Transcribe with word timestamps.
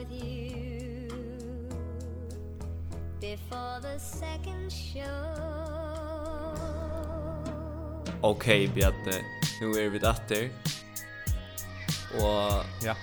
with 0.00 0.12
you 0.12 1.08
Before 3.20 3.80
the 3.82 3.98
second 3.98 4.72
show 4.72 5.04
Okej 8.20 8.68
okay, 8.68 8.74
Bjarne, 8.74 9.24
nu 9.60 9.84
är 9.84 9.88
vi 9.88 9.98
där 9.98 10.50
Och 12.14 12.64
ja 12.82 12.96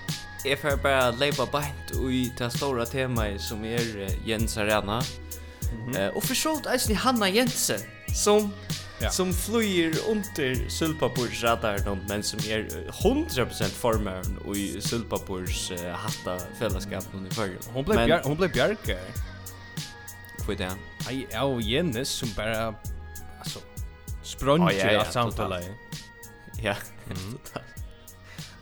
Jag 0.45 0.59
får 0.59 0.77
bara 0.83 1.11
leva 1.11 1.45
beint 1.45 2.11
i 2.11 2.31
det 2.37 2.49
stora 2.49 2.85
temat 2.85 3.41
som 3.41 3.65
er 3.65 4.07
Jens 4.25 4.57
Arena. 4.57 5.01
Mm 5.71 5.93
-hmm. 5.93 6.09
uh, 6.09 6.15
og 6.15 6.23
for 6.23 6.35
så 6.35 6.93
Hanna 6.93 7.29
Jensen, 7.29 7.79
som 8.15 8.53
ja. 8.99 9.09
som 9.09 9.33
flyr 9.33 9.95
under 10.07 10.69
Sylpapurs 10.69 11.43
radar 11.43 11.97
men 12.09 12.23
som 12.23 12.39
är 12.39 12.57
er 12.57 12.91
100% 12.91 13.69
former 13.69 14.21
i 14.55 14.81
Sylpapurs 14.81 15.71
uh, 15.71 15.91
hatta 15.91 16.39
fällskapen 16.59 17.27
i 17.27 17.33
förr. 17.33 17.57
Hon 17.73 17.85
blev 17.85 17.95
men, 17.95 18.07
bjar, 18.07 18.21
hon 18.23 18.37
blev 18.37 18.51
Bjarke. 18.51 18.97
Kvitt 20.45 20.57
det? 20.57 20.71
Aj, 21.07 21.27
ja, 21.31 21.43
og 21.43 21.61
Jennes 21.61 22.09
som 22.09 22.29
bara 22.35 22.73
alltså 23.39 23.59
språngt 24.23 24.63
oh, 24.63 24.77
ja, 24.77 24.91
ja, 24.91 24.99
av 24.99 25.11
samtalet. 25.11 25.65
Ja, 26.63 26.75
mm. 27.05 27.37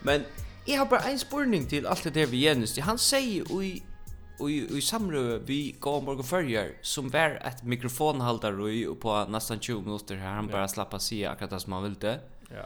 Men 0.01 0.25
jag 0.65 0.77
har 0.77 0.85
bara 0.85 0.99
en 0.99 1.19
spurning 1.19 1.65
till 1.65 1.85
allt 1.85 2.03
det 2.03 2.09
där 2.09 2.25
vi 2.25 2.37
Jennis. 2.37 2.79
Han 2.79 2.97
säger 2.97 3.63
i 3.63 3.83
i, 4.39 4.77
i 4.77 4.81
samrøve 4.81 5.39
vi 5.45 5.75
går 5.79 6.01
Morgan 6.01 6.23
Furrier 6.23 6.73
som 6.81 7.09
var 7.09 7.39
ett 7.45 7.63
mikrofonhalter 7.63 8.69
i 8.69 8.85
på 9.01 9.25
nästan 9.29 9.59
20 9.59 9.81
minuter 9.81 10.15
här 10.15 10.33
han 10.33 10.47
bara 10.47 10.67
slappa 10.67 10.99
sig 10.99 11.25
akkurat 11.25 11.49
det 11.49 11.59
som 11.59 11.73
han 11.73 11.83
ville. 11.83 12.19
Ja. 12.49 12.65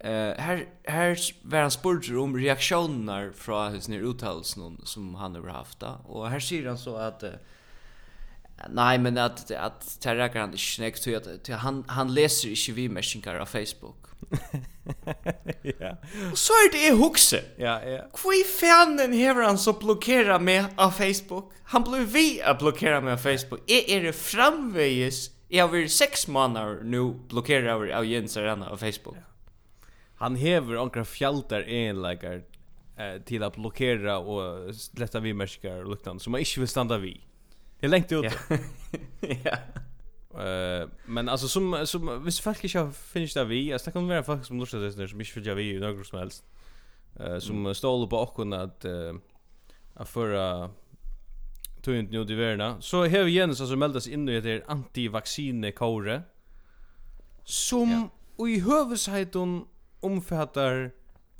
Eh 0.00 0.34
här 0.38 0.66
här 0.84 1.18
var 1.42 1.60
han 1.60 1.70
spurt 1.70 2.10
om 2.10 2.36
reaktioner 2.36 3.32
från 3.34 3.72
hans 3.72 3.88
ner 3.88 4.00
uttalelsen 4.00 4.80
som 4.84 5.14
han 5.14 5.34
har 5.34 5.48
haft 5.48 5.80
då. 5.80 6.00
och 6.06 6.28
här 6.30 6.40
säger 6.40 6.66
han 6.66 6.78
så 6.78 6.96
att 6.96 7.24
Nej 8.70 8.98
men 8.98 9.18
att 9.18 9.50
att 9.50 10.00
Terra 10.00 10.28
kan 10.28 10.44
inte 10.44 10.58
snäcka 10.58 10.96
så 10.96 11.16
att 11.16 11.48
han 11.48 11.84
han 11.88 12.14
läser 12.14 12.48
inte 12.48 12.72
vi 12.72 12.88
messenger 12.88 13.34
av 13.34 13.46
Facebook. 13.46 14.06
ja. 15.62 15.96
Och 16.32 16.38
så 16.38 16.52
är 16.52 16.72
det 16.72 16.96
huxe. 17.04 17.44
Ja, 17.56 17.82
ja. 17.82 18.02
Kvi 18.14 18.44
fanen 18.60 19.12
hever 19.12 19.42
han 19.42 19.58
så 19.58 19.72
blockera 19.72 20.38
meg 20.38 20.64
av 20.76 20.90
Facebook. 20.90 21.52
Han 21.62 21.82
blev 21.82 22.02
vi 22.02 22.42
att 22.42 22.58
blockera 22.58 23.00
meg 23.00 23.12
av 23.12 23.18
Facebook. 23.18 23.60
Jeg 23.66 23.84
er 23.88 24.02
det 24.02 24.12
framväges? 24.12 25.30
Jag 25.48 25.68
vill 25.68 25.90
sex 25.90 26.28
månader 26.28 26.82
nu 26.82 27.14
blockera 27.28 27.72
över 27.72 27.88
av 27.88 28.04
Jens 28.04 28.36
Arena 28.36 28.70
av 28.70 28.76
Facebook. 28.76 29.16
Ja. 29.16 29.22
Han 30.16 30.36
hever 30.36 30.76
onkra 30.76 31.04
fjältar 31.04 31.62
enläggar 31.68 32.42
eh 32.98 33.22
till 33.24 33.42
att 33.42 33.56
blockera 33.56 34.18
och 34.18 34.74
släppa 34.74 35.20
vi 35.20 35.34
meshingar 35.34 35.84
och 35.84 35.90
liknande 35.90 36.22
som 36.22 36.30
man 36.32 36.40
inte 36.40 36.60
vill 36.60 36.68
stanna 36.68 36.98
vid. 36.98 37.25
Det 37.80 37.86
är 37.86 37.90
längt 37.90 38.12
ut. 38.12 38.32
Ja. 39.44 39.56
Eh 40.42 40.88
men 41.06 41.28
alltså 41.28 41.48
som 41.48 41.86
som 41.86 42.24
visst 42.24 42.40
folk 42.40 42.64
inte 42.64 42.92
finns 42.92 43.34
där 43.34 43.44
vi, 43.44 43.72
alltså 43.72 43.90
det 43.90 43.92
kan 43.92 44.08
vara 44.08 44.22
folk 44.22 44.44
som 44.44 44.60
lustar 44.60 44.78
det 44.78 45.08
som 45.08 45.20
inte 45.20 45.40
vill 45.40 45.44
vi 45.44 45.54
vi 45.54 45.78
några 45.78 46.04
som 46.04 46.18
helst. 46.18 46.44
Eh 47.20 47.38
som 47.38 47.74
står 47.74 48.06
på 48.06 48.16
och 48.16 48.52
att 48.52 48.84
eh 48.84 49.14
att 49.94 50.08
förra 50.08 50.70
tog 51.82 51.96
inte 51.96 52.12
nu 52.12 52.24
det 52.24 52.34
värna. 52.34 52.80
Så 52.80 52.98
har 52.98 53.24
vi 53.24 53.30
Jens 53.30 53.60
alltså 53.60 53.76
meldas 53.76 54.08
in 54.08 54.28
i 54.28 54.40
det 54.40 54.64
antivaccine 54.66 55.72
kore. 55.72 56.22
som 57.44 58.10
ja. 58.36 58.48
i 58.48 58.60
hövsheiten 58.60 59.64
omfattar 60.00 60.90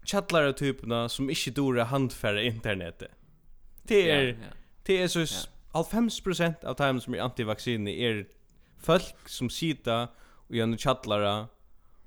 chattlare 0.05 0.53
typerna 0.53 1.09
som 1.09 1.31
inte 1.31 1.51
dora 1.51 1.85
handfärra 1.85 2.43
internetet. 2.43 3.11
Det 3.83 4.11
är 4.11 4.25
ja, 4.25 4.35
ja. 4.41 4.55
det 4.83 5.03
är 5.03 5.09
så 5.09 5.47
90% 5.83 6.65
av 6.65 6.75
dem 6.75 7.01
som 7.01 7.15
är 7.15 7.19
antivacciner 7.19 7.93
är 7.93 8.27
folk 8.79 9.29
som 9.29 9.51
sitter 9.51 10.09
och 10.49 10.57
gör 10.57 10.65
en 10.65 10.79
chattlare 10.79 11.47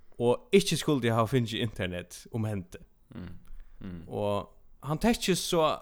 och 0.10 0.50
inte 0.52 0.78
skulle 0.78 1.12
ha 1.12 1.28
finns 1.28 1.54
internet 1.54 2.28
om 2.32 2.46
hente. 2.46 2.78
Mm. 3.16 3.28
Mm. 3.82 4.10
Och 4.10 4.64
han 4.80 4.98
täcker 4.98 5.36
så 5.36 5.82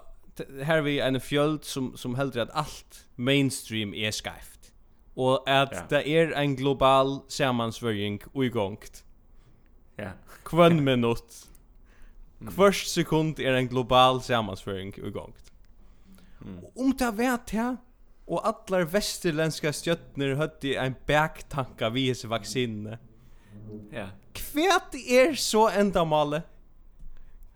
här 0.62 0.80
vi 0.80 1.00
en 1.00 1.20
fjöld 1.20 1.64
som 1.64 1.96
som 1.96 2.14
hällde 2.14 2.42
at 2.42 2.50
allt 2.50 3.06
mainstream 3.14 3.94
är 3.94 4.12
skivt. 4.12 4.72
Och 5.14 5.50
att 5.50 5.72
ja. 5.72 5.82
det 5.88 6.08
är 6.08 6.32
en 6.32 6.56
global 6.56 7.20
sammansvärjning 7.28 8.20
i 8.32 8.44
igångt. 8.44 9.04
Ja. 9.96 10.10
Kvann 10.44 10.84
minutt. 10.84 11.48
Kvörst 12.54 12.88
sekund 12.88 13.40
är 13.40 13.52
en 13.52 13.68
global 13.68 14.22
sammansvärjning 14.22 14.92
och. 14.92 15.47
Mm. 16.40 16.58
Og 16.64 16.82
om 16.84 16.92
det 16.98 17.10
vet 17.18 17.54
jeg, 17.54 17.76
og 18.28 18.44
allar 18.44 18.84
vestirlenska 18.92 19.72
stjøtner 19.72 20.36
høtti 20.36 20.74
ein 20.76 20.96
backtanka 21.08 21.88
vi 21.94 22.08
hese 22.10 22.28
vaksinene. 22.28 22.98
Ja. 23.92 24.10
Kvært 24.36 24.96
er 25.00 25.32
så 25.40 25.68
endamale. 25.72 26.42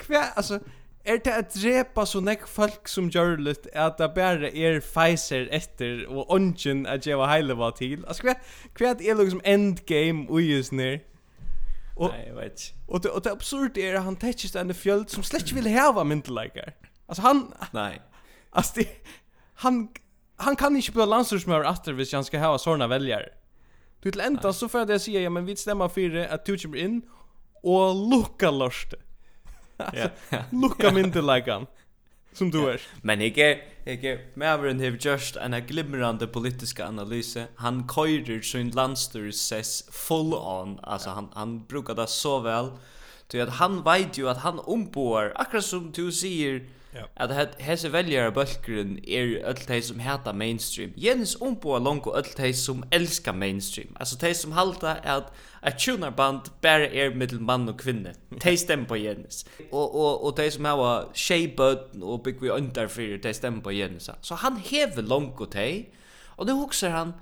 Kvært, 0.00 0.32
altså, 0.36 0.58
er 1.04 1.20
det 1.24 1.34
at 1.34 1.54
drepa 1.54 2.06
så 2.06 2.20
nek 2.24 2.46
folk 2.48 2.88
som 2.88 3.10
gjør 3.12 3.36
litt, 3.44 3.68
at 3.72 3.98
det 4.00 4.10
bare 4.16 4.48
er 4.48 4.80
Pfizer 4.80 5.48
etter, 5.52 6.04
og 6.08 6.30
ongen 6.32 6.86
at 6.86 7.06
jeg 7.06 7.18
var 7.18 7.32
heile 7.34 7.56
var 7.58 7.76
til. 7.78 8.04
Altså, 8.06 8.22
kvært, 8.22 8.52
kvært 8.74 9.02
er 9.04 9.18
liksom 9.18 9.42
endgame 9.44 10.24
uius 10.30 10.72
nir. 10.72 11.02
Og, 11.96 12.08
Nei, 12.08 12.22
jeg 12.26 12.36
vet 12.36 12.62
ikke. 12.64 12.78
Og 12.88 13.02
det, 13.02 13.10
og 13.10 13.24
det 13.24 13.30
absurde 13.30 13.82
er 13.82 13.98
at 13.98 14.06
han 14.06 14.16
tekkist 14.16 14.56
enn 14.56 14.72
fjöld 14.72 15.10
som 15.12 15.24
slett 15.26 15.44
ikke 15.44 15.60
vil 15.60 15.68
heva 15.74 16.04
myndelager. 16.08 16.72
Altså, 17.08 17.22
han... 17.26 17.44
Nei. 17.76 18.00
Alltså 18.52 18.72
det, 18.74 18.88
han 19.54 19.88
han 20.36 20.56
kan 20.56 20.76
inte 20.76 20.92
bli 20.92 21.06
landslagsmör 21.06 21.64
efter 21.64 21.92
hvis 21.92 22.12
han 22.12 22.24
ska 22.24 22.38
ha 22.38 22.58
såna 22.58 22.86
väljare. 22.86 23.28
Du 24.02 24.10
till 24.10 24.20
ända 24.20 24.52
så 24.52 24.68
för 24.68 24.86
det 24.86 25.00
säga 25.00 25.20
ja 25.20 25.30
men 25.30 25.46
vi 25.46 25.56
stämmer 25.56 25.88
för 25.88 26.16
att 26.34 26.44
du 26.44 26.58
kommer 26.58 26.78
in 26.78 27.02
och 27.62 28.10
lucka 28.10 28.50
lörste. 28.50 28.96
Ja. 29.76 30.08
Lucka 30.50 30.90
mindre 30.90 31.12
till 31.12 31.52
han. 31.52 31.66
Som 32.32 32.50
du 32.50 32.68
är. 32.70 32.80
Men 33.02 33.20
jag 33.20 33.38
är 33.38 33.62
jag 33.84 34.04
är 34.04 34.20
Maverick 34.34 34.80
have 34.80 34.98
just 35.00 35.36
en 35.36 35.66
glimrande 35.66 36.26
politiska 36.26 36.88
analyse. 36.88 37.46
Han 37.56 37.88
köjer 37.94 38.42
sin 38.42 38.70
landslagsess 38.70 39.84
full 39.90 40.34
on. 40.34 40.80
Alltså 40.82 41.10
han 41.10 41.28
han 41.34 41.64
brukar 41.66 41.94
det 41.94 42.06
så 42.06 42.38
väl. 42.38 42.70
Du 43.26 43.40
att 43.40 43.48
han 43.48 43.82
vet 43.82 44.18
ju 44.18 44.28
att 44.28 44.38
han 44.38 44.58
omboar 44.58 45.32
akkurat 45.36 45.64
som 45.64 45.92
du 45.92 46.12
säger 46.12 46.68
Ja. 46.94 47.08
Att 47.14 47.60
hese 47.60 47.88
väljare 47.88 48.30
bulkren 48.30 48.98
är 49.04 49.44
öll 49.44 49.56
de 49.66 49.82
som 49.82 50.00
hatar 50.00 50.32
mainstream. 50.32 50.92
Jens 50.96 51.36
ombo 51.40 51.78
långt 51.78 52.06
och 52.06 52.16
öll 52.16 52.26
de 52.36 52.54
som 52.54 52.84
älskar 52.90 53.32
mainstream. 53.32 53.96
Alltså 54.00 54.16
de 54.16 54.34
som 54.34 54.52
halta 54.52 54.90
att 54.92 55.32
tjunarband 55.80 56.44
tunarband 56.44 56.64
er 56.64 56.80
är 56.80 57.14
mittelman 57.14 57.68
och 57.68 57.80
kvinna. 57.80 58.10
De 58.28 58.56
stämmer 58.56 58.84
på 58.84 58.96
Jens. 58.96 59.46
Och 59.70 59.94
och 59.94 60.26
och 60.26 60.34
de 60.36 60.50
som 60.50 60.64
har 60.64 61.08
shaped 61.14 62.02
och 62.02 62.22
big 62.22 62.40
vi 62.40 62.50
under 62.50 62.86
för 62.88 63.18
de 63.18 63.34
stämmer 63.34 63.60
på 63.60 63.72
Jens. 63.72 64.10
Så 64.20 64.34
han 64.34 64.56
hever 64.56 65.02
långt 65.02 65.40
och 65.40 65.50
de. 65.52 65.86
Och 66.36 66.46
då 66.46 66.52
huxar 66.52 66.90
han 66.90 67.12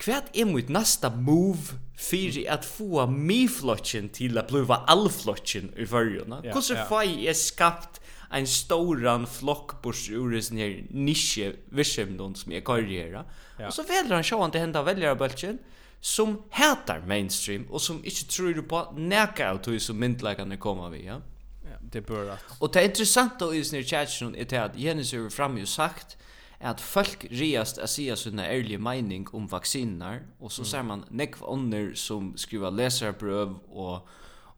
Kvært 0.00 0.30
er 0.32 0.46
mot 0.48 0.68
næsta 0.72 1.10
move 1.12 1.76
fyrir 2.00 2.46
at 2.48 2.64
fáa 2.64 3.04
mi 3.10 3.42
flotchen 3.48 4.08
til 4.08 4.38
at 4.40 4.48
bliva 4.48 4.78
all 4.88 5.10
flotchen 5.12 5.74
i 5.76 5.84
førjuna. 5.86 6.40
Ja, 6.44 6.54
Kussu 6.54 6.74
ja. 6.74 6.86
fai 6.88 7.26
er 7.28 7.36
skapt 7.36 7.99
en 8.30 8.46
storan 8.46 9.26
flock 9.26 9.82
bors 9.82 10.10
ur 10.10 10.40
sin 10.40 10.58
här 10.58 10.86
nische 10.90 11.52
vision 11.70 12.34
som 12.34 12.52
är 12.52 12.60
karriär. 12.60 13.24
Ja. 13.58 13.66
Och 13.66 13.74
så 13.74 13.82
väljer 13.82 14.14
han 14.14 14.24
sjåan 14.24 14.50
till 14.50 14.60
hända 14.60 14.82
väljare 14.82 15.14
bulchen 15.14 15.58
som 16.00 16.42
hatar 16.50 17.00
mainstream 17.06 17.66
och 17.70 17.82
som 17.82 18.04
inte 18.04 18.24
tror 18.24 18.62
på 18.62 18.92
näka 18.96 19.50
av 19.50 19.56
tog 19.58 19.80
som 19.80 19.98
myndläkarna 19.98 20.56
kommer 20.56 20.90
vi. 20.90 21.06
Ja? 21.06 21.20
ja, 21.64 21.76
det 21.80 22.00
bör 22.00 22.30
att. 22.30 22.44
Och 22.58 22.72
det 22.72 22.84
intressanta 22.84 23.54
i 23.54 23.64
sin 23.64 23.76
här 23.76 23.84
chatchen 23.84 24.36
är 24.36 24.60
att 24.60 24.78
Jens 24.78 25.12
har 25.12 25.30
fram 25.30 25.58
ju 25.58 25.66
sagt 25.66 26.16
at 26.60 26.80
folk 26.80 27.24
riast 27.30 27.78
a 27.78 27.86
sia 27.86 28.16
sunna 28.16 28.44
ærlig 28.44 28.80
meining 28.80 29.26
om 29.32 29.46
vaksinar, 29.48 30.20
og 30.40 30.52
så 30.52 30.60
mm. 30.60 30.66
ser 30.66 30.82
man 30.82 31.04
nekv 31.10 31.44
ånder 31.48 31.94
som 31.96 32.34
skriva 32.36 32.70
leserbrøv 32.70 33.54
og, 33.72 34.08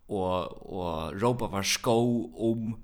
og, 0.08 0.66
og 0.66 1.22
råpa 1.22 1.46
var 1.46 1.62
skå 1.62 1.94
om 2.34 2.74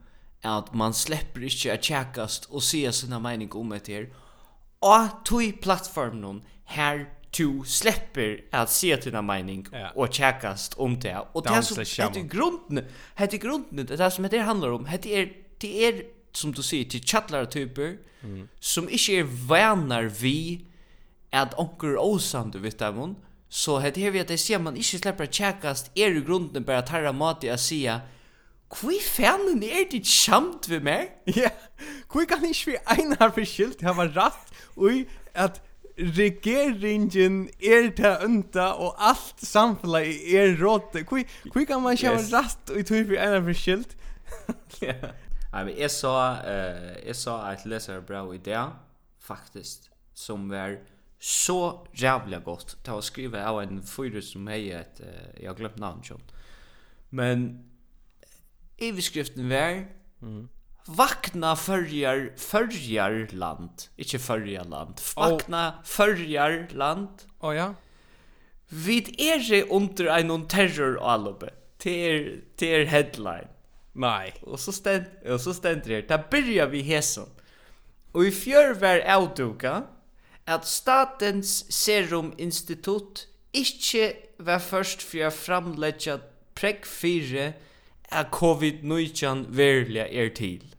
at 0.42 0.74
man 0.74 0.94
släpper 0.94 1.42
inte 1.42 1.74
att 1.74 1.84
tjäkast 1.84 2.44
och 2.44 2.62
se 2.62 2.92
sina 2.92 3.18
mening 3.18 3.52
om 3.52 3.68
det 3.68 3.88
här. 3.88 4.08
Och 4.78 5.24
tog 5.24 5.60
plattformen 5.60 6.42
här 6.64 7.06
du 7.30 7.62
släpper 7.66 8.44
att 8.50 8.70
se 8.70 8.96
dina 8.96 9.22
mening 9.22 9.66
ja. 9.72 9.90
och 9.94 10.14
tjäkast 10.14 10.74
om 10.74 11.00
det. 11.00 11.18
Och 11.32 11.42
det 11.42 11.50
här 11.50 11.62
som 11.62 11.78
heter 11.78 12.20
grunden, 12.20 12.84
heter 13.16 13.38
grunden, 13.38 13.86
det 13.86 13.98
här 13.98 14.10
som 14.10 14.24
heter 14.24 14.38
handlar 14.38 14.70
om, 14.70 14.86
heter 14.86 15.10
är, 15.10 15.32
det 15.58 15.86
är 15.86 16.02
som 16.32 16.52
du 16.52 16.62
säger 16.62 16.84
till 16.84 17.02
chatlare 17.02 17.46
typer 17.46 17.96
mm. 18.22 18.48
som 18.60 18.88
inte 18.88 19.12
är 19.12 19.48
vänner 19.48 20.02
vi 20.02 20.64
att 21.30 21.58
onkel 21.58 21.98
Osan 21.98 22.50
du 22.50 22.58
vet 22.58 22.78
dem 22.78 23.16
så 23.48 23.78
heter 23.78 24.00
det 24.00 24.10
vi 24.10 24.20
att 24.20 24.28
det 24.28 24.38
ser 24.38 24.58
man 24.58 24.76
inte 24.76 24.98
släpper 24.98 25.26
tjäkast 25.26 25.90
är 25.94 26.16
i 26.16 26.20
grunden 26.20 26.64
bara 26.64 26.82
tarra 26.82 27.12
mat 27.12 27.44
i 27.44 27.50
att 27.50 27.60
säga 27.60 28.00
Kvi 28.68 28.98
fanen 29.00 29.62
er 29.64 29.86
dit 29.88 30.04
kjamt 30.04 30.68
vi 30.68 30.78
meg? 30.84 31.14
Ja, 31.32 31.50
kvi 32.12 32.26
kan 32.28 32.44
ikke 32.44 32.74
vi 32.74 32.76
einar 32.92 33.32
beskilt 33.36 33.80
hava 33.86 34.04
rætt 34.12 34.52
ui 34.76 35.06
at 35.32 35.62
regeringen 35.98 37.48
er 37.64 37.88
ta 37.96 38.18
unta 38.26 38.68
og 38.76 38.98
alt 39.00 39.40
samfelaget 39.42 40.34
er 40.36 40.52
råte. 40.60 41.02
Kvi, 41.08 41.24
kvi 41.48 41.64
kan 41.64 41.82
man 41.82 41.96
ikke 41.96 42.12
yes. 42.12 42.28
hava 42.28 42.42
rætt 42.42 42.74
ui 42.74 42.84
tui 42.84 43.00
vi 43.08 43.16
einar 43.16 43.46
beskilt? 43.46 43.96
ja. 44.84 45.14
Nei, 45.48 45.64
men 45.64 45.72
jeg 45.78 45.90
sa, 45.94 46.14
uh, 46.44 46.92
jeg 47.06 47.16
sa 47.16 47.38
et 47.54 47.64
leserbrev 47.64 48.34
i 48.36 48.42
det, 48.44 48.66
faktisk, 49.24 49.88
som 50.12 50.44
var 50.52 50.76
så 51.18 51.86
rævlig 51.98 52.42
godt 52.44 52.76
til 52.84 53.00
å 53.00 53.02
skrive 53.02 53.40
av 53.40 53.62
en 53.62 53.80
fyrer 53.82 54.22
som 54.22 54.46
hei 54.52 54.68
et, 54.76 55.00
uh, 55.00 55.32
jeg 55.40 55.48
har 55.48 55.56
glemt 55.56 55.80
navn, 55.80 56.04
John. 56.04 56.20
Men 57.10 57.48
Iverskriften 58.78 59.48
var 59.48 59.86
mm. 60.22 60.48
Vakna 60.86 61.56
förjar 61.56 62.32
förjar 62.36 63.28
land, 63.32 63.70
inte 63.96 64.18
förjar 64.18 64.64
land. 64.64 65.00
Vakna 65.16 65.68
oh. 65.68 65.84
förjar 65.84 66.68
land. 66.70 67.08
Åh 67.40 67.50
oh, 67.50 67.56
ja. 67.56 67.74
Vid 68.68 69.20
er 69.20 69.52
är 69.52 69.72
under 69.72 70.06
en 70.06 70.46
terror 70.46 70.98
allobe. 71.00 71.50
Ter 71.78 72.40
ter 72.56 72.84
headline. 72.84 73.48
Nei. 73.92 74.32
Och 74.42 74.60
så 74.60 74.72
stend, 74.72 75.04
och 75.26 75.40
så 75.40 75.54
stend 75.54 75.82
det 75.84 76.08
Där 76.08 76.24
börjar 76.30 76.66
vi 76.66 76.80
hesen. 76.80 77.26
Och 78.12 78.24
i 78.24 78.30
fjör 78.30 78.74
var 78.74 79.00
avduka 79.00 79.82
at 80.44 80.66
Statens 80.66 81.72
Serum 81.72 82.32
Institut 82.38 83.28
ikkje 83.52 84.14
var 84.38 84.58
først 84.58 85.02
for 85.04 85.28
å 85.28 85.30
framlegge 85.34 86.18
prekk 86.56 86.86
4 86.88 87.52
er 88.12 88.24
COVID-19 88.24 89.56
verlig 89.56 90.06
er 90.10 90.28
til. 90.34 90.74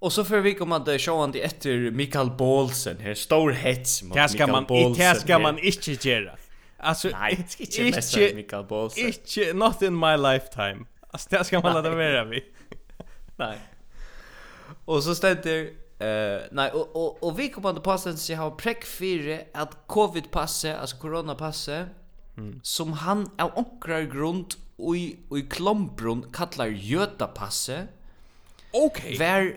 Och 0.00 0.12
så 0.12 0.24
för 0.24 0.40
vi 0.40 0.54
kommer 0.54 0.76
att 0.76 1.00
showa 1.00 1.26
det 1.26 1.40
efter 1.40 1.90
Mikael 1.90 2.30
Bolsen 2.30 2.96
här 3.00 3.14
stor 3.14 3.50
hets 3.50 4.02
mot 4.02 4.16
Mikael 4.16 4.50
man, 4.50 4.64
Bolsen. 4.66 5.14
Det 5.14 5.20
ska 5.20 5.38
man 5.38 5.58
inte 5.58 6.08
göra. 6.08 6.36
Alltså 6.78 7.08
Nej, 7.08 7.46
inte 7.58 7.82
messa 7.82 8.20
Mikael 8.34 8.64
Bolsen. 8.64 9.06
Inte 9.06 9.52
not 9.52 9.82
in 9.82 9.98
my 9.98 10.16
lifetime. 10.16 10.84
Alltså 11.10 11.28
det 11.30 11.44
ska 11.44 11.60
man 11.60 11.74
lade 11.74 11.90
være 11.90 12.24
vi. 12.24 12.44
nej. 13.36 13.58
Och 14.84 15.02
så 15.02 15.14
ständer 15.14 15.70
eh 15.98 16.40
nej 16.50 16.70
och 16.70 16.96
och 16.96 17.22
och 17.22 17.38
vi 17.38 17.48
kommer 17.48 17.70
att 17.70 17.82
passa 17.82 18.10
att 18.10 18.18
se 18.18 18.34
har 18.34 18.50
prick 18.50 18.84
att 19.54 19.76
covid 19.86 20.30
passe 20.30 20.76
alltså 20.76 20.96
corona 20.96 21.34
passe 21.34 21.86
mm. 22.36 22.60
som 22.62 22.92
han 22.92 23.30
av 23.38 23.50
onkrar 23.54 24.02
grund 24.02 24.54
i 24.78 25.16
i 25.36 25.42
Klombrun 25.50 26.32
kallar 26.32 26.66
Götapasse. 26.66 27.86
Okej. 28.72 29.14
Okay. 29.14 29.18
Var 29.18 29.56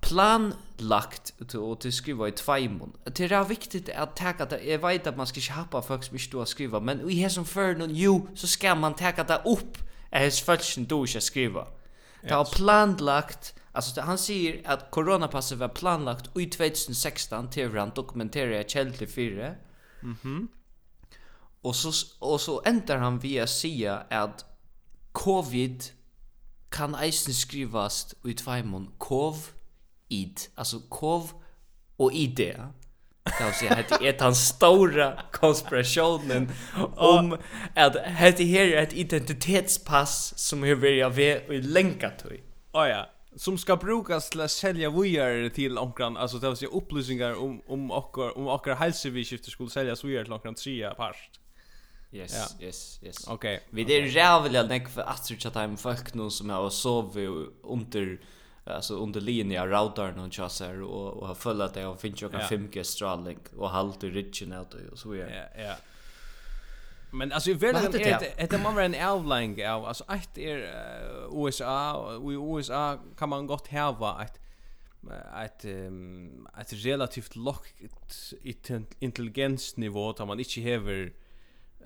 planlagt 0.00 1.54
och 1.54 1.80
till 1.80 1.92
skriva 1.92 2.28
i 2.28 2.32
tvåimon. 2.32 2.92
Det 3.04 3.32
är 3.32 3.44
viktigt 3.44 3.88
att 3.88 4.16
ta 4.16 4.32
det 4.32 4.62
jag 4.64 4.78
vet 4.78 5.06
att 5.06 5.16
man 5.16 5.26
ska 5.26 5.40
inte 5.40 5.52
hoppa 5.52 5.82
folk 5.82 6.04
som 6.04 6.18
inte 6.18 6.46
skriva 6.46 6.80
men 6.80 7.10
i 7.10 7.14
här 7.14 7.28
som 7.28 7.44
för 7.44 7.74
någon 7.74 7.94
jo 7.94 8.28
så 8.34 8.46
ska 8.46 8.74
man 8.74 8.94
ta 8.94 9.10
det 9.10 9.42
upp 9.44 9.78
är 10.10 10.44
folk 10.44 10.62
som 10.62 10.86
då 10.86 11.06
inte 11.06 11.20
skriva. 11.20 11.66
Det 12.22 12.34
har 12.34 12.44
planlagt 12.44 13.54
Alltså 13.74 14.00
han 14.00 14.18
säger 14.18 14.60
att 14.64 14.90
coronapasset 14.90 15.58
var 15.58 15.68
planlagt 15.68 16.36
i 16.36 16.46
2016 16.46 17.50
till 17.50 17.70
han 17.78 17.92
dokumenterar 17.94 18.62
källor 18.62 19.06
fyra. 19.06 19.54
Mhm. 20.00 20.16
Mm 20.24 20.48
Och 21.62 21.76
så 21.76 21.92
och 22.18 22.40
så 22.40 22.62
ändrar 22.64 22.98
han 22.98 23.18
via 23.18 23.46
sia 23.46 24.02
att 24.10 24.44
covid 25.12 25.84
kan 26.68 26.94
eisen 26.94 27.34
skrivas 27.34 28.14
ut 28.24 28.38
tvåmon 28.38 28.90
kov 28.98 29.36
id 30.08 30.40
alltså 30.54 30.80
kov 30.88 31.30
och 31.96 32.12
id 32.12 32.54
Kan 33.38 33.52
säga 33.52 33.72
att 33.74 34.00
det 34.00 34.08
är 34.08 34.18
den 34.18 34.34
stora 34.34 35.18
konspirationen 35.32 36.52
om 36.96 37.36
att 37.74 37.92
det 37.92 38.00
här 38.00 38.40
är 38.40 38.82
ett 38.82 38.92
identitetspass 38.92 40.38
som 40.38 40.62
hur 40.62 40.74
vi 40.74 41.02
av 41.02 41.18
i 41.20 41.62
länkat 41.62 42.18
till. 42.18 42.40
Oh, 42.72 42.88
ja, 42.88 43.08
som 43.36 43.58
ska 43.58 43.76
brukas 43.76 44.30
till 44.30 44.40
att 44.40 44.50
sälja 44.50 44.90
vidare 44.90 45.50
till 45.50 45.78
omkran, 45.78 46.16
alltså 46.16 46.38
det 46.38 46.48
vill 46.48 46.56
säga 46.56 46.70
upplysningar 46.70 47.34
om, 47.34 47.62
om, 47.66 47.90
okkar, 47.90 48.38
om 48.38 48.46
okkar 48.46 48.74
hälsovidskifter 48.74 49.50
skulle 49.50 49.70
säljas 49.70 50.04
vidare 50.04 50.24
till 50.24 50.32
omkran 50.32 50.54
trea 50.54 50.94
parst. 50.94 51.41
Yes, 52.12 52.56
ja. 52.60 52.66
yes, 52.66 53.00
yes. 53.02 53.28
Okej. 53.28 53.56
Okay. 53.56 53.66
Vi 53.70 53.84
det 53.84 53.96
är 53.96 54.02
jävligt 54.02 54.68
näck 54.68 54.88
för 54.88 55.02
att 55.02 55.24
så 55.26 55.50
time 55.50 55.66
med 55.66 55.80
folk 55.80 56.14
nu 56.14 56.30
som 56.30 56.50
har 56.50 56.70
sovit 56.70 57.30
under 57.62 58.18
alltså 58.64 58.96
under 58.96 59.20
linjen 59.20 59.62
av 59.62 59.68
routern 59.68 60.18
och 60.18 60.34
chassar 60.34 60.82
och 60.82 61.12
och 61.12 61.26
har 61.26 61.34
följt 61.34 61.62
att 61.62 61.76
jag 61.76 62.00
finns 62.00 62.22
ju 62.22 62.28
kan 62.28 62.40
5G 62.40 62.82
strålning 62.82 63.38
och 63.56 63.70
halt 63.70 64.04
i 64.04 64.10
richen 64.10 64.52
ut 64.52 64.74
och 64.92 64.98
så 64.98 65.08
vidare. 65.08 65.48
Ja, 65.56 65.62
ja. 65.62 65.74
Men 67.10 67.32
alltså 67.32 67.50
i 67.50 67.54
världen 67.54 67.84
är 67.84 68.18
det 68.38 68.50
det 68.50 68.58
man 68.58 68.74
var 68.74 68.82
en 68.82 69.08
outline 69.10 69.66
av 69.66 69.84
alltså 69.84 70.04
ett 70.08 70.38
är 70.38 70.58
USA 71.46 71.94
och 71.94 72.32
i 72.32 72.36
USA 72.36 72.98
kan 73.18 73.28
man 73.28 73.46
gott 73.46 73.68
häva 73.68 74.24
ett 74.24 74.38
ett 75.44 75.64
ett 76.60 76.72
relativt 76.72 77.36
lågt 77.36 77.74
intelligensnivå 78.98 80.12
där 80.12 80.26
man 80.26 80.38
inte 80.38 80.60
häver 80.60 81.12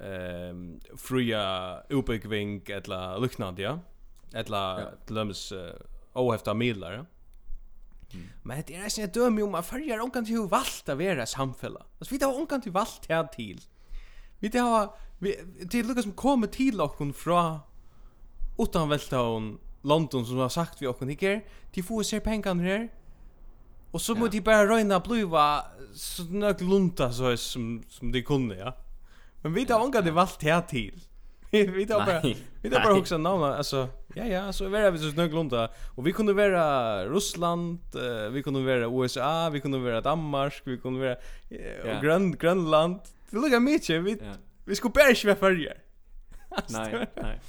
ehm 0.01 0.81
fria 0.97 1.77
uppbygging 1.89 2.63
eller 2.67 3.21
liknande 3.21 3.63
ja. 3.63 3.79
Eller 4.33 4.81
ja. 4.81 4.91
glöms 5.07 5.53
uh, 5.53 5.59
ohefta 6.15 6.55
medlar. 6.55 6.93
Ja? 6.93 7.07
Men 8.43 8.63
det 8.67 8.75
är 8.75 8.81
nästan 8.81 9.05
ett 9.05 9.15
döme 9.15 9.43
om 9.43 9.55
att 9.55 9.67
färger 9.67 9.99
hon 9.99 10.11
kan 10.11 10.25
till 10.25 10.41
valta 10.41 10.95
vara 10.95 11.27
samfälla. 11.27 11.87
Alltså 11.99 12.15
vi 12.15 12.19
tar 12.19 12.33
hon 12.33 12.47
kan 12.47 12.61
till 12.61 12.73
valt 12.73 13.07
här 13.09 13.25
till. 13.25 13.61
Vi 14.39 14.51
tar 14.51 14.95
vi 15.19 15.37
till 15.71 15.87
lukka 15.87 16.03
som 16.03 16.13
kommer 16.13 16.47
till 16.47 16.81
och 16.81 16.93
hon 16.99 17.13
från 17.13 17.59
utan 18.59 18.89
välta 18.89 19.19
hon 19.19 19.59
London 19.83 20.27
som 20.27 20.39
har 20.39 20.49
sagt 20.49 20.83
vi 20.83 20.87
och 20.87 20.99
hon 20.99 21.09
hickar 21.09 21.45
till 21.73 21.85
få 21.85 22.05
se 22.05 22.21
pengarna 22.21 22.63
här. 22.63 22.89
Och 23.91 24.03
så 24.03 24.17
ja. 24.19 24.29
de 24.29 24.41
bara 24.41 24.67
röjna 24.67 25.01
bliva 25.01 25.65
så 25.95 26.25
nöjt 26.25 26.61
lunta 26.61 27.13
så 27.13 27.37
som, 27.37 27.83
som 27.89 28.13
de 28.13 28.23
kunde, 28.23 28.57
ja. 28.57 28.77
Men 29.47 29.55
vi 29.55 29.67
tar 29.67 29.81
ångat 29.81 30.05
det 30.05 30.11
valt 30.11 30.43
här 30.43 30.61
till. 30.61 31.01
vi 31.51 31.87
tar 31.87 32.07
bara 32.07 32.21
vi 32.63 32.71
tar 32.71 32.81
bara 32.85 32.99
också 32.99 33.19
namn 33.19 33.43
alltså 33.43 33.89
ja 34.15 34.25
ja 34.25 34.53
så 34.53 34.75
är 34.75 34.91
vi 34.91 34.99
så 34.99 35.11
snygg 35.11 35.35
lunda 35.35 35.71
och 35.95 36.07
vi 36.07 36.13
kunde 36.13 36.33
vara 36.33 37.05
Ryssland 37.05 37.79
uh, 37.95 38.29
vi 38.31 38.43
kunde 38.43 38.61
vara 38.61 39.03
USA 39.03 39.51
vi 39.53 39.61
kunde 39.61 39.79
vara 39.79 40.01
Danmark 40.01 40.63
vi 40.65 40.79
kunde 40.79 41.01
vara 41.01 41.17
uh, 41.51 41.57
yeah. 41.57 42.03
Grön 42.03 42.37
Grönland 42.37 43.01
det 43.31 43.37
lukar 43.37 43.61
mycket 43.61 44.03
vi 44.03 44.11
yeah. 44.11 44.35
vi 44.65 44.75
skulle 44.75 44.93
bara 44.93 45.11
inte 45.11 45.27
vara 45.27 45.37
färger. 45.37 45.79
nej 46.69 47.07
nej 47.15 47.41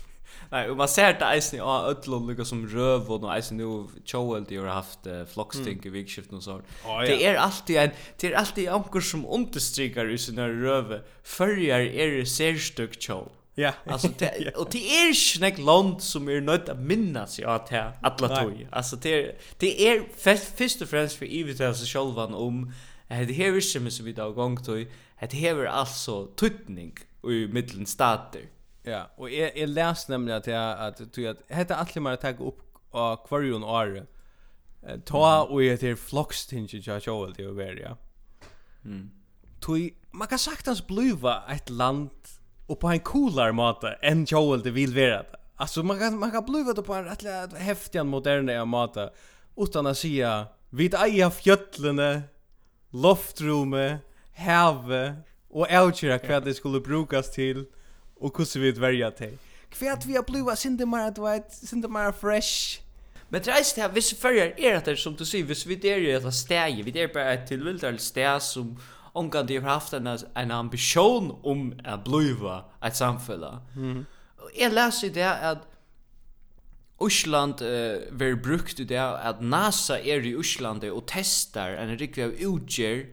Nej, 0.51 0.70
och 0.70 0.77
man 0.77 0.88
ser 0.88 1.13
det 1.20 1.38
isen 1.38 1.60
ja 1.60 1.96
öllon 2.06 2.27
lika 2.27 2.46
som 2.46 2.68
röv 2.68 3.12
och 3.12 3.22
nu 3.22 3.51
nu 3.51 3.86
Joel 4.06 4.46
det 4.50 4.58
har 4.58 4.68
haft 4.68 5.08
uh, 5.08 5.25
flockstink 5.25 5.86
i 5.86 5.89
vikskift 5.89 6.34
och 6.34 6.44
så. 6.44 6.62
Ja, 6.84 7.01
Det 7.01 7.25
är 7.25 7.36
alltid 7.36 7.77
en 7.77 7.89
det 8.18 8.34
är 8.34 8.38
alltid 8.38 8.70
ankor 8.70 9.01
som 9.01 9.25
understryker 9.25 10.10
i 10.10 10.18
sina 10.18 10.50
röv 10.50 11.01
förjar 11.24 11.80
är 11.80 12.25
särstök 12.25 13.10
Joel. 13.10 13.30
Ja. 13.56 13.74
Alltså 13.86 14.08
det 14.18 14.51
och 14.56 14.68
det 14.72 14.89
är 14.89 15.13
snack 15.13 15.58
land 15.58 16.01
som 16.01 16.30
är 16.30 16.42
nöjd 16.42 16.70
att 16.70 16.80
minnas 16.80 17.39
ja 17.39 17.50
att 17.50 17.70
här 17.70 17.92
alla 18.01 18.42
tog. 18.44 18.68
Alltså 18.72 18.96
det 18.96 19.13
är 19.13 19.36
det 19.58 19.88
är 19.88 20.04
först 20.58 20.82
och 20.82 20.89
främst 20.89 21.16
för 21.16 21.25
Ivitas 21.25 21.86
själva 21.86 22.25
om 22.25 22.74
Det 23.08 23.13
här 23.13 23.48
är 23.48 23.51
visste 23.51 23.92
som 23.92 24.06
vi 24.06 24.13
då 24.13 24.32
gång 24.32 24.63
till. 24.63 24.88
Det 25.20 25.34
här 25.34 25.56
är 25.56 25.66
alltså 25.66 26.25
tutning 26.25 26.94
i 27.24 27.48
mitten 27.48 27.86
stater. 27.86 28.42
Ja, 28.88 29.03
og 29.17 29.32
jeg, 29.34 29.51
jeg 29.56 29.67
les 29.67 30.06
nemlig 30.10 30.34
at 30.38 30.48
jeg, 30.48 30.75
at, 30.79 31.01
at 31.17 31.41
hette 31.51 31.75
alle 31.75 32.03
mer 32.03 32.15
tagg 32.22 32.39
opp 32.39 32.63
av 32.96 33.17
kvarjon 33.27 33.65
år, 33.67 33.98
ta 35.06 35.24
og 35.44 35.60
jeg 35.60 35.82
til 35.82 35.98
flokkstinget 36.00 36.88
jag 36.88 37.03
kjøl 37.03 37.34
til 37.36 37.51
å 37.51 37.67
ja. 37.75 37.96
Mm. 38.84 39.10
Tui, 39.62 39.91
man 40.13 40.29
kan 40.32 40.39
sagtans 40.39 40.82
bliva 40.82 41.41
et 41.51 41.70
land 41.70 42.13
og 42.67 42.79
på 42.79 42.91
en 42.91 43.03
coolare 43.03 43.56
måte 43.56 43.96
enn 44.06 44.25
Joel 44.29 44.63
det 44.63 44.74
vil 44.75 44.96
være 44.96 45.24
det. 45.25 45.39
Alltså 45.60 45.84
man 45.84 46.00
kan 46.00 46.17
man 46.20 46.32
kan 46.32 46.46
bliva 46.46 46.74
det 46.74 46.84
på 46.84 46.94
en 46.94 47.06
rätt 47.06 47.53
häftig 47.58 48.06
moderne 48.06 48.65
måte 48.65 49.10
utan 49.58 49.88
att 49.88 49.98
säga 49.98 50.48
vid 50.70 50.94
eja 50.94 51.29
fjöllene, 51.29 52.22
loftrummet, 52.91 54.01
havet 54.36 55.15
och 55.50 55.67
outchira 55.72 56.20
kvad 56.20 56.44
det 56.44 56.53
skulle 56.53 56.79
brukas 56.79 57.32
till 57.32 57.65
och 58.19 58.38
hur 58.38 58.45
ska 58.45 58.59
vi 58.59 58.71
välja 58.71 59.12
till? 59.12 59.38
Kvart 59.69 60.05
vi 60.05 60.15
har 60.15 60.24
blåa 60.24 60.55
sindemar 60.55 61.07
att 61.07 61.17
vara 61.17 61.41
sindemar 61.50 62.12
fresh. 62.12 62.81
Men 63.29 63.41
det 63.41 63.51
är 63.51 63.75
det 63.75 63.81
här, 63.81 63.89
vissa 63.89 64.15
färger 64.15 64.59
är 64.59 64.75
att 64.75 64.86
det 64.86 64.97
som 64.97 65.15
du 65.15 65.25
säger, 65.25 65.43
vissa 65.43 65.69
vi 65.69 65.91
är 65.91 65.97
ju 65.97 66.15
ett 66.15 66.33
steg, 66.33 66.86
vi 66.86 67.01
är 67.01 67.13
bara 67.13 67.33
ett 67.33 67.47
tillvildare 67.47 67.97
steg 67.97 68.41
som 68.41 68.79
omgå 69.13 69.43
det 69.43 69.57
har 69.57 69.69
haft 69.69 69.93
en, 69.93 70.07
en 70.33 70.51
ambition 70.51 71.36
om 71.43 71.79
att 71.83 72.03
bliva 72.03 72.63
ett 72.83 72.95
samfälle. 72.95 73.57
Mm. 73.75 74.05
Och 74.38 74.50
Jag 74.55 74.74
läser 74.74 75.09
det 75.09 75.36
att 75.36 75.67
Usland 77.00 77.62
uh, 77.62 78.00
ver 78.12 78.36
brukt 78.36 78.77
det 78.77 78.97
at 78.97 79.41
NASA 79.41 80.00
er 80.00 80.25
i 80.25 80.33
Usland 80.33 80.83
og 80.83 81.03
testar 81.07 81.77
en 81.77 81.93
rikvi 82.00 82.24
av 82.25 82.33
utgjør 82.33 83.03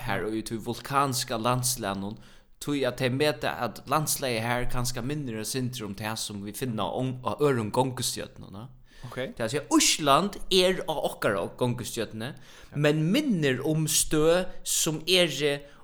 her 0.00 0.24
og 0.24 0.38
ut 0.38 0.52
i 0.52 0.56
vulkanska 0.56 1.36
landslænden 1.36 2.16
tog 2.60 2.82
at 2.84 3.00
jeg 3.00 3.16
møte 3.16 3.48
at 3.48 3.80
landsleget 3.88 4.44
her 4.44 4.66
kanskje 4.72 5.02
mindre 5.04 5.44
syndrom 5.48 5.94
om 5.94 5.96
det 5.96 6.12
som 6.20 6.44
vi 6.44 6.52
finner 6.52 6.92
av 6.92 7.40
øren 7.40 7.72
gongestjøtene. 7.72 8.66
Okay. 9.08 9.30
Det 9.32 9.46
er 9.46 9.48
sier, 9.48 9.68
Osland 9.72 10.36
er 10.52 10.82
av 10.84 10.98
okkara 11.08 11.46
gongestjøtene, 11.60 12.34
men 12.76 13.04
minner 13.14 13.62
om 13.64 13.86
stø 13.88 14.42
som 14.60 15.00
er 15.08 15.32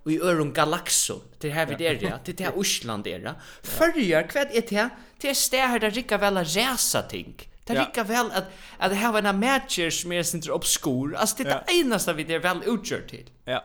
i 0.07 0.19
øren 0.21 0.53
galaxon, 0.55 1.25
til 1.41 1.55
her 1.57 1.67
vi 1.71 1.79
er, 1.81 1.97
ja, 2.05 2.19
til 2.23 2.37
det 2.39 2.53
Osland 2.55 3.09
er. 3.09 3.33
Førjer, 3.65 4.29
hva 4.31 4.45
er 4.45 4.69
det? 4.69 4.89
Det 5.23 5.33
er 5.33 5.39
sted 5.39 5.65
her 5.65 5.81
der 5.83 5.97
rikker 5.97 6.21
vel 6.21 6.43
å 6.43 6.45
resa 6.45 7.07
ting. 7.09 7.33
Det 7.67 7.75
er 7.75 7.89
ikke 7.89 8.05
vel 8.07 8.29
at, 8.37 8.53
at 8.79 8.93
det 8.93 9.01
her 9.01 9.17
var 9.17 9.27
en 9.27 9.41
matcher 9.41 9.91
som 9.91 10.13
er 10.15 10.23
sin 10.23 10.45
obskur. 10.55 11.17
Altså, 11.17 11.41
det 11.41 11.49
er 11.49 11.65
det 11.65 11.81
eneste 11.81 12.15
vi 12.15 12.29
er 12.31 12.45
vel 12.45 12.63
utgjør 12.69 13.09
til. 13.09 13.33
Ja. 13.49 13.65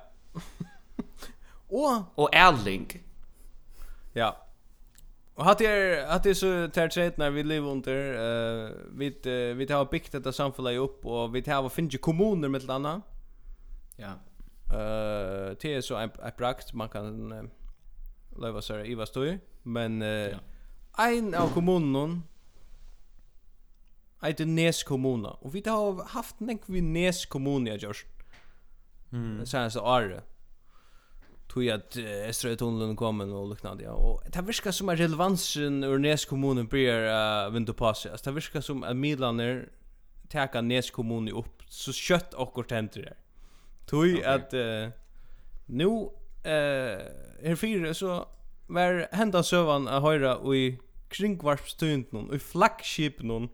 Och 1.71 2.03
og 2.15 2.29
Erling. 2.33 3.01
Ja. 4.13 4.31
Och 5.35 5.45
hatt 5.45 5.61
er 5.61 6.05
hatt 6.05 6.25
er 6.25 6.33
så 6.33 6.67
tärtret 6.73 7.17
när 7.17 7.29
vi 7.29 7.43
lever 7.43 7.69
under 7.71 7.93
eh 7.93 8.71
vi 8.91 9.07
uh, 9.07 9.57
vi 9.57 9.65
har 9.69 9.85
byggt 9.85 10.11
detta 10.11 10.31
samhälle 10.31 10.77
upp 10.77 11.05
och 11.05 11.35
vi 11.35 11.43
har 11.47 11.69
finns 11.69 11.97
kommuner 12.01 12.49
med 12.49 12.63
landa. 12.63 13.01
Ja. 13.97 14.11
Eh 14.73 15.55
det 15.61 15.75
är 15.75 15.81
så 15.81 15.95
en 15.95 16.09
en 16.23 16.31
prakt 16.37 16.73
man 16.73 16.89
kan 16.89 17.31
uh, 17.31 17.43
leva 18.41 18.61
så 18.61 18.79
i 18.79 18.95
vad 18.95 19.07
står 19.07 19.37
men 19.63 20.01
uh, 20.01 20.07
ja. 20.07 20.37
en 20.97 21.35
av 21.35 21.53
kommunen 21.53 22.23
Eit 24.23 24.39
Nes 24.47 24.83
kommuna. 24.83 25.29
Og 25.41 25.53
vi 25.53 25.63
har 25.65 26.03
haft 26.13 26.41
nek 26.41 26.67
vi 26.67 26.81
Nes 26.81 27.25
kommuna, 27.25 27.75
Josh. 27.75 28.05
Mm. 29.11 29.45
Senast 29.45 29.77
året 29.77 30.23
tog 31.51 31.67
at 31.67 31.97
uh, 31.97 32.29
Estra 32.29 32.55
tunneln 32.55 32.95
kommer 32.95 33.33
och 33.33 33.49
liknande 33.49 33.83
ja. 33.83 33.91
Og 33.91 34.21
det 34.33 34.47
verkar 34.47 34.71
som 34.71 34.89
at 34.89 34.99
relevansen 34.99 35.83
ur 35.83 35.99
Nes 35.99 36.25
kommunen 36.25 36.67
blir 36.67 37.07
uh, 37.09 37.53
vindu 37.53 37.73
pass 37.73 38.05
alltså 38.05 38.29
det 38.29 38.35
verkar 38.35 38.61
som 38.61 38.83
at 38.83 38.95
Midlander 38.95 39.65
teka 40.29 40.61
Nes 40.61 40.91
kommunen 40.91 41.33
opp 41.33 41.63
så 41.69 41.91
kött 41.93 42.33
okkur 42.33 42.63
kort 42.63 42.93
der. 42.95 43.13
tog 43.85 44.05
okay. 44.05 44.85
uh, 44.85 44.91
nu 45.67 46.09
eh 46.45 46.99
er 47.43 47.55
fire 47.55 47.93
så 47.93 48.25
var 48.67 49.07
henda 49.11 49.43
sövan 49.43 49.87
a 49.87 49.99
høyra 49.99 50.35
och 50.35 50.55
i 50.55 50.79
kringvarpstönt 51.09 52.11
någon 52.11 52.35
i 52.35 52.39
flagship 52.39 53.21
någon 53.21 53.49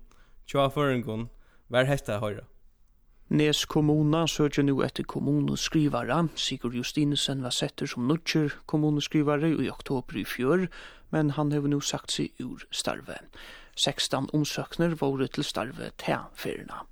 tjoa 0.45 0.69
förringon 0.69 1.29
var 1.67 1.83
hästa 1.83 2.19
høyra. 2.19 2.43
Nes 3.27 3.65
kommuna 3.67 4.21
søkjer 4.31 4.63
nu 4.63 4.77
etter 4.85 5.03
kommuneskrivare. 5.03 6.29
Sigurd 6.39 6.77
Justinesen 6.79 7.41
var 7.43 7.51
setter 7.51 7.89
som 7.91 8.05
nutcher 8.07 8.53
kommuneskrivare 8.71 9.49
i 9.51 9.67
oktober 9.67 10.15
i 10.15 10.23
fjør, 10.23 10.69
men 11.11 11.33
han 11.35 11.51
har 11.51 11.67
nu 11.67 11.81
sagt 11.83 12.15
seg 12.15 12.39
ur 12.39 12.63
starve. 12.71 13.19
16 13.75 14.29
omsøkner 14.33 14.95
våre 14.95 15.27
til 15.27 15.43
starve 15.43 15.91
teaferna. 15.99 16.85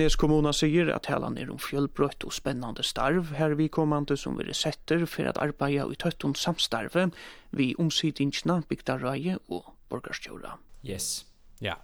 Nes 0.00 0.18
kommuna 0.18 0.50
sier 0.56 0.90
at 0.90 1.06
helan 1.06 1.38
er 1.38 1.50
om 1.52 1.62
fjølbrøtt 1.62 2.26
og 2.26 2.34
spennande 2.34 2.82
starv 2.82 3.30
her 3.38 3.54
vi 3.54 3.68
kommande 3.70 4.16
som 4.18 4.38
vi 4.40 4.50
setter 4.56 5.06
for 5.06 5.30
at 5.30 5.38
arbeida 5.38 5.86
i 5.86 5.94
tøttum 6.00 6.34
samstarve 6.34 7.10
vi 7.52 7.74
omsidingsna 7.78 8.62
bygdarraje 8.66 9.38
og 9.46 9.76
borgarstjora. 9.92 10.56
Yes, 10.82 11.26
ja. 11.60 11.78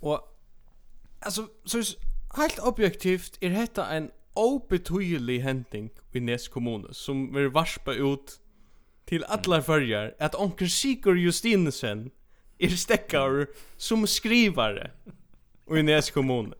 og 0.00 0.22
altså, 1.20 1.50
så 1.66 1.82
helt 2.36 2.58
objektivt 2.60 3.38
er 3.42 3.54
hetta 3.56 3.88
ein 3.88 4.10
obetydelig 4.38 5.42
hending 5.42 5.90
i 6.14 6.20
Nes 6.20 6.48
kommune 6.48 6.94
som 6.94 7.28
vil 7.34 7.50
varspa 7.54 7.96
ut 7.96 8.38
til 9.08 9.24
allar 9.28 9.64
följar 9.64 10.12
at 10.20 10.36
onker 10.38 10.68
Sigur 10.68 11.16
Justinsen 11.16 12.10
er 12.60 12.76
stekkar 12.76 13.46
som 13.76 14.06
skrivare 14.06 14.90
i 15.70 15.82
Nes 15.82 16.10
kommune. 16.10 16.54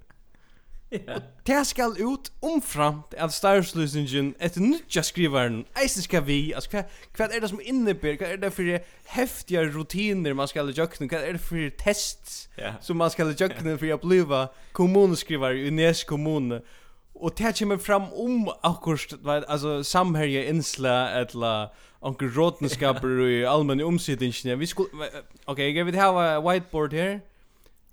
Det 1.47 1.67
skal 1.67 1.97
ut 2.01 2.31
omframt 2.43 3.15
at 3.17 3.33
starslysningen 3.33 4.35
etter 4.41 4.61
nutja 4.65 5.03
skrivaren 5.05 5.65
eisen 5.77 6.03
skal 6.03 6.25
vi, 6.25 6.53
altså 6.57 6.71
hva, 6.73 6.83
hva 7.17 7.29
er 7.29 7.45
det 7.45 7.51
som 7.53 7.61
innebär, 7.61 8.17
hva 8.17 8.31
er 8.33 8.41
det 8.41 8.53
for 8.57 8.79
heftiga 9.13 9.67
rutiner 9.69 10.37
man 10.37 10.49
skal 10.49 10.73
jökna, 10.73 11.11
hva 11.11 11.21
er 11.21 11.37
det 11.37 11.45
for 11.45 11.69
tests 11.83 12.49
ja. 12.59 12.73
som 12.81 12.97
man 12.97 13.13
skal 13.13 13.35
jökna 13.37 13.77
for 13.77 13.93
å 13.93 14.01
bliva 14.01 14.43
kommuneskrivare 14.73 15.67
i 15.69 15.75
Nes 15.77 16.05
kommune? 16.09 16.63
Og 17.19 17.35
det 17.37 17.57
kommer 17.59 17.77
fram 17.77 18.13
om 18.13 18.49
akkurat, 18.63 19.19
altså 19.49 19.83
samherje 19.83 20.47
innsla 20.49 21.21
eller 21.21 21.69
anker 22.03 22.33
råtenskaper 22.39 23.27
i 23.27 23.43
allmenn 23.45 23.85
omsidningen 23.85 24.61
vi 24.61 24.67
skulle, 24.67 25.11
ok, 25.47 25.59
jeg 25.59 25.87
vil 25.87 26.01
ha 26.01 26.39
whiteboard 26.41 26.97
her 26.97 27.19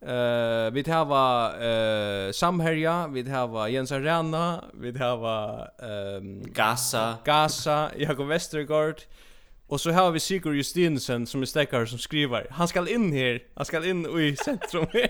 Eh 0.06 0.74
vi 0.74 0.84
hava 0.88 1.54
eh 1.58 2.32
Samherja, 2.32 3.08
vi 3.08 3.30
hava 3.30 3.70
Jens 3.70 3.92
Arena, 3.92 4.64
vi 4.74 4.92
hava 4.92 5.68
ehm 5.80 6.44
Gasa. 6.54 7.18
Gasa, 7.24 7.92
Jakob 7.98 8.28
Westergaard. 8.28 9.02
Och 9.68 9.82
så 9.82 9.92
har 9.92 10.12
vi 10.12 10.20
Sigurd 10.20 10.56
Justinsen 10.56 11.28
som 11.28 11.42
är 11.42 11.46
stäckare 11.46 11.88
som 11.88 12.00
skriver. 12.00 12.48
Han 12.52 12.68
ska 12.68 12.90
in 12.90 13.14
här. 13.14 13.44
Han 13.56 13.66
ska 13.66 13.86
in 13.86 14.06
i 14.20 14.36
centrum 14.36 14.88
här. 14.94 15.10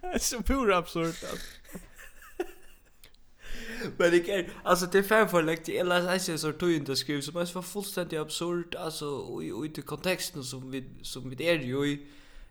det 0.00 0.06
är 0.06 0.18
så 0.18 0.42
pura 0.42 0.76
absurt. 0.76 1.24
Men 3.96 4.10
det 4.10 4.20
kan 4.20 4.44
alltså 4.62 4.86
det 4.86 5.02
fan 5.02 5.28
för 5.28 5.42
läkt 5.42 5.68
jag 5.68 5.86
läser 5.86 6.32
inte 6.32 6.38
så 6.38 6.52
tog 6.52 6.72
inte 6.72 6.96
skriv 6.96 7.20
så 7.20 7.32
men 7.32 7.44
det 7.46 7.54
var 7.54 7.62
fullständigt 7.62 8.20
absurt 8.20 8.74
alltså 8.74 9.40
i 9.42 9.70
i 9.78 9.82
kontexten 9.82 10.44
som 10.44 10.70
vi 10.70 10.84
som 11.02 11.30
vi 11.30 11.48
är 11.48 11.58
ju 11.58 11.86
i 11.86 12.06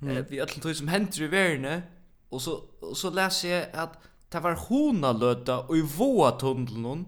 eh, 0.10 0.25
vi 0.29 0.39
öll 0.39 0.50
tog 0.50 0.75
som 0.75 0.88
händer 0.88 1.22
i 1.22 1.27
världen 1.27 1.81
och 2.29 2.41
så 2.41 2.63
och 2.79 2.98
så 2.98 3.10
läser 3.10 3.50
jag 3.50 3.65
att 3.74 4.03
det 4.29 4.39
var 4.39 4.53
hona 4.53 5.12
löta 5.12 5.60
och 5.60 5.77
i 5.77 5.81
våa 5.81 6.31
tunneln 6.31 7.05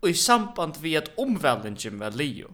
och 0.00 0.08
i 0.08 0.14
samband 0.14 0.76
við 0.76 0.98
att 0.98 1.10
omvälvningen 1.16 1.98
var 1.98 2.10
Leo. 2.10 2.50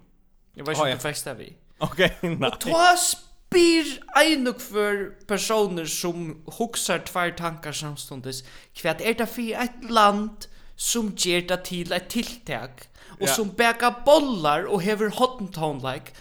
Jag 0.54 0.66
vet 0.66 0.78
inte 0.78 0.82
oh, 0.82 0.94
við. 0.94 0.98
fästa 0.98 1.34
vi. 1.34 1.56
Okej, 1.78 2.16
okay, 2.18 2.36
nej. 2.36 2.50
Og 2.50 2.60
ta 2.60 2.96
spyr 2.96 3.86
ein 4.16 4.46
og 4.46 4.60
för 4.60 5.10
personer 5.28 5.86
som 5.86 6.36
hugsar 6.58 6.98
tvær 6.98 7.36
tankar 7.36 7.72
samstundes. 7.72 8.44
Kvärt 8.74 9.00
er 9.00 9.12
det 9.12 9.26
för 9.26 9.62
ett 9.62 9.90
land 9.90 10.48
som 10.76 11.14
ger 11.16 11.40
det 11.40 11.64
til 11.64 11.92
ett 11.92 12.08
tiltak 12.08 12.88
og 13.20 13.28
ja. 13.28 13.34
som 13.34 13.48
bägar 13.48 14.02
bollar 14.04 14.66
og 14.66 14.82
häver 14.82 15.10
hottentown 15.10 15.78
like 15.78 16.12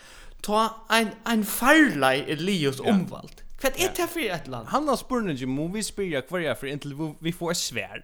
ta 0.43 0.69
ein 0.89 1.11
ein 1.25 1.43
farlei 1.43 2.25
Elias 2.27 2.79
ja. 2.79 2.91
omvalt. 2.91 3.43
För 3.63 3.71
det 3.95 4.09
for 4.09 4.19
et 4.19 4.47
land. 4.47 4.67
Han 4.67 4.87
har 4.87 4.95
spurningen 4.95 5.49
må 5.49 5.67
vi 5.67 5.83
spyrja 5.83 6.21
kvar 6.21 6.55
for 6.59 6.67
inntil 6.67 7.15
vi 7.21 7.31
får 7.31 7.53
svär. 7.53 8.03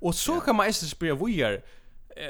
Og 0.00 0.14
så 0.14 0.40
kan 0.40 0.56
man 0.56 0.68
istället 0.68 0.90
spyrja 0.90 1.14
vi 1.14 1.42
är 1.42 1.60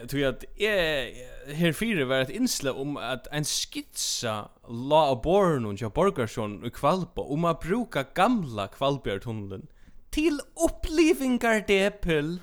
tror 0.08 0.24
at 0.28 0.44
jeg 0.58 1.12
her 1.54 1.72
fire 1.72 2.08
var 2.08 2.24
et 2.24 2.30
inslag 2.30 2.78
om 2.80 2.96
at 2.96 3.28
en 3.32 3.44
skitsa 3.44 4.48
la 4.68 5.02
av 5.12 5.22
borren 5.22 5.66
og 5.66 5.82
jag 5.82 5.92
borgarsson 5.92 6.64
och 6.64 6.72
kvalpa 6.72 7.22
om 7.22 7.44
å 7.44 7.52
bruka 7.62 8.02
gamla 8.14 8.66
kvalbjörtunneln 8.66 9.68
til 10.10 10.40
opplivingar 10.56 11.60
depel. 11.68 12.40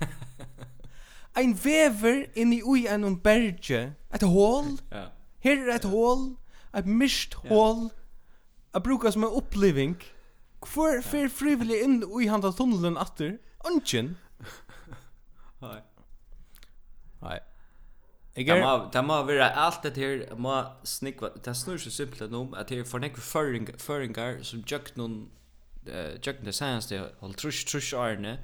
Ein 1.36 1.54
vever 1.64 2.24
in 2.34 2.52
i 2.52 2.62
ui 2.62 2.86
en 2.88 3.20
berge, 3.20 3.92
et 4.14 4.22
hål, 4.22 4.78
her 5.44 5.56
er 5.68 5.74
et 5.74 5.84
hål, 5.84 6.36
et 6.74 6.86
mist 6.86 7.34
hål, 7.34 7.90
att 8.76 8.82
bruka 8.82 9.12
som 9.12 9.24
en 9.24 9.30
uppleving. 9.30 9.96
Kvar 10.60 11.00
för 11.02 11.28
frivillig 11.28 11.82
in 11.82 12.22
i 12.22 12.26
handa 12.26 12.52
tunneln 12.52 12.96
åter. 12.96 13.38
Ungen. 13.64 14.16
Hej. 15.60 15.82
Hej. 17.20 17.40
Jag 18.36 18.58
er... 18.58 18.90
Det 18.92 19.02
må 19.04 19.22
være 19.22 19.48
alt 19.56 19.82
det 19.82 19.96
her 19.96 20.34
må 20.36 20.58
snikva, 20.84 21.28
det 21.44 21.56
snur 21.56 21.76
så 21.76 21.90
simpelt 21.90 22.32
om 22.32 22.54
at 22.54 22.68
det 22.68 22.78
er 22.78 22.84
for 22.84 23.00
nekve 23.00 23.22
føring, 23.22 23.68
føringar 23.80 24.42
som 24.44 24.60
jøk 24.60 24.92
noen 24.96 25.30
uh, 25.88 26.20
jøk 26.20 26.44
det 26.44 26.54
senast 26.54 26.92
det 26.92 27.00
hold 27.20 27.34
trusk 27.34 27.66
trusk 27.72 27.96
årene 27.96 28.38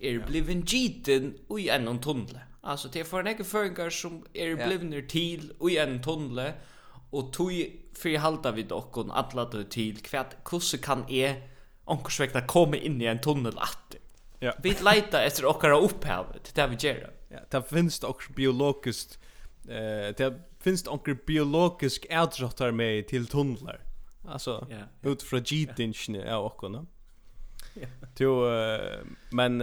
er 0.00 0.22
bliven 0.26 0.62
giten 0.62 1.34
ui 1.50 1.66
enn 1.66 1.98
tunnle. 1.98 2.46
Altså 2.62 2.88
det 2.88 3.02
er 3.02 3.10
for 3.10 3.26
nekve 3.26 3.44
føringar 3.44 3.90
som 3.90 4.22
er 4.34 4.54
blivner 4.54 5.02
til 5.10 5.50
ui 5.58 5.74
enn 5.74 5.98
tunnle 6.02 6.52
og 7.12 7.32
tog 7.32 7.52
fyrir 7.98 8.18
halda 8.18 8.50
vi 8.50 8.66
och 8.70 9.08
alla 9.10 9.44
då 9.44 9.62
til 9.62 10.02
kvärt 10.02 10.36
hur 10.50 10.78
kan 10.82 11.04
e 11.10 11.34
onkursvekta 11.86 12.40
vekta 12.40 12.76
inn 12.76 13.00
i 13.02 13.06
en 13.06 13.18
tunnel 13.18 13.58
att 13.58 13.96
ja 14.40 14.52
vi 14.62 14.70
leita 14.70 15.24
etter 15.24 15.46
okkara 15.46 15.78
upphavet 15.78 16.52
det 16.54 16.62
er 16.62 16.68
vi 16.68 16.76
gjerra. 16.76 17.10
ja 17.30 17.38
det 17.52 17.64
finnes 17.68 18.00
det 18.00 18.34
biologiskt 18.36 19.18
eh 19.68 20.14
det 20.18 20.40
finnes 20.60 20.82
det 20.82 20.90
onkel 20.90 21.14
biologisk 21.26 22.06
ärdratar 22.10 22.70
med 22.70 23.08
til 23.08 23.26
tunnlar 23.26 23.80
alltså 24.28 24.66
ja, 24.70 24.76
yeah, 24.76 25.12
ut 25.12 25.22
från 25.22 25.42
gitinchen 25.42 26.14
yeah. 26.14 26.36
av 26.36 26.44
och 26.44 26.86
Ja. 27.74 27.86
Jo, 28.18 28.44
men 29.30 29.60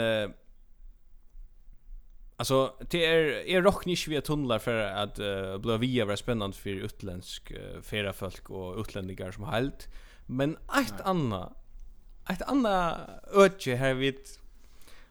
Alltså 2.40 2.76
det 2.90 3.06
är 3.06 3.24
är 3.48 3.62
rock 3.62 3.86
nisch 3.86 4.08
via 4.08 4.22
tunnlar 4.22 4.60
för 4.60 4.76
att 4.76 5.20
uh, 5.20 5.58
bli 5.58 5.78
via 5.78 6.06
vara 6.06 6.18
spännande 6.18 6.58
för 6.58 6.70
utländsk 6.70 7.52
uh, 7.52 7.82
fera 7.82 8.14
folk 8.14 8.50
och 8.50 8.78
utlänningar 8.80 9.32
som 9.32 9.44
helt. 9.44 9.88
Men 10.26 10.56
ett 10.56 11.02
annat 11.02 11.54
ett 12.30 12.42
annat 12.42 12.98
öde 13.34 13.76
här 13.76 13.94
vid 13.94 14.20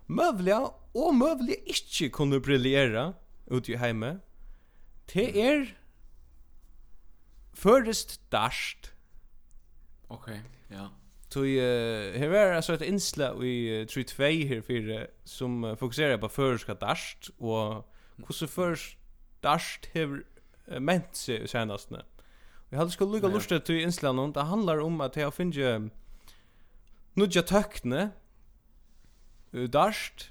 mövliga 0.06 0.70
och 0.92 1.14
mövliga 1.14 1.56
inte 1.64 2.08
kunde 2.08 2.40
briljera 2.40 3.14
ut 3.46 3.68
i 3.68 3.76
hemme. 3.76 4.18
Det 5.12 5.48
är 5.48 5.78
förrest 7.52 8.30
dasht. 8.30 8.92
Okej, 10.06 10.42
okay, 10.66 10.78
ja. 10.78 10.90
Tui 11.28 11.60
här 12.18 12.28
var 12.28 12.52
alltså 12.52 12.74
ett 12.74 12.82
inslag 12.82 13.44
i 13.44 13.80
uh, 13.80 13.86
32 13.86 14.22
här 14.22 14.60
för 14.60 15.10
som 15.24 15.64
uh, 15.64 15.76
fokuserar 15.76 16.18
på 16.18 16.28
förska 16.28 16.74
dast 16.74 17.30
och 17.38 17.84
hur 18.16 18.32
så 18.32 18.46
först 18.46 18.98
dast 19.40 19.86
har 19.94 20.24
ment 20.80 21.16
sig 21.16 21.48
senast 21.48 21.90
nu. 21.90 22.02
Vi 22.68 22.76
hade 22.76 22.90
skulle 22.90 23.12
lukka 23.12 23.28
lustet 23.28 23.64
till 23.64 23.80
inslagen 23.80 24.18
och 24.18 24.32
det 24.32 24.40
handlar 24.40 24.78
om 24.78 25.00
att 25.00 25.16
jag 25.16 25.34
finner 25.34 25.90
nudja 27.18 27.42
tökne 27.42 28.10
dast 29.72 30.28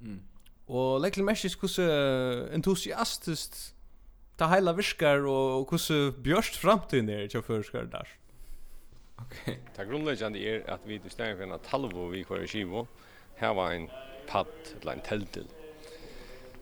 mm. 0.00 0.20
og 0.66 1.02
lekkel 1.04 1.24
messis 1.26 1.54
kusse 1.58 1.84
entusiastiskt 2.54 3.74
ta 4.38 4.48
heila 4.50 4.74
virkar 4.76 5.26
og 5.28 5.68
hvordan 5.68 6.16
bjørst 6.24 6.58
framtiden 6.58 7.10
er 7.12 7.28
til 7.30 7.44
forskar 7.46 7.90
dast 7.92 8.21
Okej. 9.26 9.58
Ta 9.76 9.84
grundläggande 9.84 10.38
er 10.38 10.62
att 10.70 10.80
vi 10.84 10.98
til 10.98 11.10
stedet 11.10 11.36
for 11.36 11.44
en 11.44 11.58
talvo 11.70 12.06
vi 12.08 12.22
kvar 12.22 12.36
i 12.36 12.46
skivo 12.46 12.86
här 13.36 13.54
var 13.54 13.72
en 13.72 13.90
padd 14.28 14.46
eller 14.80 14.92
en 14.92 15.00
teltil. 15.00 15.46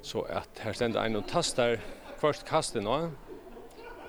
Så 0.03 0.23
att 0.23 0.59
här 0.59 0.73
ständer 0.73 1.05
en 1.05 1.17
och 1.17 1.29
tastar 1.29 1.81
först 2.19 2.47
kasten 2.47 2.85
då. 2.85 3.11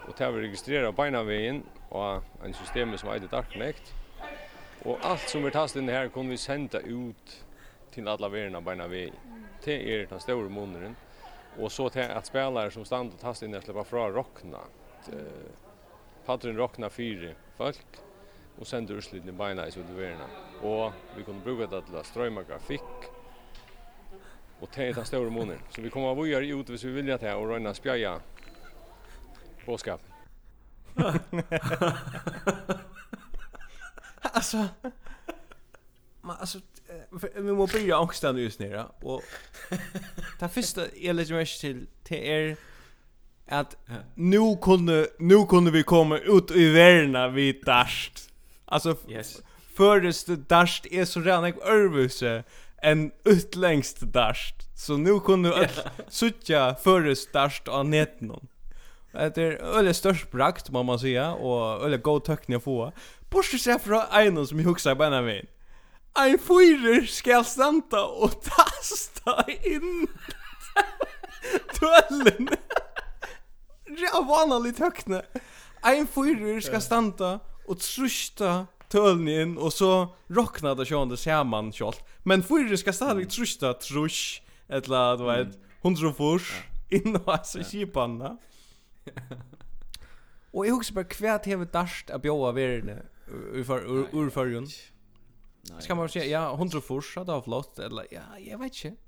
Och 0.08 0.18
tar 0.18 0.32
vi 0.32 0.42
registrera 0.42 0.92
beinavegen 0.92 1.64
och 1.90 2.24
en 2.46 2.54
system 2.54 2.98
som 2.98 3.10
eitir 3.10 3.28
Darknet. 3.28 3.94
Och 4.84 4.98
allt 5.02 5.30
som 5.30 5.44
vi 5.44 5.52
tastar 5.52 5.80
in 5.80 5.90
här 5.90 6.08
kunne 6.08 6.30
vi 6.30 6.38
sända 6.38 6.80
ut 6.80 7.46
till 7.92 8.08
alla 8.08 8.30
verna 8.30 8.62
beinavegen. 8.62 9.16
Det 9.64 9.96
är 9.96 10.06
den 10.06 10.20
store 10.20 10.50
måneden. 10.50 10.96
Och 11.60 11.72
så 11.72 11.90
til 11.90 12.02
att 12.02 12.26
spelare 12.26 12.72
som 12.72 12.86
stannar 12.86 13.14
och 13.14 13.20
tastar 13.20 13.48
in 13.48 13.62
slipper 13.62 13.84
fra 13.84 14.10
rockna. 14.10 14.60
Eh, 15.08 15.52
Patrin 16.26 16.58
rockna 16.58 16.90
fyra 16.90 17.34
folk 17.58 17.86
og 18.60 18.68
sender 18.68 18.98
utslutning 18.98 19.38
beina 19.38 19.66
i 19.68 19.84
verden. 19.96 20.30
Og 20.62 20.94
vi 21.16 21.24
kunne 21.24 21.42
bruke 21.44 21.68
det 21.72 21.84
til 21.88 21.96
å 21.98 22.04
strøyme 22.04 22.44
grafikk, 22.44 23.10
og 24.62 24.70
det 24.76 24.90
er 24.90 24.94
den 24.94 25.06
store 25.06 25.32
måneden. 25.32 25.62
Så 25.70 25.82
vi 25.82 25.90
kommer 25.90 26.18
å 26.18 26.26
gjøre 26.26 26.60
ut 26.60 26.70
hvis 26.70 26.86
vi 26.86 26.92
vilja 26.92 27.18
til 27.18 27.34
å 27.34 27.48
røyne 27.50 27.74
spjaja 27.74 28.20
påskap. 29.66 30.02
alltså, 34.22 34.68
man, 36.22 36.38
alltså, 36.40 36.60
vi 37.36 37.42
måste 37.42 37.78
börja 37.78 38.00
ångstan 38.00 38.38
just 38.38 38.60
nu. 38.60 38.84
Och 39.02 39.24
det 40.40 40.50
första 40.50 40.82
jag 41.02 41.16
lägger 41.16 41.34
mig 41.34 41.46
till, 41.46 41.88
till 42.04 42.18
er 42.18 42.58
att 43.48 43.76
nu 44.16 44.58
kunde, 44.62 45.08
nu 45.20 45.46
kunde 45.46 45.72
vi 45.72 45.84
komma 45.84 46.18
ut 46.18 46.52
i 46.52 46.70
världen 46.70 47.34
vid 47.34 47.66
darst. 47.66 48.31
Alltså 48.72 48.96
yes. 49.08 49.42
förrest 49.76 50.28
dasht 50.28 50.86
är 50.86 51.06
så 51.06 51.20
redan 51.20 51.44
en 51.44 51.62
örvuse 51.62 52.44
en 52.82 53.12
utlängst 53.26 54.00
dasht. 54.02 54.56
Så 54.76 54.98
nu 54.98 55.20
kunde 55.20 55.50
du 55.50 55.56
yeah. 55.56 55.70
suttja 56.08 56.76
förrest 56.76 57.34
dasht 57.34 57.68
av 57.68 57.86
neten. 57.86 58.32
Det 59.12 59.38
är 59.38 59.52
öle 59.52 59.94
störst 59.94 60.32
brakt 60.32 60.70
må 60.70 60.84
man 60.84 61.00
säga 61.00 61.34
och 61.34 61.86
öle 61.86 61.98
god 61.98 62.24
töckning 62.24 62.58
att 62.58 62.64
få. 62.64 62.92
Borste 63.30 63.58
sig 63.58 63.80
från 63.80 64.04
en 64.12 64.48
som 64.48 64.60
jag 64.60 64.66
huxar 64.66 64.96
på 64.96 65.04
ena 65.04 65.22
min. 65.22 65.48
Ein 66.14 66.40
fyrer 66.40 67.06
skal 67.08 67.46
standa 67.48 68.02
og 68.04 68.34
tasta 68.44 69.46
inn 69.64 70.10
tøllen. 71.78 72.50
Det 73.88 74.10
er 74.10 74.26
vanlig 74.28 74.74
tøkne. 74.76 75.22
Ein 75.88 76.08
fyrer 76.12 76.60
skal 76.60 76.84
standa 76.84 77.38
och 77.72 77.80
trusta 77.80 78.68
töln 78.90 79.28
in 79.28 79.58
och 79.58 79.74
så 79.74 80.16
rocknar 80.28 80.76
det 80.76 80.86
sjön 80.86 81.10
det 81.10 81.18
ser 81.18 81.44
man. 81.44 81.74
Men 82.24 82.44
för 82.44 82.76
ska 82.76 82.94
stadigt 82.94 83.30
trusta 83.30 83.74
trusch 83.74 84.44
eller 84.68 85.18
du 85.18 85.24
vet 85.24 85.60
100 85.82 86.14
fors 86.14 86.64
in 86.90 87.16
och 87.16 87.46
så 87.46 87.64
skipanna. 87.64 88.38
Och 90.52 90.68
jag 90.68 90.78
också 90.78 90.94
bara 90.94 91.06
kvärt 91.06 91.46
heve 91.46 91.66
dast 91.66 92.10
att 92.10 92.22
bjóa 92.22 92.52
verne 92.52 93.02
ur 93.54 93.64
ur 94.14 94.30
Nej 95.70 95.82
Ska 95.82 95.96
man 95.96 96.10
säga 96.10 96.26
ja 96.26 96.54
100 96.54 96.82
fors 96.82 97.16
hade 97.16 97.34
av 97.34 97.42
flott 97.42 97.80
eller 97.80 98.08
ja 98.12 98.40
jag 98.40 98.60
vet 98.60 98.86
inte. 98.86 99.02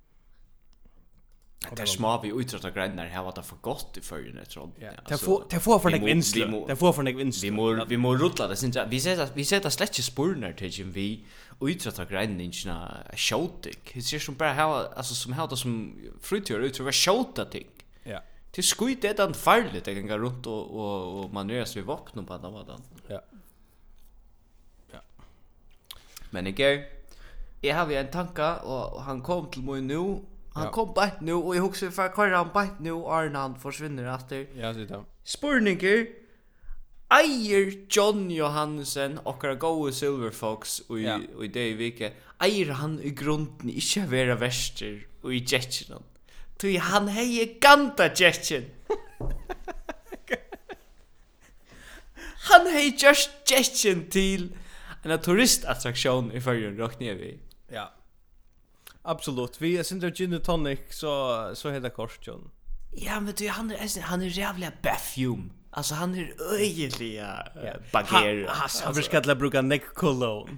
Det 1.71 1.82
är 1.82 1.86
små 1.86 2.21
vi 2.21 2.30
utrata 2.30 2.71
grannar 2.71 3.06
här 3.06 3.23
vad 3.23 3.36
det 3.36 3.43
för 3.43 3.56
gott 3.56 3.97
i 3.97 4.02
förrän 4.02 4.36
jag 4.36 4.49
tror. 4.49 4.71
Det 5.08 5.17
får 5.17 5.43
det 5.49 5.60
får 5.60 5.80
för 5.80 5.89
något 5.89 6.02
vinst. 6.02 6.36
Det 6.67 6.76
får 6.76 6.93
för 6.93 7.04
dig 7.04 7.13
vinst. 7.13 7.43
Vi 7.43 7.52
må 7.52 7.86
vi 7.86 7.97
må 7.97 8.15
rulla 8.15 8.47
det 8.47 8.56
syns 8.56 8.78
vi 8.88 8.99
ser 8.99 9.30
vi 9.34 9.45
ser 9.45 9.67
att 9.67 9.73
släcka 9.73 10.02
spurnar 10.02 10.54
till 10.54 10.67
Jim 10.67 10.91
vi 10.91 11.26
utrata 11.62 12.06
grannar 12.06 12.41
inte 12.41 12.88
skjutik. 13.15 13.91
Det 13.93 14.02
ser 14.02 14.19
som 14.19 14.36
bara 14.36 14.54
här 14.54 14.97
alltså 14.97 15.15
som 15.15 15.34
här 15.34 15.56
som 15.56 15.95
frutör 16.21 16.60
ut 16.60 16.76
så 16.76 16.91
skjuta 16.91 17.45
ting. 17.45 17.67
Ja. 18.04 18.19
Det 18.52 18.63
skuit 18.63 19.02
det 19.02 19.17
den 19.17 19.34
fallet 19.34 19.86
det 19.86 19.95
kan 19.95 20.08
gå 20.08 20.17
runt 20.17 20.47
och 20.47 20.71
och 20.71 21.19
och 21.19 21.34
man 21.34 21.47
nös 21.47 21.78
vi 21.78 21.82
vapen 21.82 22.26
på 22.26 22.38
den 22.38 22.54
vadan. 22.54 22.82
Ja. 23.08 23.21
Ja. 24.91 24.99
Men 26.30 26.47
igår 26.47 26.84
jag 27.62 27.76
har 27.76 27.91
en 27.91 28.12
tanka 28.12 28.56
och 28.58 29.02
han 29.02 29.21
kom 29.21 29.49
till 29.52 29.63
mig 29.63 29.82
nu 29.82 30.19
Han 30.53 30.65
ja. 30.65 30.71
kom 30.71 30.93
bänt 30.93 31.21
nu 31.21 31.33
och 31.33 31.55
jag 31.55 31.61
huxar 31.61 31.89
för 31.89 32.09
kvar 32.13 32.29
han 32.29 32.49
bänt 32.53 32.79
nu 32.79 32.91
Arnan 32.91 33.59
försvinner 33.59 34.15
efter. 34.15 34.47
Ja, 34.55 34.73
så 34.73 34.79
det. 34.79 35.03
Spurningar 35.23 36.07
Eier 37.09 37.85
John 37.89 38.31
Johansen 38.31 39.17
och 39.17 39.43
our 39.43 39.55
go 39.55 39.91
Silver 39.91 40.29
Fox 40.29 40.79
och 40.79 40.99
i 40.99 41.03
ja. 41.03 41.19
och 41.35 41.45
i 41.45 41.47
det 41.47 41.73
vecka 41.73 42.11
eier 42.39 42.71
han 42.71 42.99
i 42.99 43.09
grunden 43.09 43.69
inte 43.69 44.05
vara 44.05 44.35
värster 44.35 45.07
och 45.21 45.33
i 45.33 45.45
jetchen. 45.47 46.03
Ty 46.57 46.77
han 46.77 47.07
hejer 47.07 47.59
ganta 47.59 48.07
jetchen. 48.15 48.65
han 52.49 52.67
hejer 52.67 52.93
just 53.07 53.29
jetchen 53.45 54.09
till 54.09 54.55
en 55.03 55.19
turistattraktion 55.19 56.31
i 56.31 56.41
förrjun 56.41 56.77
rocknar 56.77 57.13
vi. 57.13 57.39
Ja. 57.67 57.93
Absolut. 59.03 59.61
Vi 59.61 59.77
är 59.77 59.83
syndra 59.83 60.09
gin 60.09 60.33
och 60.33 60.43
tonic 60.43 60.79
så 60.89 61.51
så 61.55 61.69
heter 61.71 61.89
Korsjon. 61.89 62.49
Ja, 62.91 63.19
men 63.19 63.33
du 63.37 63.47
han 63.47 63.71
är 63.71 64.01
han 64.01 64.21
är 64.21 64.25
jävla 64.25 64.71
perfume. 64.81 65.49
Alltså 65.71 65.95
han 65.95 66.15
är 66.15 66.33
Ja. 67.63 67.73
bager. 67.91 68.49
Han 68.83 68.93
vill 68.93 69.03
skalla 69.03 69.35
bruka 69.35 69.61
neck 69.61 69.85
cologne. 69.93 70.57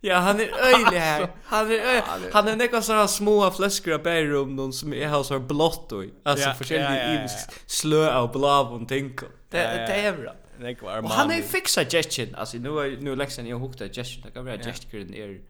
Ja, 0.00 0.16
han 0.18 0.40
är 0.40 0.50
öjlig. 0.62 1.28
Han 1.44 1.70
är 1.70 2.02
han 2.32 2.48
är 2.48 2.56
några 2.56 2.82
sådana 2.82 3.08
små 3.08 3.50
flaskor 3.50 3.92
av 3.94 4.02
bärum 4.02 4.56
någon 4.56 4.72
som 4.72 4.92
är 4.94 5.08
här 5.08 5.22
så 5.22 5.38
blått 5.38 5.92
och 5.92 6.04
alltså 6.22 6.50
förskilda 6.52 7.14
i 7.24 7.28
slö 7.66 8.18
och 8.20 8.30
blav 8.30 8.72
och 8.74 8.88
ting. 8.88 9.16
Det 9.50 9.58
det 9.58 9.94
är 9.94 10.16
bra. 10.16 10.34
Det 10.60 10.82
var 10.82 11.02
man. 11.02 11.10
Han 11.10 11.30
är 11.30 11.42
fixa 11.42 11.84
gestion. 11.84 12.34
Alltså 12.34 12.56
nu 12.56 12.98
nu 13.00 13.16
läxan 13.16 13.46
jag 13.46 13.58
hukta 13.58 13.88
gestion. 13.88 14.22
Det 14.26 14.30
kan 14.30 14.44
vara 14.44 14.58
gestion 14.58 15.14
är 15.14 15.40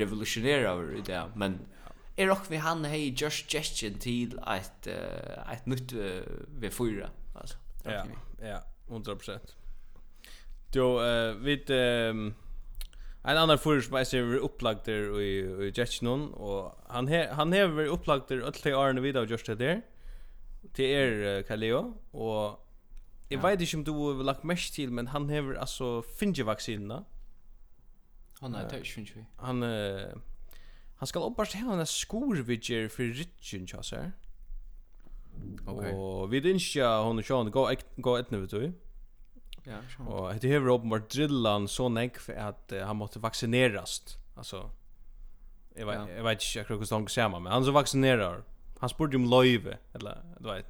revolutionerar 0.00 0.96
i 0.96 1.00
det, 1.00 1.22
men 1.36 1.58
är 2.16 2.30
också 2.30 2.50
vi 2.50 2.56
han 2.56 2.84
hej 2.84 3.14
just 3.16 3.52
gestion 3.52 3.94
till 3.98 4.38
att 4.42 4.86
uh, 4.86 5.52
att 5.52 5.66
nytt 5.66 5.92
uh, 5.92 6.20
vi 6.58 6.70
fyra 6.70 7.10
alltså. 7.34 7.56
Ja, 7.84 8.04
ja, 8.42 8.62
100%. 8.88 9.38
Jo, 10.74 11.00
eh 11.00 11.34
vid 11.34 11.70
ehm 11.70 12.34
en 13.26 13.36
annan 13.36 13.58
fyrir 13.58 13.80
som 13.82 13.96
jeg 13.98 14.06
ser 14.06 14.42
opplagter 14.46 15.08
i, 15.18 15.30
i 15.66 15.72
Jetsunon, 15.74 16.28
og 16.34 16.76
han, 16.90 17.08
he, 17.10 17.24
han 17.34 17.52
hever 17.52 17.90
opplagter 17.90 18.44
alle 18.44 18.62
de 18.62 18.76
årene 18.76 19.02
videre 19.02 19.26
just 19.26 19.48
Josh 19.48 19.58
der, 19.58 19.80
til 20.74 20.84
er, 20.84 21.42
Kaleo, 21.42 21.96
og 22.12 22.60
jeg 23.30 23.40
ja. 23.40 23.48
vet 23.48 23.60
ikke 23.60 23.80
om 23.80 23.84
du 23.84 23.94
har 24.06 24.22
lagt 24.22 24.44
mest 24.44 24.74
til, 24.74 24.92
men 24.92 25.08
han 25.10 25.26
hever 25.30 25.58
altså 25.58 26.04
finje 26.18 26.46
vaksinene, 26.46 27.00
Han 28.40 28.54
är 28.54 28.68
touch 28.68 28.98
vi. 29.16 29.24
Han 29.36 29.62
han 30.96 31.06
ska 31.06 31.26
uppbart 31.26 31.54
ha 31.54 31.72
en 31.72 31.86
skorvidger 31.86 32.88
för 32.88 33.02
Richard 33.02 33.70
Chaser. 33.70 34.12
Okej. 35.66 35.94
Och 35.94 36.32
vi 36.32 36.40
dinskja 36.40 37.02
hon 37.02 37.18
och 37.18 37.26
sjån, 37.26 37.50
gå 37.50 37.68
gå 37.96 38.16
ett 38.16 38.30
vet 38.40 38.50
du. 38.50 38.72
Ja, 39.64 39.76
Sean. 39.96 40.08
Och 40.08 40.34
det 40.34 40.48
hever 40.48 40.68
åpenbart 40.68 41.10
drillan 41.10 41.68
så 41.68 41.88
näck 41.88 42.18
för 42.18 42.32
att 42.32 42.72
han 42.84 42.96
måste 42.96 43.18
vaccineras. 43.18 44.18
Alltså 44.34 44.70
Jag 45.74 45.86
vet, 45.86 46.16
jag 46.16 46.24
vet 46.24 46.42
inte 46.42 46.74
hur 46.74 46.78
ser 47.10 47.28
men 47.40 47.52
han 47.52 47.64
så 47.64 47.70
vaccinerar. 47.70 48.42
Han 48.78 48.88
spurte 48.88 49.16
om 49.16 49.24
löjve, 49.24 49.78
eller 49.92 50.18
du 50.40 50.48
vet. 50.48 50.66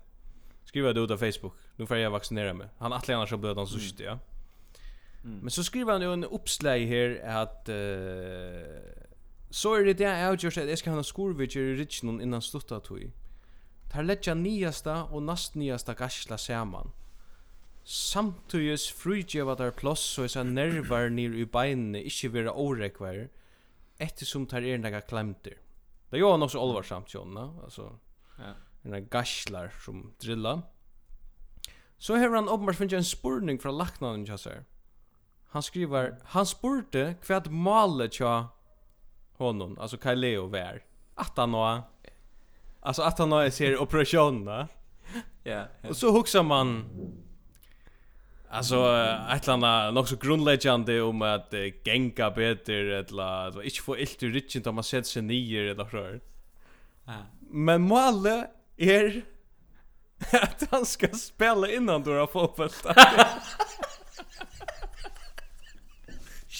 Skriva 0.64 0.92
det 0.92 1.00
ut 1.00 1.10
av 1.10 1.16
Facebook. 1.16 1.52
Nu 1.76 1.86
får 1.86 1.96
jag 1.96 2.10
vaccinera 2.10 2.54
mig. 2.54 2.68
Han 2.78 2.92
att 2.92 3.08
annars 3.08 3.30
så 3.30 3.36
blöd 3.36 3.56
han 3.56 3.66
så 3.66 3.74
mm. 3.74 3.86
ja. 4.04 4.18
Men 5.26 5.50
så 5.50 5.64
skriver 5.64 5.92
han 5.92 6.02
jo 6.02 6.12
en 6.12 6.24
uppslag 6.24 6.86
här 6.86 7.20
att 7.24 7.68
uh, 7.68 9.06
så 9.50 9.74
är 9.74 9.84
det 9.84 9.98
det 9.98 10.04
jeg 10.04 10.26
har 10.26 10.36
gjort 10.36 10.58
att 10.58 10.68
jeg 10.68 10.78
skal 10.78 10.92
ha 10.92 10.98
en 10.98 11.04
skorvidger 11.04 11.62
i 11.62 11.74
Richen 11.74 12.20
innan 12.20 12.42
sluttat 12.42 12.84
tog. 12.84 13.10
Tar 13.90 14.02
lägga 14.02 14.34
nyaste 14.34 14.92
og 15.10 15.22
nast 15.22 15.54
nyaste 15.56 15.94
gasla 15.94 16.36
saman. 16.36 16.92
Samtidig 17.84 18.78
frugeva 18.94 19.54
der 19.54 19.70
plås 19.70 20.00
så 20.00 20.22
er 20.26 20.28
sånn 20.28 20.54
nervar 20.54 21.08
nir 21.10 21.34
i 21.34 21.44
beinene 21.44 22.02
ikkje 22.02 22.32
vera 22.34 22.52
årekvar 22.52 23.28
ettersom 23.98 24.46
tar 24.46 24.62
er 24.62 24.78
nega 24.78 25.00
klemter. 25.00 25.58
Det 26.10 26.18
gjør 26.18 26.36
han 26.36 26.42
også 26.42 26.60
olvarsamt, 26.60 27.14
Jonna, 27.14 27.50
altså 27.64 27.98
ja. 28.38 28.54
nega 28.82 29.06
gaslar 29.10 29.72
som 29.82 30.12
drilla. 30.22 30.62
Så 31.98 32.18
har 32.18 32.34
han 32.34 32.48
åpenbart 32.48 32.76
finnes 32.76 32.92
en 32.92 33.04
spurning 33.04 33.62
fra 33.62 33.70
laknaden 33.70 34.26
Jassar. 34.26 34.62
Ja 34.62 34.75
han 35.48 35.62
skriver 35.62 36.16
han 36.24 36.46
spurte 36.46 37.14
kvad 37.22 37.50
målet 37.50 38.12
tja 38.12 38.48
honom 39.38 39.78
alltså 39.78 39.96
Kaileo 39.96 40.46
vär 40.46 40.82
att 41.14 41.36
han 41.36 41.54
har 41.54 41.82
alltså 42.80 43.02
att 43.02 43.18
han 43.18 43.32
har 43.32 43.50
ser 43.50 43.78
operationerna 43.78 44.68
ja 45.42 45.64
och 45.88 45.96
så 45.96 46.12
huxar 46.12 46.42
man 46.42 46.84
Alltså 48.50 48.96
ett 49.32 49.46
landa 49.46 49.90
något 49.90 50.08
så 50.08 50.16
grundläggande 50.16 51.02
om 51.02 51.22
att 51.22 51.54
uh, 51.54 51.66
gänga 51.84 52.30
bättre 52.30 52.98
eller 52.98 53.48
att 53.48 53.64
inte 53.64 53.80
få 53.80 53.98
illt 53.98 54.22
ur 54.22 54.32
richen 54.32 54.62
då 54.62 54.72
man 54.72 54.84
sätter 54.84 55.08
sig 55.08 55.22
nier 55.22 55.62
eller 55.62 55.84
så. 55.84 56.20
Ja. 57.04 57.12
Men 57.40 57.82
målet 57.82 58.50
är 58.76 59.24
att 60.32 60.62
han 60.70 60.86
ska 60.86 61.08
spela 61.08 61.70
innan 61.70 62.02
då 62.02 62.12
har 62.12 62.26
fotboll. 62.26 62.70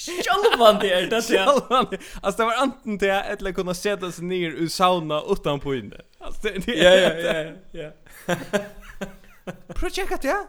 Sjálvan 0.06 0.80
det 0.80 0.92
er 0.92 1.06
det 1.10 1.22
Självande. 1.22 1.98
Alltså 2.22 2.42
det 2.42 2.46
var 2.46 2.54
antingen 2.54 2.98
det 2.98 3.10
eller 3.10 3.52
kunna 3.52 3.74
sätta 3.74 4.12
sig 4.12 4.24
ner 4.24 4.50
ur 4.50 4.68
sauna 4.68 5.22
utan 5.28 5.60
på 5.60 5.74
inne. 5.74 6.00
Alltså 6.18 6.40
det 6.42 6.66
det 6.66 6.74
Ja 6.74 6.94
ja 6.94 7.12
ja 7.14 7.52
ja. 7.72 7.90
Projekt 9.74 10.24
ja. 10.24 10.48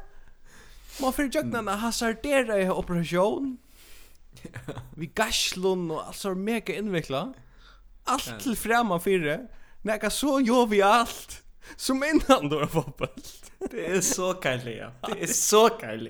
Man 1.02 1.14
får 1.14 1.24
för 1.24 1.30
jagna 1.34 1.72
hasardera 1.72 2.62
i 2.62 2.70
operation. 2.70 3.58
Vi 4.96 5.06
gasslun 5.06 5.92
og 5.92 6.08
alt 6.08 6.16
så 6.16 6.34
mega 6.36 6.74
innvikla. 6.74 7.34
Allt 8.06 8.40
til 8.42 8.56
framan 8.56 9.02
fyrre. 9.02 9.40
Nega 9.84 10.10
så 10.10 10.40
gjør 10.40 10.66
vi 10.72 10.82
allt 10.82 11.44
som 11.76 12.04
innan 12.04 12.50
du 12.50 12.58
har 12.58 12.70
var 12.74 13.10
Det 13.72 13.86
är 13.86 14.02
så 14.02 14.34
kallt. 14.34 14.64
Det 14.64 15.24
är 15.24 15.28
så 15.28 15.70
kallt. 15.70 16.10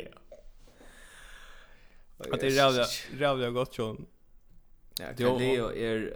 Att 2.17 2.39
det 2.39 2.47
är 2.47 2.51
rävliga, 2.51 2.85
rävliga 3.17 3.49
gott 3.49 3.77
John. 3.77 4.05
Ja, 4.99 5.05
Kaleo 5.17 5.71
är 5.71 6.13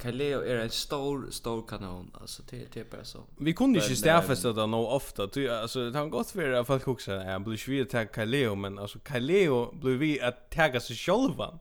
Kaleo 0.00 0.40
är 0.40 0.56
en 0.56 0.70
stor 0.70 1.30
stor 1.30 1.66
kanon 1.68 2.10
alltså 2.20 2.42
det 2.50 2.72
det 2.72 2.80
är 2.80 2.84
bara 2.84 3.04
så. 3.04 3.24
Vi 3.38 3.52
kunde 3.52 3.78
inte 3.78 3.96
stäffesta 3.96 4.52
det 4.52 4.66
nog 4.66 4.88
ofta. 4.88 5.26
Du 5.26 5.50
alltså 5.50 5.90
det 5.90 5.98
har 5.98 6.06
gått 6.06 6.30
för 6.30 6.52
att 6.52 6.66
folk 6.66 6.88
också 6.88 7.12
är 7.12 7.38
blir 7.38 7.68
vi 7.68 7.82
att 7.82 7.90
ta 7.90 8.04
Kaleo 8.04 8.54
men 8.54 8.78
alltså 8.78 8.98
Kaleo 8.98 9.72
blir 9.72 9.96
vi 9.96 10.20
att 10.20 10.50
ta 10.50 10.80
sig 10.80 10.96
själva. 10.96 11.58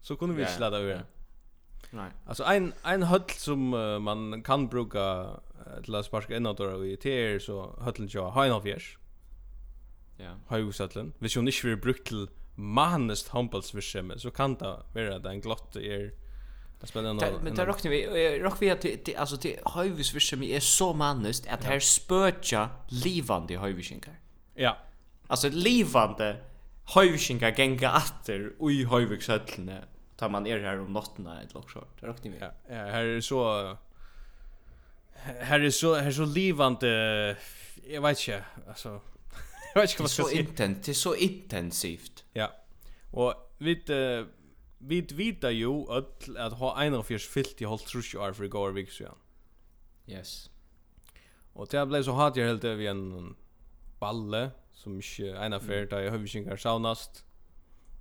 Så 0.00 0.16
kunde 0.16 0.34
vi 0.34 0.42
inte 0.42 0.60
ladda 0.60 0.76
över. 0.76 1.04
Nej. 1.90 2.10
Alltså 2.26 2.44
en 2.44 2.72
en 2.84 3.02
höll 3.02 3.22
som 3.30 3.74
uh, 3.74 3.98
man 3.98 4.42
kan 4.42 4.68
bruka 4.68 5.22
uh, 5.22 5.82
till 5.84 5.94
att 5.94 6.06
sparka 6.06 6.36
inåt 6.36 6.60
och 6.60 6.86
i 6.86 6.96
TR 6.96 7.38
så 7.38 7.78
höllen 7.80 8.08
jag 8.12 8.30
har 8.30 8.46
en 8.46 8.52
av 8.52 8.68
Ja. 10.16 10.34
Har 10.46 10.58
ju 10.58 10.72
Vi 11.18 11.28
skulle 11.28 11.50
inte 11.50 11.60
bli 11.62 11.76
brukt 11.76 12.08
till 12.08 12.28
manest 12.56 13.28
humbles 13.28 13.74
vischeme 13.74 14.18
så 14.18 14.30
kan 14.30 14.54
det 14.54 14.82
vara 14.94 15.16
att 15.16 15.26
en 15.26 15.40
glott 15.40 15.76
är 15.76 16.12
Det 16.80 16.86
spelar 16.86 17.14
någon 17.14 17.42
Men 17.42 17.54
det 17.54 17.66
rockar 17.66 17.90
vi 17.90 18.38
rock 18.38 18.62
vi 18.62 18.70
att 18.70 18.84
alltså 19.16 19.36
till 19.36 19.56
höjvis 19.64 20.28
som 20.28 20.42
är 20.42 20.60
så 20.60 20.92
manest 20.92 21.46
att 21.46 21.64
här 21.64 21.80
spötja 21.80 22.68
livande 22.88 23.56
höjvisingar. 23.56 24.20
Ja. 24.54 24.76
Alltså 25.26 25.48
livande 25.48 26.36
høyvikingar 26.94 27.50
genga 27.56 27.90
atter 27.90 28.52
i 28.70 28.84
høyvikshøllene 28.84 29.84
tar 30.16 30.28
man 30.28 30.46
er 30.46 30.60
här 30.60 30.80
om 30.80 30.92
natten 30.92 31.26
ett 31.26 31.54
lock 31.54 31.70
short. 31.70 32.00
Det 32.00 32.06
rockar 32.06 32.30
vi. 32.30 32.38
Ja, 32.40 32.50
Här 32.68 33.04
är 33.04 33.20
så 33.20 33.76
här 35.40 35.60
är 35.60 35.70
så 35.70 35.94
här 35.94 36.06
är 36.06 36.12
så 36.12 36.24
livande 36.24 37.36
jag 37.88 38.02
vet 38.02 38.18
inte 38.18 38.44
alltså 38.68 39.00
jag 39.76 39.82
vet 39.82 39.90
inte 39.90 40.02
vad 40.02 40.04
jag 40.04 40.10
ska 40.10 40.56
säga. 40.56 40.74
Det 40.84 40.88
är 40.88 40.94
så 40.94 41.14
intensivt. 41.14 42.24
Ja. 42.32 42.52
Och 43.10 43.34
vi 43.58 43.74
uh, 43.90 44.26
vi 44.78 45.00
vita 45.00 45.50
ju 45.50 45.92
att 45.92 46.28
att 46.36 46.52
ha 46.52 46.82
en 46.82 46.94
av 46.94 47.02
fyrs 47.02 47.28
fyllt 47.28 47.62
i 47.62 47.64
hållt 47.64 47.86
trus 47.86 48.14
ju 48.14 48.22
är 48.22 48.32
för 48.32 48.46
går 48.46 48.72
vik 48.72 48.90
så 48.90 49.04
Yes. 50.06 50.50
Och 51.52 51.68
det 51.70 51.86
blev 51.86 52.02
så 52.02 52.12
hat 52.12 52.36
jag 52.36 52.46
helt 52.46 52.64
över 52.64 52.84
en 52.84 53.36
balle 53.98 54.50
som 54.72 54.96
inte 54.96 55.36
en 55.36 55.52
affär 55.52 55.86
där 55.86 56.00
jag 56.00 56.10
hövs 56.10 56.34
inte 56.34 56.56
saunast. 56.56 57.24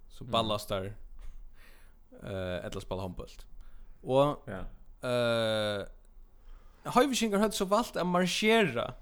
Så 0.10 0.24
ballast 0.24 0.70
där. 0.70 0.96
Eh 2.24 2.66
ett 2.66 2.72
eller 2.72 2.80
spela 2.80 3.02
handboll. 3.02 3.30
Och 4.02 4.44
ja. 4.46 4.60
Eh 5.10 5.80
uh, 5.80 5.86
Høyvisingar 6.86 7.50
så 7.50 7.66
valt 7.66 7.96
å 7.98 8.04
marsjera 8.06 8.94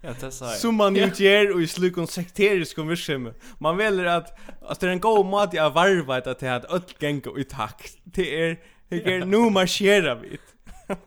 ja, 0.00 0.14
det 0.20 0.32
sa 0.32 0.50
jag. 0.50 0.58
Som 0.58 0.74
man 0.74 0.96
ju 0.96 1.10
gör 1.16 1.54
och 1.54 1.62
i 1.62 1.66
slukon 1.66 2.06
sekterisk 2.06 2.76
konversation. 2.76 3.34
Man 3.58 3.76
väljer 3.76 4.04
att 4.04 4.38
att 4.60 4.80
det 4.80 4.86
är 4.86 4.90
en 4.90 5.00
god 5.00 5.26
mat 5.26 5.54
jag 5.54 5.70
varva 5.70 6.16
att 6.16 6.38
det 6.38 6.54
att 6.54 6.64
öll 6.64 6.82
gänga 6.98 7.38
i 7.38 7.44
takt. 7.44 7.98
Det 8.04 8.42
är 8.42 8.60
det 8.88 9.14
är 9.14 9.24
nu 9.24 9.50
marschera 9.50 10.14
vi. 10.14 10.38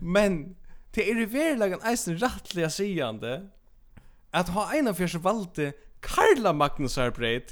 Men 0.00 0.56
det 0.94 1.10
är 1.10 1.20
i 1.20 1.24
verkligen 1.24 1.72
en 1.72 1.82
eisen 1.82 2.18
rättliga 2.18 2.70
sigande 2.70 3.40
att 4.30 4.48
ha 4.48 4.72
en 4.72 4.88
av 4.88 4.94
fyrs 4.94 5.14
valde 5.14 5.72
Karla 6.00 6.52
Magnus 6.52 6.96
har 6.96 7.10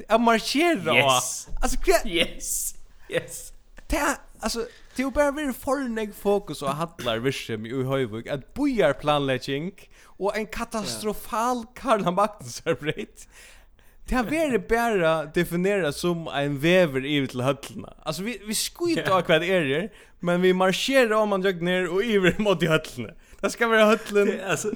att 0.09 0.21
marschera. 0.21 0.97
Yes. 0.97 1.49
Alltså, 1.63 1.79
yes. 2.07 2.75
Yes. 3.09 3.53
Det 3.91 3.97
är 3.97 4.17
alltså 4.41 4.67
det 4.97 5.03
är 5.03 5.11
bara 5.11 5.31
vi 5.31 5.53
får 5.53 6.13
fokus 6.13 6.63
och 6.63 6.69
hallar 6.69 7.19
vischem 7.19 7.67
i 7.67 7.85
Höjvik 7.85 8.27
att 8.27 8.55
bojar 8.55 8.93
planlegging 8.93 9.73
och 10.05 10.37
en 10.37 10.47
katastrofal 10.47 11.65
Karl 11.75 12.13
Magnusarbrett. 12.13 13.29
Det 14.09 14.15
har 14.15 14.25
varit 14.25 14.69
bara 14.69 15.25
definierat 15.25 15.97
som 15.97 16.29
en 16.29 16.59
väver 16.59 17.07
i 17.07 17.27
till 17.27 17.41
höllna. 17.41 17.95
Alltså 18.03 18.23
vi 18.23 18.41
vi 18.47 18.55
skjuter 18.55 19.11
av 19.11 19.23
kvad 19.23 19.43
är 19.43 19.65
det, 19.65 19.89
men 20.21 20.43
vi 20.43 20.53
marscherar 20.53 21.13
om 21.13 21.29
man 21.29 21.43
jag 21.43 21.63
ner 21.63 21.89
och 21.89 22.05
iver 22.15 22.35
mot 22.39 22.63
höllna. 22.63 23.15
Det 23.41 23.51
ska 23.51 23.67
vara 23.67 23.85
höllen. 23.85 24.41
Alltså 24.47 24.71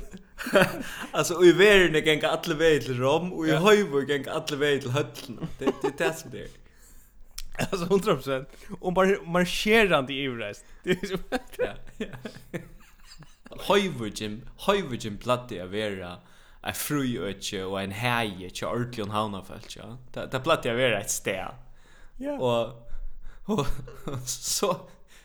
alltså 1.12 1.44
i 1.44 1.52
världen 1.52 2.04
gänga 2.04 2.28
alla 2.28 2.54
vägen 2.54 2.82
till 2.82 2.98
Rom 2.98 3.32
och 3.32 3.48
i 3.48 3.50
Höjvik 3.50 4.08
gänga 4.08 4.30
alla 4.30 4.56
vägen 4.56 4.80
till 4.80 4.90
höllna. 4.90 5.48
Det 5.58 5.64
det 5.82 6.02
är 6.02 6.08
det 6.08 6.14
som 6.14 6.30
det 6.30 6.38
är. 6.38 6.61
Alltså 7.58 7.84
100%. 7.84 8.46
Och 8.80 8.92
bara 8.92 9.22
marscherande 9.22 10.12
i 10.12 10.26
överrest. 10.26 10.64
Ja. 11.58 12.08
Høyvurgin, 13.68 14.38
høyvurgin 14.66 15.18
platti 15.20 15.58
a 15.60 15.66
vera 15.68 16.14
a 16.62 16.72
fruøtje 16.72 17.60
og 17.66 17.76
en 17.82 17.92
heie 17.92 18.48
til 18.50 18.68
ordelig 18.70 19.10
havnafelt, 19.12 19.76
ja. 19.76 19.90
Det, 20.14 20.30
det 20.32 20.40
platti 20.42 20.70
a 20.72 20.76
vera 20.78 21.02
et 21.02 21.12
sted. 21.12 21.60
Ja. 22.22 22.38
Og, 22.38 22.72
og 23.52 23.66
så, 24.26 24.72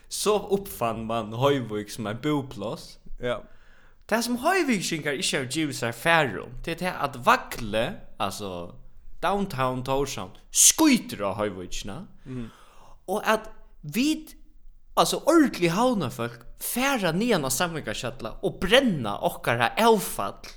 så 0.09 0.35
uppfann 0.57 1.05
man 1.07 1.33
Høyvurg 1.37 1.91
som 1.93 2.09
en 2.09 2.19
boplås. 2.21 2.97
Ja. 3.23 3.39
Det 4.09 4.19
som 4.25 4.41
Høyvurg 4.43 4.83
skinkar 4.83 5.17
ikke 5.19 5.43
av 5.43 5.49
givet 5.51 5.79
seg 5.79 5.95
færum, 5.95 6.59
det 6.65 6.81
er 6.81 6.99
at 6.99 7.17
vakle, 7.25 7.85
altså 8.19 8.73
downtown 9.23 9.83
Torshavn 9.85 10.35
skøyter 10.51 11.23
av 11.29 11.37
høyvitsna. 11.41 12.01
Mm. 12.25 12.49
Og 13.07 13.21
at 13.23 13.49
vi 13.81 14.27
altså 14.97 15.21
ordentlig 15.25 15.71
havna 15.71 16.09
folk 16.13 16.43
færa 16.61 17.13
nian 17.13 17.45
av 17.45 17.53
samvingskjøtla 17.53 18.37
og 18.45 18.57
brenna 18.61 19.17
okkara 19.27 19.71
avfall 19.77 20.47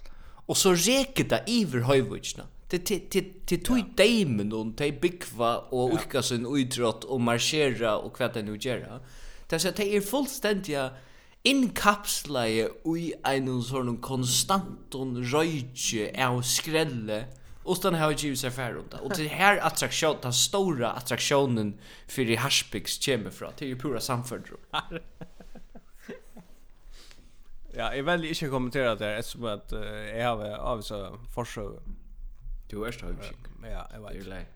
og 0.51 0.57
så 0.59 0.73
reker 0.75 1.29
det 1.31 1.44
iver 1.46 1.85
høyvitsna. 1.87 2.49
Det 2.70 2.88
det 2.88 3.12
det 3.12 3.25
det 3.51 3.64
tog 3.66 3.83
deimen 3.99 4.53
og 4.53 4.75
de 4.79 4.92
byggva 4.92 5.51
og 5.75 5.94
ulka 5.94 6.23
sin 6.23 6.46
utrott 6.46 7.05
og 7.05 7.20
marschera 7.20 7.96
og 7.99 8.12
kvat 8.14 8.35
det 8.35 8.44
nu 8.44 8.57
gera. 8.59 9.01
Det 9.51 9.61
så 9.61 9.70
det 9.70 9.87
er 9.96 10.01
fullstendiga 10.01 10.90
inkapsla 11.44 12.46
i 12.49 13.12
en 13.27 13.49
sånn 13.62 13.96
konstant 14.01 14.94
røyke 15.33 16.11
av 16.14 16.42
skrelle 16.42 17.25
utan 17.72 17.94
har 17.94 18.11
ju 18.11 18.37
sig 18.37 18.50
för 18.50 18.72
runt. 18.72 18.94
Och 18.94 19.12
det 19.16 19.28
här 19.28 19.59
attraktion, 19.59 20.16
den 20.22 20.33
stora 20.33 20.90
attraktionen 20.90 21.80
för 22.06 22.22
i 22.22 22.37
Harsbygds 22.37 23.06
kommer 23.06 23.30
från. 23.30 23.52
Det 23.59 23.64
är 23.64 23.68
ju 23.68 23.78
pura 23.78 24.00
samförd. 24.00 24.50
ja, 27.74 27.94
jag 27.94 28.02
väljer 28.02 28.30
inte 28.30 28.48
kommentera 28.48 28.94
det 28.94 29.04
här 29.04 29.18
eftersom 29.18 29.44
att 29.44 29.72
uh, 29.72 29.80
jag 29.85 30.37
har 30.37 30.44
avvisat 30.44 31.12
forsög. 31.35 31.72
Du 32.68 32.85
är 32.85 32.92
så 32.92 33.06
högsik. 33.06 33.37
Ja, 33.62 33.90
jag 33.92 34.00
vet. 34.00 34.12
Det 34.12 34.30
är 34.30 34.46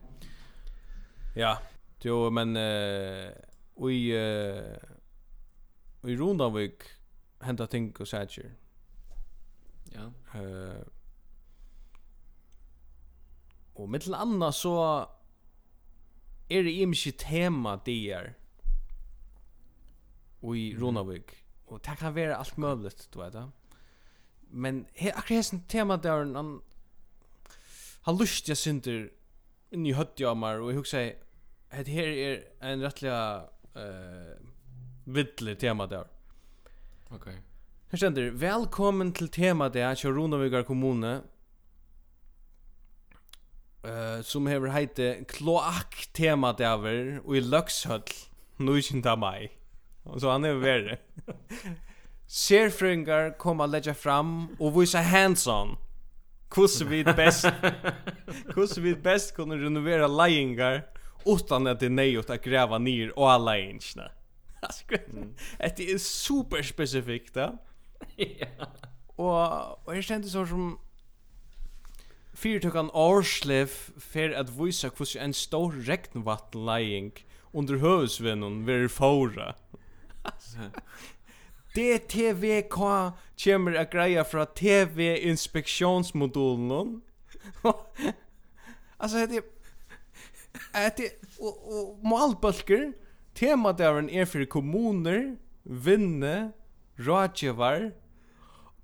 Ja, 1.34 1.58
jo, 2.00 2.30
men 2.30 2.56
uh, 2.56 3.30
vi... 3.76 4.16
uh, 4.16 6.10
i 6.10 6.16
Rundavik 6.16 6.82
händer 7.40 7.66
ting 7.66 7.94
och 8.00 8.08
säger. 8.08 8.54
Ja. 9.92 10.12
Eh 10.40 10.93
Och 13.74 13.88
med 13.88 14.00
till 14.00 14.14
andra 14.14 14.52
så 14.52 15.06
er 16.48 16.62
det 16.62 16.72
imshi 16.72 17.12
tema 17.12 17.76
där. 17.86 18.34
Och 20.40 20.56
i 20.56 20.76
Ronavik. 20.76 21.44
Og 21.66 21.80
det 21.84 21.98
kan 21.98 22.14
være 22.14 22.36
alt 22.36 22.58
möjligt, 22.58 23.08
du 23.14 23.18
vet. 23.18 23.32
det. 23.32 23.50
Men 24.50 24.86
he, 24.94 25.10
akkurat 25.10 25.36
hessen 25.36 25.64
tema 25.68 25.96
där 25.96 26.34
han 26.34 26.62
han 28.02 28.16
lustiga 28.16 28.54
synder 28.54 29.10
in 29.70 29.86
i 29.86 29.92
höttjamar 29.92 30.60
och 30.60 30.70
jag 30.70 30.76
huxar 30.76 31.12
det 31.70 31.88
här 31.88 32.02
är 32.02 32.44
en 32.60 32.80
rättliga 32.80 33.48
eh 33.74 34.54
vittlig 35.04 35.58
tema 35.58 35.86
där. 35.86 36.06
Okej. 37.04 37.16
Okay. 37.16 37.34
Här 37.88 37.96
ständer 37.96 38.30
välkommen 38.30 39.12
till 39.12 39.28
tema 39.28 39.68
där 39.68 40.06
i 40.06 40.08
Ronavigar 40.08 40.62
kommune 40.62 41.20
uh, 43.84 44.22
som 44.22 44.46
hever 44.46 44.72
heite 44.74 45.24
Kloak 45.28 46.08
tema 46.14 46.52
daver 46.52 47.20
og 47.24 47.36
i 47.36 47.40
Løkshøll 47.40 48.08
19. 48.58 49.02
mai. 49.18 49.48
Og 50.04 50.20
så 50.20 50.32
han 50.32 50.44
er 50.44 50.60
verre. 50.60 50.98
Serfrøyngar 52.26 53.36
kom 53.38 53.60
a 53.60 53.66
leggja 53.66 53.92
fram 53.92 54.56
og 54.58 54.74
vise 54.78 54.98
hands-on 54.98 55.76
hvordan 56.54 56.90
vi 56.90 57.02
best 57.04 57.46
hvordan 58.54 58.82
vi 58.82 58.94
best 58.94 59.34
kunne 59.34 59.58
renovera 59.58 60.06
lejingar 60.08 60.82
utan 61.26 61.66
at 61.66 61.80
det 61.80 61.86
er 61.86 61.96
nøyot 61.96 62.30
at 62.30 62.42
gräva 62.44 62.78
ner 62.78 63.12
og 63.16 63.32
alla 63.32 63.58
inchna. 63.58 64.10
Det 65.58 65.90
är 65.92 65.98
superspecifikt. 65.98 67.36
Ja. 67.36 67.52
Och, 69.16 69.86
och 69.86 69.96
jag 69.96 70.04
kände 70.04 70.28
så 70.28 70.46
som 70.46 70.78
Fyrtøkan 72.34 72.90
Årslev 72.92 73.68
fer 73.98 74.34
at 74.34 74.58
vise 74.58 74.90
hvordan 74.90 75.28
en 75.28 75.34
stor 75.34 75.74
regnvattleing 75.86 77.12
under 77.54 77.78
høvesvennen 77.78 78.66
vil 78.66 78.88
fora. 78.90 79.54
DTVK 81.74 82.78
kommer 83.44 83.78
a 83.78 83.84
greia 83.90 84.22
fra 84.22 84.44
TV-inspeksjonsmodulen. 84.44 87.02
altså, 89.02 89.26
det 89.26 89.36
er... 89.38 89.42
Det. 90.96 91.08
Og, 91.40 91.72
og 91.72 91.98
malbølger, 92.06 92.92
temadøren 93.34 94.10
er 94.10 94.24
for 94.24 94.44
kommuner, 94.46 95.34
vinne, 95.64 96.52
rådgjøver, 96.98 97.90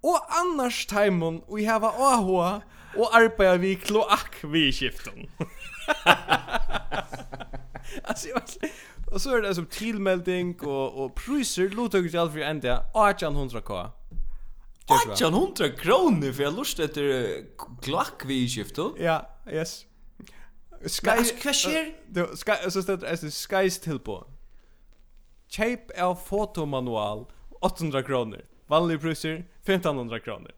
og 0.03 0.41
annars 0.41 0.87
teimen, 0.87 1.43
og 1.47 1.63
jeg 1.63 1.71
har 1.71 1.81
og 2.97 3.17
arbetar 3.17 3.59
vi 3.59 3.75
kloak 3.75 4.37
vi 4.43 4.73
skiften. 4.73 5.31
alltså 8.05 8.29
og 9.11 9.21
så 9.21 9.37
er 9.37 9.43
det 9.43 9.57
som 9.57 9.67
tilmelding 9.67 10.63
og, 10.63 10.99
og 10.99 11.15
priser 11.15 11.69
låter 11.69 11.99
ju 11.99 12.19
allt 12.19 12.33
for 12.33 12.41
ända 12.41 12.83
1800k. 12.95 13.89
800 14.89 15.69
kronor 15.69 16.33
för 16.33 16.43
jag 16.43 16.55
lust 16.55 16.79
efter 16.79 17.37
kloak 17.83 18.25
vi 18.25 18.49
skiften. 18.49 18.93
Ja, 18.99 19.27
yes. 19.53 19.87
Sky 20.87 21.25
Cashier. 21.43 21.93
Det 22.09 22.39
sky, 22.39 22.71
så 22.71 22.83
står 22.83 22.97
det 22.97 23.33
Skys 23.33 23.79
tilpå 23.79 24.27
Kjeip 25.49 25.91
av 25.99 26.15
fotomanual 26.15 27.27
800 27.61 28.03
kroner 28.03 28.41
Vanlig 28.67 29.01
priser 29.01 29.45
1500 29.67 30.21
kroner 30.21 30.51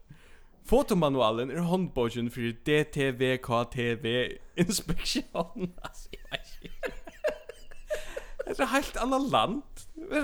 Fotomanualen 0.65 1.51
er 1.51 1.61
håndbogen 1.61 2.31
for 2.31 2.53
DTVKTV 2.65 4.05
inspektion. 4.57 5.73
Alltså, 5.83 6.09
Det 8.47 8.59
er 8.59 8.71
helt 8.73 8.97
annat 8.99 9.31
land. 9.31 9.63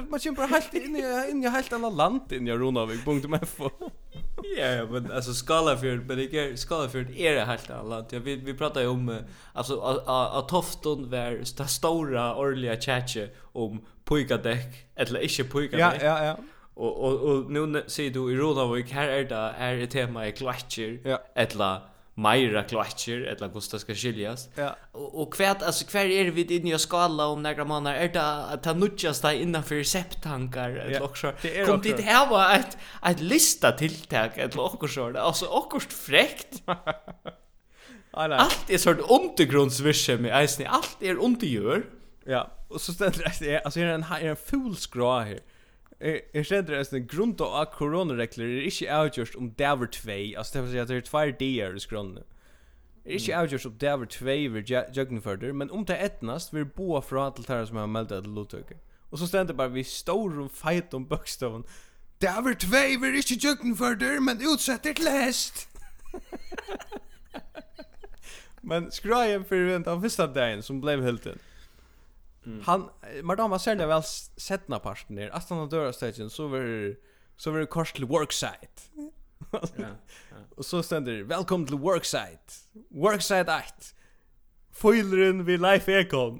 Man 0.09 0.19
kommer 0.19 0.35
bara 0.35 0.47
helt 0.47 0.73
inn 0.73 0.95
i 0.99 1.03
inn 1.31 1.43
i 1.43 1.49
helt 1.49 1.73
annat 1.73 1.95
land 1.95 2.33
inn 2.35 2.47
i 2.47 2.51
Ronavik.fo. 2.57 3.69
Ja, 4.57 4.85
men 4.85 5.11
alltså 5.11 5.33
Skalafjord, 5.33 6.05
men 6.07 6.17
det 6.17 6.33
är 6.33 6.55
Skalafjord 6.55 7.09
är 7.15 7.33
det 7.35 7.45
helt 7.45 7.69
annat 7.69 7.89
land. 7.89 8.05
Ja, 8.11 8.19
vi 8.19 8.35
vi 8.35 8.53
pratar 8.53 8.81
ju 8.81 8.87
om 8.87 9.19
alltså 9.53 9.79
att 9.81 10.49
Tofton 10.49 11.09
var 11.09 11.43
stora 11.67 12.35
årliga 12.35 12.75
chatche 12.81 13.29
om 13.53 13.85
pojkadäck 14.03 14.87
eller 14.95 15.19
inte 15.19 15.43
pojkadäck. 15.43 16.01
Ja, 16.01 16.05
ja, 16.05 16.25
ja. 16.25 16.37
Och 16.79 17.03
och 17.03 17.13
och 17.13 17.51
nu 17.51 17.83
ser 17.87 18.09
du 18.09 18.31
i 18.31 18.35
Rodavik 18.35 18.91
här 18.91 19.07
är 19.07 19.23
det 19.23 19.53
här 19.57 19.73
är 19.73 19.85
tema 19.85 20.27
i 20.27 20.31
klatcher 20.31 20.99
ja. 21.03 21.21
etla 21.35 21.81
Myra 22.15 22.63
klatcher 22.63 23.27
etla 23.27 23.47
Gustav 23.47 23.77
ska 23.77 23.95
skiljas. 23.95 24.49
Ja. 24.55 24.75
Och 24.91 25.21
och 25.21 25.33
kvärt 25.33 25.61
alltså 25.61 25.85
kvar 25.85 26.01
är 26.01 26.31
vi 26.31 26.55
inne 26.55 26.75
i 26.75 26.79
skala 26.79 27.25
om 27.25 27.43
några 27.43 27.65
månader 27.65 27.97
är 27.97 28.09
det 28.09 28.21
att 28.21 28.63
ta 28.63 28.73
nutjas 28.73 29.21
där 29.21 29.31
innan 29.31 29.63
för 29.63 29.83
septankar 29.83 30.69
eller 30.69 31.03
också. 31.03 31.33
Kom 31.65 31.81
dit 31.81 31.99
här 31.99 32.29
var 32.29 32.55
ett 32.55 32.77
ett 33.05 33.19
lista 33.19 33.71
tilltag 33.71 34.29
eller 34.35 34.59
också 34.59 34.87
så 34.87 35.17
alltså 35.17 35.45
också 35.45 35.79
fräckt. 35.79 36.63
Allt 38.11 38.69
är 38.69 38.77
sort 38.77 38.99
undergrundsvische 39.09 40.17
med 40.17 40.41
eisen. 40.41 40.67
Allt 40.67 40.97
är 40.99 41.15
undergör. 41.15 41.85
Ja. 42.25 42.51
Och 42.67 42.81
så 42.81 42.93
ständer 42.93 43.33
det 43.39 43.61
alltså 43.61 43.79
är 43.79 43.85
en 43.85 44.03
är 44.03 44.29
en 44.29 44.35
full 44.35 44.75
skra 44.75 45.19
här. 45.19 45.39
Jeg 45.99 46.45
kjenner 46.47 46.79
det 46.79 46.93
en 46.95 47.07
grunn 47.11 47.33
av 47.43 47.55
at 47.61 47.73
koronaregler 47.75 48.47
er 48.47 48.67
ikke 48.69 48.91
avgjørst 48.95 49.35
om 49.35 49.49
det 49.59 49.71
var 49.81 49.89
tvei, 49.91 50.33
altså 50.37 50.53
det 50.53 50.61
vil 50.63 50.71
si 50.71 50.79
at 50.79 50.91
det 50.91 50.97
er 50.97 51.07
tvær 51.09 51.31
dier 51.39 51.75
i 51.75 51.81
skronen. 51.83 52.21
Det 53.03 53.11
er 53.11 53.19
ikke 53.19 53.41
avgjørst 53.41 53.67
om 53.67 53.75
det 53.81 53.95
var 53.99 54.11
tvei 54.13 54.37
vi 54.53 54.63
jøgnfører, 54.69 55.51
men 55.53 55.71
om 55.71 55.83
det 55.85 55.97
er 55.97 56.05
etnast 56.05 56.53
vi 56.53 56.63
er 56.63 56.71
boa 56.77 57.01
fra 57.03 57.27
til 57.35 57.43
tæra 57.43 57.65
som 57.67 57.81
har 57.81 57.91
meldet 57.91 58.23
til 58.23 58.31
lottøkker. 58.31 58.79
Og 59.11 59.19
så 59.19 59.27
stender 59.27 59.53
bare 59.53 59.73
vi 59.73 59.83
står 59.83 60.39
og 60.39 60.51
feit 60.53 60.93
om 60.93 61.07
bøkstaven. 61.09 61.65
Det 62.21 62.31
var 62.45 62.55
tvei 62.59 62.95
vi 63.01 63.17
ikke 63.19 63.39
jøgnfører, 63.43 64.19
men 64.19 64.39
utsetter 64.53 64.93
til 64.93 65.11
hest! 65.11 65.67
men 68.69 68.91
skrajen 68.91 69.45
fyrir 69.45 69.77
den 69.77 70.01
første 70.01 70.27
dagen 70.35 70.63
som 70.63 70.81
blev 70.81 71.03
hulten. 71.03 71.39
Mm. 72.45 72.61
Han 72.61 72.89
Madame 73.23 73.49
var 73.49 73.57
sälja 73.57 73.87
väl 73.87 74.03
setna 74.37 74.79
partner. 74.79 75.29
Att 75.29 75.49
han 75.49 75.69
dör 75.69 75.91
stagen 75.91 76.29
så 76.29 76.47
var 76.47 76.95
så 77.37 77.51
var 77.51 77.59
det 77.59 77.65
kors 77.65 77.93
till 77.93 78.05
worksite. 78.05 78.81
ja, 79.51 79.61
ja. 79.75 79.87
Och 80.55 80.65
så 80.65 80.83
ständer 80.83 81.23
välkommen 81.23 81.67
till 81.67 81.77
worksite. 81.77 82.53
Worksite 82.89 83.41
8. 83.41 83.61
Foilren 84.71 85.45
vi 85.45 85.57
Life 85.57 85.99
Econ. 85.99 86.39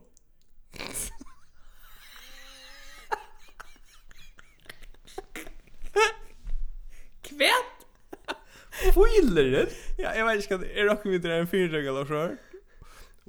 Kvärt. 7.22 7.80
Foilren? 8.94 9.68
Ja, 9.98 10.16
jag 10.16 10.26
vet 10.26 10.52
inte, 10.52 10.66
är 10.66 10.84
det 10.84 10.92
också 10.92 11.10
vidare 11.10 11.36
en 11.38 11.48
fyrdrag 11.48 11.86
eller 11.86 12.06
så? 12.06 12.36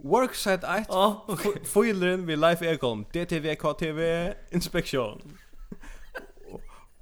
Worksite 0.04 0.66
1 0.66 0.86
oh, 0.88 1.28
okay. 1.28 1.52
Foileren 1.64 2.26
vid 2.26 2.38
Life 2.38 2.62
Ekholm 2.62 3.04
DTV 3.14 3.56
KTV 3.56 4.32
Inspektion 4.52 5.20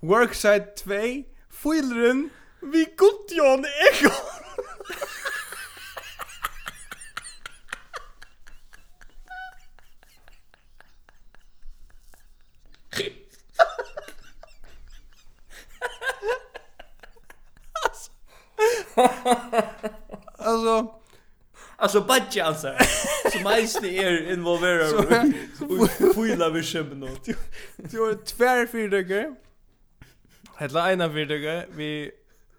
Worksite 0.02 0.66
2 0.76 1.24
Foileren 1.50 2.30
vid 2.62 2.86
Gudjon 2.96 3.64
Ekholm 3.64 4.14
Alltså 20.38 20.97
Alltså 21.80 22.00
budget 22.00 22.44
alltså. 22.44 22.74
Som 23.32 23.42
mestni 23.42 23.96
er 23.96 24.32
involverar 24.32 24.94
och 24.94 26.14
fylla 26.14 26.50
vi 26.50 26.62
skämmen 26.62 27.02
åt. 27.02 27.28
Du 27.76 28.00
har 28.00 28.14
tvär 28.14 28.66
fyrdöcker. 28.66 29.34
Hela 30.58 30.92
ena 30.92 31.08
fyrdöcker. 31.08 31.66
Vi, 31.76 32.10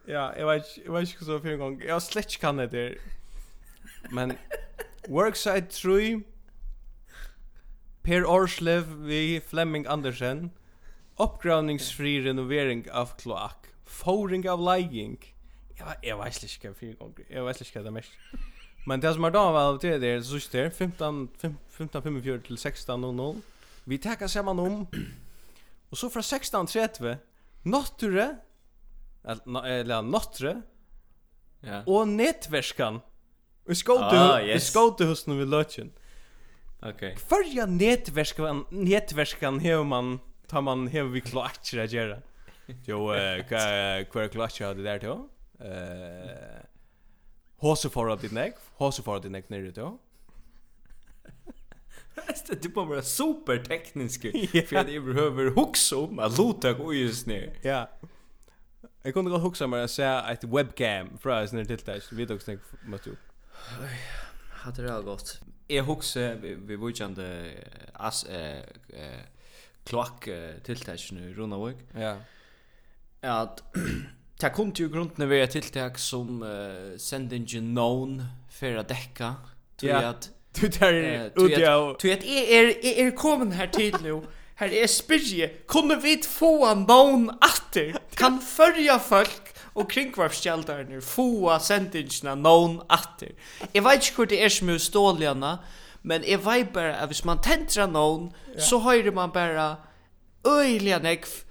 ja, 0.05 0.33
jag 0.37 0.47
vet 0.47 0.65
inte, 0.65 0.81
jag 0.85 0.93
vet 0.93 1.09
inte 1.09 1.25
så 1.25 1.39
för 1.39 1.49
en 1.49 1.59
gång. 1.59 1.81
Jag 1.87 2.03
slett 2.03 2.37
kan 2.37 2.57
det 2.57 2.67
där. 2.67 2.97
Men, 4.11 4.33
Workside 5.07 5.69
3, 5.69 6.21
Per 8.01 8.25
Orslev 8.25 8.83
vi 8.83 9.41
Flemming 9.47 9.85
Andersen, 9.85 10.49
uppgravningsfri 11.17 12.21
renovering 12.21 12.91
av 12.91 13.05
kloak, 13.17 13.65
Fåring 13.85 14.49
av 14.49 14.61
legging. 14.61 15.35
Jag, 15.77 15.87
jag 16.01 16.23
vet 16.23 16.43
inte 16.43 16.67
hva 16.67 16.73
fyrdöcker. 16.73 17.25
Jeg 17.29 17.43
vet 17.45 17.61
ikke 17.61 17.79
hva 17.79 17.83
det 17.83 17.91
er 17.91 17.97
mest. 17.99 18.48
Men 18.85 19.01
det 19.01 19.13
som 19.13 19.23
er 19.23 19.33
da 19.35 19.43
var 19.53 19.77
til 19.81 20.01
det 20.01 20.09
er 20.15 20.21
så 20.21 20.39
sist 20.39 20.55
15.45 20.55 22.41
til 22.47 22.55
16.00. 22.57 23.41
Vi 23.85 23.97
tackar 23.97 24.27
sammen 24.27 24.59
om. 24.59 24.87
Og 25.91 25.97
så 25.97 26.09
fra 26.09 26.21
16.30, 26.21 27.15
Notture, 27.63 28.35
eller 29.25 30.01
Notture, 30.01 30.61
ja. 31.63 31.81
og 31.87 32.07
Netverskan. 32.07 32.99
Vi 33.65 33.75
skåte 33.75 34.17
ah, 34.17 34.41
yes. 34.41 34.55
vi 34.55 34.59
skåte 34.59 35.05
hos 35.05 35.27
nu 35.27 35.35
vi 35.37 35.45
løtjen. 35.45 35.91
Okej. 36.81 36.93
Okay. 36.93 37.15
Förja 37.15 37.65
nätverskan 37.65 38.65
nätverskan 38.69 39.87
man 39.87 40.19
tar 40.47 40.61
man 40.61 40.87
hevur 40.87 41.09
vi 41.09 41.21
klart 41.21 41.71
det 41.71 41.87
där. 41.87 42.21
Jo, 42.85 43.13
eh 43.13 44.05
kvar 44.05 44.27
klart 44.27 44.57
det 44.59 44.83
der 44.83 44.99
til? 44.99 45.29
Eh 45.59 46.68
Hose 47.59 47.89
for 47.89 48.11
at 48.11 48.31
nek, 48.31 48.55
hose 48.77 49.03
for 49.03 49.15
at 49.15 49.31
nek 49.31 49.49
nere 49.49 49.71
då. 49.71 49.99
Det 52.15 52.49
är 52.49 52.55
typ 52.55 52.73
bara 52.73 53.01
superteknisk 53.01 54.21
för 54.67 54.75
att 54.75 54.87
det 54.87 54.99
behöver 54.99 55.51
huxa 55.51 55.97
om 55.97 56.19
att 56.19 56.37
låta 56.37 56.73
gå 56.73 56.93
just 56.93 57.27
ner. 57.27 57.59
Ja. 57.61 57.89
Jag 59.03 59.13
kunde 59.13 59.31
gå 59.31 59.37
huxa 59.37 59.67
mig 59.67 59.83
att 59.83 59.91
säga 59.91 60.31
ett 60.31 60.43
webcam 60.43 61.17
från 61.17 61.47
sån 61.47 61.57
här 61.57 61.65
tilltäck. 61.65 62.03
Vi 62.11 62.27
tog 62.27 62.41
snäck 62.41 62.59
mot 62.85 63.07
upp. 63.07 63.19
Hade 64.51 64.81
det 64.81 65.01
gått. 65.01 65.41
Jag 65.67 65.83
huxa 65.83 66.35
vi 66.35 66.75
vujande 66.75 67.51
as 67.93 68.23
eh 68.23 68.63
klock 69.83 70.29
tilltäck 70.63 71.11
nu 71.11 71.33
runda. 71.33 71.73
Ja. 71.93 72.17
Att 73.21 73.63
Ta 74.39 74.49
kom 74.55 74.69
til 74.71 74.87
grunden 74.87 75.25
av 75.25 75.33
et 75.35 75.51
tiltak 75.51 75.97
som 75.99 76.43
uh, 76.47 76.95
sendingen 76.95 77.73
known 77.73 78.21
for 78.55 78.79
å 78.79 78.85
dekke. 78.87 79.33
Ja, 79.83 80.13
du 80.55 80.67
tar 80.71 80.95
ut 80.95 81.57
ja. 81.59 81.73
Du 81.99 82.05
vet, 82.07 82.23
jeg 82.23 82.45
er, 82.47 82.69
jeg 82.83 82.93
er 83.03 83.11
kommet 83.19 83.57
her 83.59 83.67
til 83.71 83.97
nå. 84.03 84.21
Her 84.59 84.71
er 84.75 84.87
spyrje, 84.91 85.49
kunne 85.67 85.95
vi 86.03 86.17
få 86.23 86.65
en 86.67 86.85
atter? 87.41 87.99
Kan 88.15 88.39
følge 88.43 88.95
folk 88.99 89.51
og 89.75 89.87
kringvarpskjelderne 89.91 91.01
få 91.01 91.59
sendingene 91.59 92.35
known 92.35 92.81
atter? 92.89 93.35
Jeg 93.73 93.83
vet 93.83 94.07
ikke 94.07 94.15
hvor 94.15 94.31
det 94.31 94.43
er 94.43 94.49
som 94.49 94.69
er 94.69 94.77
ståligene, 94.77 95.57
men 96.03 96.23
jeg 96.23 96.45
vet 96.45 96.73
bare 96.73 96.95
at 96.95 97.07
hvis 97.07 97.25
man 97.25 97.43
tenter 97.43 97.87
known, 97.87 98.31
yeah. 98.49 98.61
så 98.61 98.79
hører 98.79 99.11
man 99.11 99.31
bare 99.31 99.75
øyelig 100.47 100.99
nekv 101.03 101.48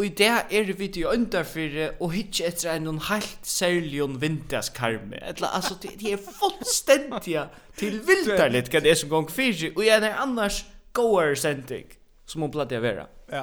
Og 0.00 0.06
i 0.06 0.12
det 0.16 0.28
er 0.32 0.68
vi 0.78 0.86
til 0.88 1.10
underfyrre 1.10 1.90
og 2.00 2.14
hitje 2.14 2.46
etter 2.48 2.72
en 2.72 3.02
helt 3.10 3.42
særlig 3.44 4.06
vinterskarme. 4.22 5.18
Etla, 5.28 5.50
altså, 5.58 5.74
det, 5.82 5.90
det 6.00 6.14
er 6.14 6.22
fullstendig 6.24 7.42
til 7.76 7.98
vildarligt, 8.06 8.70
hva 8.72 8.80
det 8.80 8.94
er 8.94 8.96
som 8.96 9.10
gong 9.12 9.28
fyrir, 9.28 9.74
og 9.76 9.84
jeg 9.84 10.00
er 10.00 10.16
annars 10.22 10.62
goer 10.96 11.34
sending, 11.36 11.92
som 12.24 12.46
hun 12.46 12.54
platt 12.54 12.72
jeg 12.72 12.80
vera. 12.80 13.10
Ja, 13.28 13.42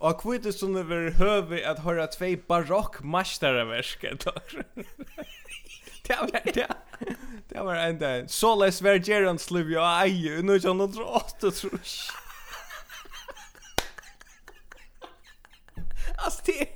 og 0.00 0.24
hva 0.24 0.38
er 0.38 0.40
det 0.46 0.54
som 0.56 0.78
er 0.80 0.88
ver 0.88 1.10
høve 1.18 1.60
at 1.60 1.82
høyra 1.84 2.06
tvei 2.14 2.38
barokk 2.40 3.02
masterverk? 3.04 4.08
Det 6.08 6.16
var 6.24 6.40
det. 6.54 6.70
Det 7.52 7.66
var 7.68 7.84
enda. 7.84 8.14
Så 8.32 8.54
les 8.64 8.80
vergeran 8.80 9.44
liv 9.52 9.76
jo 9.76 9.84
ei, 9.84 10.40
nu 10.40 10.56
er 10.56 10.64
jeg 10.64 10.72
noe 10.80 10.88
Alltså 16.24 16.42
det 16.46 16.68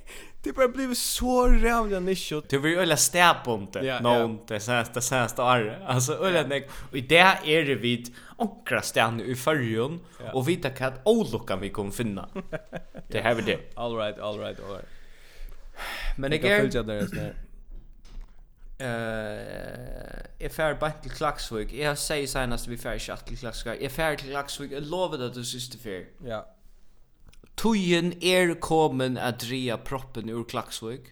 det 0.43 0.53
bara 0.53 0.67
blev 0.67 0.93
så 0.93 1.47
rävla 1.47 1.99
nischot. 1.99 2.49
Det 2.49 2.57
var 2.57 2.67
ju 2.67 2.79
ölla 2.79 2.97
stäpunt 2.97 3.75
någon 4.01 4.39
det 4.47 4.59
senaste 4.59 5.01
senaste 5.01 5.41
år. 5.41 5.83
Alltså 5.87 6.13
ölla 6.13 6.43
nek 6.43 6.69
och 6.91 6.97
i 6.97 7.01
det 7.01 7.37
är 7.45 7.65
det 7.65 7.75
vid 7.75 8.15
onkra 8.37 8.81
stjärn 8.81 9.21
i 9.21 9.35
förrjun 9.35 9.99
och 10.33 10.49
vita 10.49 10.69
kat 10.69 10.93
olyckan 11.05 11.59
vi 11.59 11.69
kommer 11.69 11.91
finna. 11.91 12.29
Det 13.07 13.21
här 13.21 13.35
är 13.35 13.41
det. 13.41 13.59
All 13.75 13.97
right, 13.97 14.19
all 14.19 14.39
right, 14.39 14.59
all 14.59 14.71
right. 14.71 14.85
Men 16.17 16.31
det 16.31 16.49
är 16.49 16.61
fullt 16.61 16.73
där 16.73 16.83
där. 16.83 17.35
Eh, 18.77 20.45
är 20.45 20.49
färd 20.49 20.79
bant 20.79 21.01
till 21.01 21.11
Klaxvik. 21.11 21.73
Jag 21.73 21.97
säger 21.97 22.27
senast 22.27 22.67
vi 22.67 22.77
färd 22.77 23.25
till 23.25 23.37
Klaxvik. 23.37 23.81
Är 23.81 23.89
färd 23.89 24.19
till 24.19 24.29
Klaxvik. 24.29 24.71
Jag 24.71 24.83
lovar 24.83 25.25
att 25.25 25.33
du 25.33 25.45
syster 25.45 25.77
för. 25.77 26.05
Ja. 26.29 26.52
Tøyen 27.59 28.13
er 28.23 28.55
kommen 28.61 29.17
at 29.17 29.43
dreja 29.43 29.77
proppen 29.77 30.31
ur 30.33 30.45
Klaksvøk. 30.49 31.11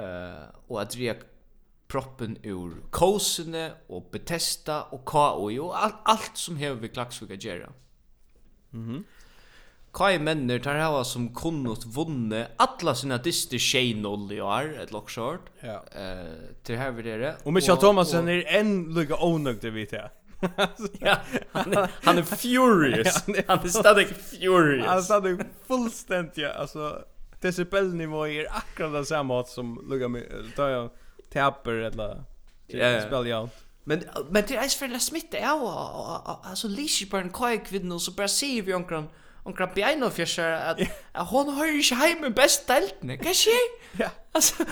Uh, 0.00 0.48
og 0.70 0.80
at 0.82 0.94
dreja 0.94 1.16
proppen 1.90 2.36
ur 2.46 2.76
Kåsene 2.94 3.66
og 3.90 4.10
Betesta 4.12 4.84
og 4.94 5.02
K.O.I. 5.08 5.58
og 5.58 5.74
alt, 5.76 6.04
alt 6.08 6.38
som 6.38 6.60
hever 6.60 6.78
vi 6.84 6.92
Klaksvøk 6.92 7.34
at 7.36 7.46
gjøre. 7.46 7.72
Mhm. 8.76 9.02
Kai 9.90 10.20
menner 10.22 10.60
tar 10.62 10.76
hava 10.78 11.00
som 11.02 11.24
kunnot 11.34 11.82
vunne 11.90 12.44
alla 12.62 12.92
sina 12.94 13.16
dyster 13.18 13.58
2-0 13.58 14.36
i 14.36 14.38
år, 14.38 14.68
et 14.84 14.92
lockshort. 14.94 15.48
Ja. 15.64 15.80
Eh, 15.90 16.20
uh, 16.20 16.52
til 16.62 16.78
her 16.78 16.92
videre. 16.94 17.32
Og 17.44 17.56
Michael 17.56 17.80
Thomasen 17.82 18.30
er 18.30 18.44
en 18.60 18.70
lukka 18.94 19.18
onøgd, 19.18 19.64
det 19.64 19.74
vet. 19.74 19.96
ja, 21.00 21.16
han 21.52 21.72
är, 21.72 21.90
han 22.02 22.18
är 22.18 22.22
furious. 22.36 23.24
han 23.46 23.58
är 23.58 23.68
stadig 23.68 24.08
furious. 24.08 24.86
Han 24.86 24.98
är 24.98 25.02
stadig 25.02 25.40
fullständigt, 25.68 26.38
ja. 26.38 26.48
Alltså, 26.48 27.04
decibelnivå 27.40 28.28
är 28.28 28.56
akkurat 28.56 28.92
det 28.92 29.04
samma 29.04 29.44
som 29.44 29.86
lugga 29.90 30.08
mig. 30.08 30.28
Tar 30.56 30.68
jag 30.68 30.90
tapper 31.32 31.72
eller 31.72 32.24
yeah. 32.68 33.06
spel 33.06 33.26
jag. 33.26 33.48
Men 33.84 34.04
men 34.30 34.44
det 34.48 34.56
är 34.56 34.68
för 34.68 34.94
att 34.94 35.02
smitta 35.02 35.38
ja 35.38 36.40
alltså 36.44 36.68
Lishiburn 36.68 37.30
Kajk 37.30 37.72
vid 37.72 37.84
nu 37.84 37.98
så 37.98 38.12
bara 38.12 38.28
ser 38.28 38.62
vi 38.62 38.74
onkran 38.74 39.08
omkring 39.42 39.68
Piano 39.68 40.06
och 40.06 40.12
Fischer 40.12 40.52
att 40.52 40.78
hon 41.28 41.48
har 41.48 41.66
ju 41.66 41.94
hem 41.94 42.32
bäst 42.32 42.66
deltne. 42.66 43.16
Kanske? 43.16 43.50
Ja. 43.92 44.08
Alltså 44.32 44.64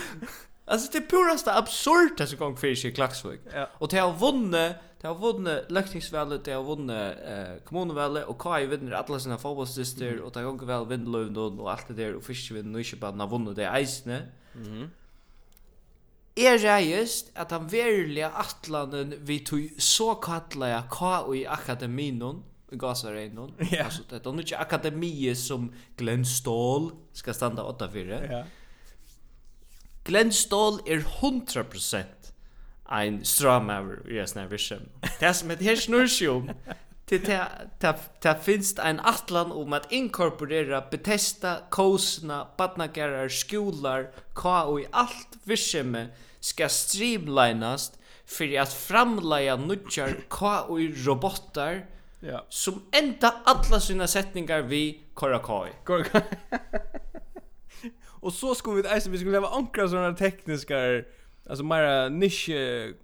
Alltså 0.69 0.89
det 0.91 1.01
puraste 1.09 1.53
absurda 1.53 2.27
som 2.27 2.37
gång 2.37 2.57
för 2.57 2.75
sig 2.75 2.91
Klaxvik. 2.93 3.39
Ja. 3.53 3.69
Och 3.77 3.87
det 3.87 3.97
har 3.97 4.13
vunnit, 4.13 4.75
det 5.01 5.07
har 5.07 5.15
vunnit 5.15 5.71
lökningsvalet, 5.71 6.45
det 6.45 6.51
har 6.51 6.63
vunnit 6.63 7.17
eh 7.25 7.63
kommunvalet 7.65 8.25
och 8.25 8.41
Kai 8.41 8.65
vinner 8.65 8.91
alla 8.91 9.19
sina 9.19 9.37
fotbollsdistrikt 9.37 10.13
mm. 10.13 10.25
och 10.25 10.31
det 10.31 10.39
har 10.39 10.51
gått 10.51 10.69
väl 10.69 10.85
Vindelöv 10.85 11.31
då 11.31 11.45
och 11.45 11.71
allt 11.71 11.87
det 11.87 11.93
där 11.93 12.15
och 12.15 12.23
Fiske 12.23 12.53
vinner 12.53 12.73
och 12.73 12.85
inte 12.85 12.95
bara 12.95 13.11
när 13.11 13.27
vunnit 13.27 13.55
det 13.55 13.79
isne. 13.81 14.21
Mhm. 14.53 14.89
Er 16.35 16.57
reist 16.57 17.31
at 17.35 17.51
han 17.51 17.67
verilig 17.67 18.23
atlanen 18.23 19.13
vi 19.19 19.39
tog 19.39 19.69
så 19.77 20.15
kallega 20.15 20.83
KU 20.91 21.35
i 21.35 21.45
akademinon 21.47 22.43
i 22.71 22.75
Gazareinon. 22.75 23.53
Yeah. 23.73 23.85
altså 23.85 24.03
det 24.09 24.25
er 24.25 24.39
ikke 24.39 24.57
akademiet 24.57 25.37
som 25.37 25.73
Glenn 25.97 26.25
Ståhl 26.25 26.91
skal 27.13 27.33
standa 27.33 27.63
åtta 27.63 27.89
fyrir, 27.91 28.23
Ja. 28.23 28.31
Yeah. 28.31 28.45
Glenn 30.09 30.31
Stoll 30.31 30.79
er 30.89 31.03
100% 31.21 32.31
ein 32.89 33.19
stramaver 33.21 33.99
i 34.09 34.15
yes, 34.17 34.31
snær 34.33 34.47
vision. 34.49 34.87
Det 35.21 35.29
som 35.37 35.51
heter 35.53 35.77
Snursjum 35.77 36.49
det 37.09 37.37
ta 38.21 38.33
finst 38.41 38.81
ein 38.81 38.99
atlan 39.05 39.51
om 39.53 39.73
at 39.73 39.85
inkorporera 39.93 40.81
Bethesda, 40.91 41.67
Kosna, 41.69 42.43
Badnagerar, 42.57 43.29
skolar, 43.29 44.09
ka 44.33 44.63
og 44.69 44.81
i 44.81 44.87
alt 44.93 45.37
virksemme 45.45 46.07
skal 46.41 46.73
streamlinast 46.73 47.97
fyrir 48.29 48.63
at 48.65 48.73
framleia 48.73 49.57
nudjar 49.61 50.23
ka 50.29 50.63
og 50.69 50.81
i 50.81 50.89
robotar 51.05 51.83
ja. 52.25 52.41
som 52.49 52.81
enda 52.93 53.43
alla 53.45 53.79
sina 53.79 54.07
setningar 54.07 54.65
vi 54.69 54.83
kora 55.13 55.41
ka. 55.41 55.65
Och 58.19 58.33
så 58.33 58.55
skulle 58.55 58.81
vi 58.81 58.87
alltså 58.87 59.09
vi 59.09 59.17
skulle 59.17 59.37
ha 59.37 59.57
ankra 59.57 59.87
sådana 59.87 60.15
tekniska 60.15 61.03
alltså 61.49 61.63
mera 61.63 62.09
nisch 62.09 62.49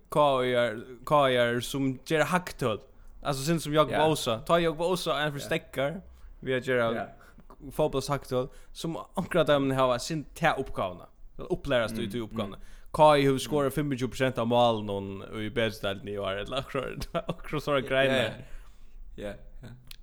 kajar 0.10 0.84
kajar 1.06 1.60
som 1.60 2.00
ger 2.06 2.24
hacktull. 2.24 2.80
Alltså 3.22 3.44
sen 3.44 3.60
som 3.60 3.74
jag 3.74 3.90
yeah. 3.90 4.10
bosa. 4.10 4.40
Ta 4.40 4.60
jag 4.60 4.78
bosa 4.78 5.20
en 5.20 5.34
förstäckar. 5.34 6.02
Vi 6.40 6.54
har 6.54 6.60
ger 6.60 6.76
yeah. 6.76 7.08
fotbollshacktull 7.72 8.48
som 8.72 8.98
ankra 9.14 9.44
dem 9.44 9.72
har 9.72 9.98
sin 9.98 10.24
tä 10.24 10.54
uppgavna. 10.58 11.06
Uppläras 11.38 11.92
du 11.92 12.12
till 12.12 12.22
uppgavna. 12.22 12.58
Kai 12.94 13.22
hur 13.22 13.38
skorar 13.38 13.98
25 13.98 14.34
av 14.38 14.48
målen 14.48 14.86
någon 14.86 15.42
i 15.42 15.50
bädstället 15.50 16.06
i 16.06 16.18
år 16.18 16.32
eller 16.32 16.58
akkurat 17.14 17.64
så 17.64 17.80
grejer. 17.80 18.46
Ja. 19.16 19.34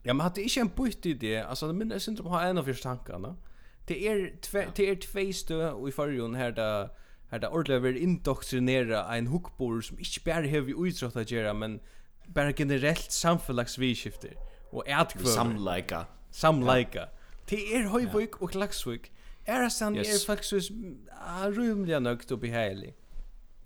Ja, 0.02 0.14
men 0.14 0.20
hade 0.20 0.42
inte 0.42 0.60
en 0.60 0.70
bytt 0.76 1.06
idé. 1.06 1.40
Alltså 1.40 1.66
det 1.66 1.72
minns 1.72 2.08
inte 2.08 2.22
om 2.22 2.28
har 2.28 2.42
en 2.42 2.58
av 2.58 2.64
första 2.64 2.88
tankarna 2.88 3.36
det 3.92 4.08
är 4.08 4.32
det 4.76 4.90
är 4.90 4.96
två 4.96 5.32
stö 5.32 5.70
och 5.70 5.88
i 5.88 5.92
förrjon 5.92 6.34
här 6.34 6.52
där 6.52 6.88
här 7.30 7.38
där 7.38 7.52
ordla 7.52 7.78
vill 7.78 7.96
indoktrinera 7.96 9.16
en 9.16 9.26
hookbor 9.26 9.80
som 9.80 9.98
inte 9.98 10.20
bara 10.24 10.34
har 10.34 10.60
vi 10.60 10.88
utrott 10.88 11.16
att 11.16 11.30
göra 11.30 11.54
men 11.54 11.80
bara 12.26 12.52
generellt 12.56 13.12
samfällagsviskifte 13.12 14.28
och 14.70 14.88
ätkvör 14.88 15.24
samlika 15.24 16.06
samlika 16.30 17.08
det 17.48 17.74
är 17.74 17.82
höjvik 17.82 18.36
och 18.36 18.54
laxvik 18.54 19.12
är 19.44 19.68
sen 19.68 19.96
är 19.96 20.26
faktiskt 20.26 20.70
rymliga 21.56 22.00
nökt 22.00 22.30
och 22.30 22.38
behärlig 22.38 22.94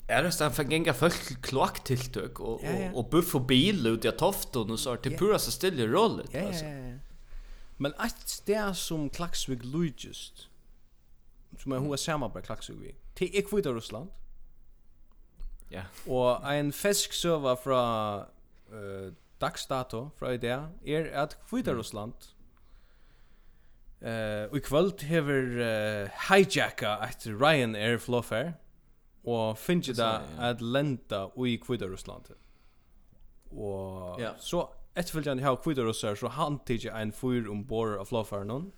Er 0.08 0.22
det 0.22 0.30
stann 0.30 0.52
för 0.52 0.64
gänga 0.64 0.94
folk 0.94 1.42
kloaktiltök 1.42 2.40
och 2.40 2.64
och 2.64 2.98
och 2.98 3.10
buff 3.10 3.34
och 3.34 3.46
bil 3.46 3.86
ut 3.86 4.04
i 4.04 4.10
tofton 4.10 4.70
och 4.70 4.78
så 4.78 4.94
det 4.94 5.10
ja. 5.10 5.18
pura 5.18 5.38
så 5.38 5.50
stille 5.50 5.86
rollet 5.86 6.34
alltså. 6.34 6.64
Ja 6.64 6.70
ja 6.70 6.88
ja. 6.88 7.05
Men 7.78 7.92
ett 8.04 8.28
sted 8.28 8.76
som 8.76 9.10
Klaksvik 9.10 9.64
lujtjust, 9.64 10.48
som 11.58 11.72
er 11.72 11.82
hoa 11.84 11.96
samarbeid 11.96 12.46
Klaksvik 12.46 12.80
vi, 12.80 12.94
til 13.16 13.36
er 13.36 13.44
kvita 13.44 13.72
Russland. 13.74 14.08
Ja. 15.70 15.82
Og 16.06 16.40
ein 16.46 16.72
fesk 16.72 17.12
søva 17.12 17.56
fra 17.58 17.82
uh, 18.72 19.12
dagsdato, 19.40 20.08
fra 20.16 20.32
idea, 20.32 20.68
er 20.86 21.10
at 21.22 21.38
kvita 21.48 21.74
Russland, 21.76 22.32
Uh, 24.00 24.52
og 24.52 24.56
i 24.56 24.60
kvöld 24.60 25.02
hever 25.08 25.42
uh, 25.56 26.10
hijacka 26.28 26.98
et 27.00 27.24
Ryanair 27.26 27.96
flåfer 27.98 28.52
og 29.24 29.56
finnje 29.58 29.94
da 29.96 30.20
at 30.38 30.60
lenda 30.60 31.22
ui 31.32 31.56
kvida 31.56 31.88
Russland 31.88 32.28
og 33.50 34.20
yeah. 34.20 34.34
så 34.38 34.66
efterfølgende 34.96 35.44
har 35.44 35.60
kvitter 35.62 35.92
så 35.92 36.28
han 36.28 36.58
tidsi 36.66 36.88
ein 36.88 37.12
fyr 37.12 37.48
ombord 37.50 37.98
av 38.00 38.08
flåfaren 38.08 38.72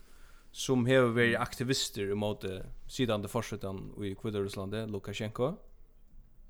som 0.52 0.86
hever 0.86 1.14
veri 1.14 1.34
aktivister 1.36 2.10
imot 2.12 2.44
sidan 2.88 3.22
det 3.22 3.30
forsetan 3.30 3.92
i 4.02 4.14
kvitter 4.14 4.48
Lukashenko. 4.88 5.52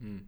Mm. 0.00 0.20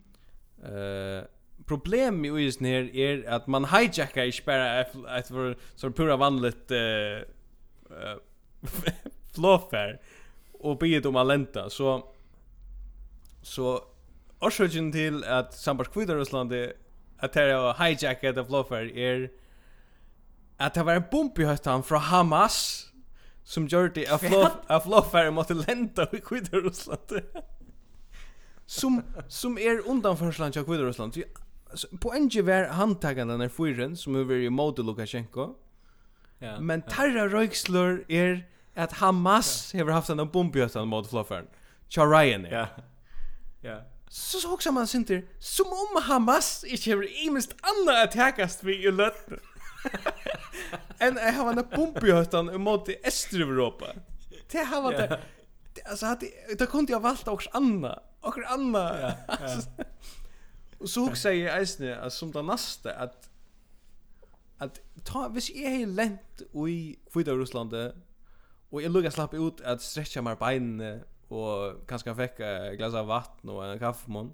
Uh, 0.61 1.24
problem 1.66 2.24
i 2.24 2.32
isen 2.45 2.66
her 2.66 2.88
er 2.93 3.22
at 3.28 3.49
man 3.49 3.64
hijackar 3.64 4.28
ikke 4.28 4.45
bare 4.47 4.80
et 5.18 5.28
for 5.28 5.55
så 5.76 5.91
pura 5.91 6.16
vanligt 6.16 6.72
uh, 6.76 7.22
uh, 7.91 8.18
flåfær 9.34 9.97
og 10.61 10.78
bygget 10.78 11.07
om 11.07 11.16
alenta 11.16 11.68
så 11.70 12.03
så 13.43 13.78
Orsøkjen 14.41 14.93
til 14.93 15.24
at 15.24 15.53
sambarskvidar 15.53 16.16
Ruslandi 16.16 16.62
att 17.20 17.32
det 17.32 17.56
var 17.56 17.74
hijackat 17.84 18.36
av 18.36 18.46
blåfärg 18.46 19.04
är 19.04 19.30
att 20.56 20.74
det 20.74 20.82
var 20.82 20.94
en 20.94 21.04
bomb 21.10 21.38
i 21.38 21.44
höstan 21.44 21.82
från 21.82 22.00
Hamas 22.00 22.86
som 23.44 23.66
gjør 23.66 23.88
det 23.94 24.08
av 24.08 24.18
flå 24.18 24.48
att 24.66 24.86
mot 25.30 25.50
lenta 25.50 26.02
i 26.12 26.20
Kvitt-Ryssland. 26.20 27.22
som 28.66 29.02
som 29.28 29.58
är 29.58 29.88
undanförsland 29.88 30.56
av 30.56 30.64
Kvitt-Ryssland. 30.64 31.22
På 32.00 32.12
en 32.12 32.28
var 32.28 32.68
handtagande 32.68 33.36
när 33.36 33.48
fyren 33.48 33.96
som 33.96 34.14
är 34.16 34.32
i 34.32 34.50
mode 34.50 34.82
Lukashenko. 34.82 35.54
Ja. 36.38 36.60
Men 36.60 36.82
Tarra 36.82 37.28
Röykslor 37.28 38.04
är 38.08 38.48
att 38.74 38.92
Hamas 38.92 39.72
har 39.72 39.90
haft 39.90 40.10
en 40.10 40.28
bomb 40.28 40.56
i 40.56 40.60
höstan 40.60 40.88
mot 40.88 41.10
flåfärgen. 41.10 41.46
Charayan. 41.88 42.44
Ja. 42.50 42.66
Ja 43.60 43.80
så 44.12 44.38
så 44.38 44.54
också 44.54 44.72
man 44.72 44.86
synter 44.86 45.24
som 45.38 45.66
om 45.66 46.02
Hamas 46.02 46.64
inte 46.64 46.90
har 46.90 47.26
imest 47.26 47.54
andra 47.61 48.02
attackast 48.02 48.62
vi 48.62 48.86
i 48.86 48.90
lötten. 48.90 49.40
en 50.98 51.16
jag 51.16 51.32
har 51.32 51.52
en 51.52 51.68
pump 51.68 52.04
i 52.04 52.12
hötan 52.12 52.61
mot 52.61 52.88
Östeuropa. 53.04 53.86
Det 54.50 54.58
har 54.58 54.82
varit 54.82 54.98
det 54.98 55.20
alltså 55.90 56.06
hade 56.06 56.26
det 56.58 56.66
kunde 56.66 56.92
jag 56.92 57.00
valt 57.00 57.28
också 57.28 57.50
Anna 57.52 58.02
och 58.20 58.38
Anna. 58.46 59.14
Ja. 59.26 59.48
Och 60.78 60.90
så 60.90 61.04
också 61.04 61.16
säger 61.16 61.58
Eisne 61.58 61.96
att 61.96 62.12
som 62.12 62.32
det 62.32 62.42
nästa 62.42 62.92
att 62.94 63.28
att 64.58 64.80
ta 65.04 65.28
vis 65.28 65.50
är 65.50 65.86
lent 65.86 66.42
i 66.68 66.98
Kvitar 67.12 67.32
Russland 67.32 67.74
och 68.70 68.82
jag 68.82 68.92
lukar 68.92 69.11
slapp 69.11 69.34
ut 69.34 69.61
att 69.61 69.82
stretcha 69.82 70.22
mig 70.22 70.36
benen 70.36 71.00
och 71.31 71.89
kanske 71.89 72.14
fick 72.14 72.41
ett 72.41 72.78
glas 72.78 72.95
av 72.95 73.07
vatten 73.07 73.51
och 73.51 73.66
en 73.66 73.78
kaffemun. 73.78 74.33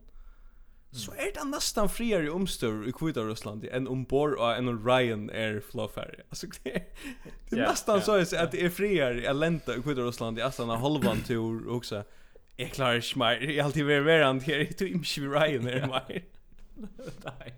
Så 0.90 1.12
är 1.12 1.32
det 1.34 1.44
nästan 1.44 1.88
friare 1.88 2.30
omstör 2.30 2.88
i 2.88 2.92
Kvita 2.92 3.20
Russland 3.20 3.64
än 3.64 3.88
ombord 3.88 4.34
och 4.34 4.56
en 4.56 4.86
Ryan 4.86 5.30
Air 5.30 5.60
Flowferry. 5.60 6.20
Alltså 6.28 6.46
det 6.62 6.76
är, 6.76 6.84
det 7.48 7.56
är 7.56 7.58
yeah, 7.58 7.70
nästan 7.70 7.94
yeah, 7.94 8.24
så 8.24 8.36
att 8.36 8.52
det 8.52 8.64
är 8.64 8.70
friare 8.70 9.30
att 9.30 9.36
länta 9.36 9.76
i 9.76 9.82
Kvita 9.82 10.00
Russland 10.00 10.38
i 10.38 10.42
Aslan 10.42 10.70
av 10.70 10.76
halvan 10.78 11.20
tur 11.20 11.68
också. 11.68 12.04
Jag 12.56 12.70
klarar 12.70 12.96
inte 12.96 13.18
mer. 13.18 13.40
Jag 13.40 13.62
har 13.62 13.66
alltid 13.66 13.84
varit 13.84 14.04
verand 14.04 14.42
här. 14.42 14.58
Jag 14.58 14.76
tror 14.76 14.90
inte 14.90 15.20
vi 15.20 15.26
Ryan 15.26 15.66
är 15.66 15.86
mer. 15.86 16.24
Nej. 17.24 17.54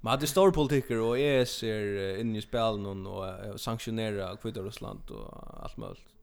Men 0.00 0.20
det 0.20 0.26
stor 0.26 0.50
politiker 0.50 1.00
och 1.00 1.18
ES 1.18 1.62
är 1.62 2.16
inne 2.20 2.38
i 2.38 2.42
spelen 2.42 3.06
och 3.06 3.60
sanktionerar 3.60 4.36
Kvita 4.36 4.60
Russland 4.60 5.10
och 5.10 5.64
allt 5.64 5.76
möjligt. 5.76 6.15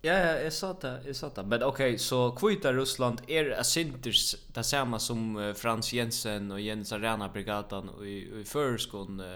Ja, 0.00 0.12
ja, 0.12 0.40
jag 0.40 0.52
sa 0.52 0.72
det, 0.72 1.00
jag 1.06 1.16
sa 1.16 1.28
det. 1.28 1.42
Men 1.42 1.62
okej, 1.62 1.86
okay, 1.86 1.98
så 1.98 2.30
kvita 2.30 2.72
Ryssland 2.72 3.20
är 3.26 3.44
er 3.44 3.60
asinters 3.60 4.36
det 4.54 4.62
samma 4.62 4.98
som 4.98 5.36
uh, 5.36 5.54
Frans 5.54 5.92
Jensen 5.92 6.52
och 6.52 6.60
Jens 6.60 6.92
Arena 6.92 7.28
brigadan 7.28 7.88
och 7.88 8.06
i, 8.06 8.40
i 8.40 8.44
förskon 8.44 9.20
uh, 9.20 9.26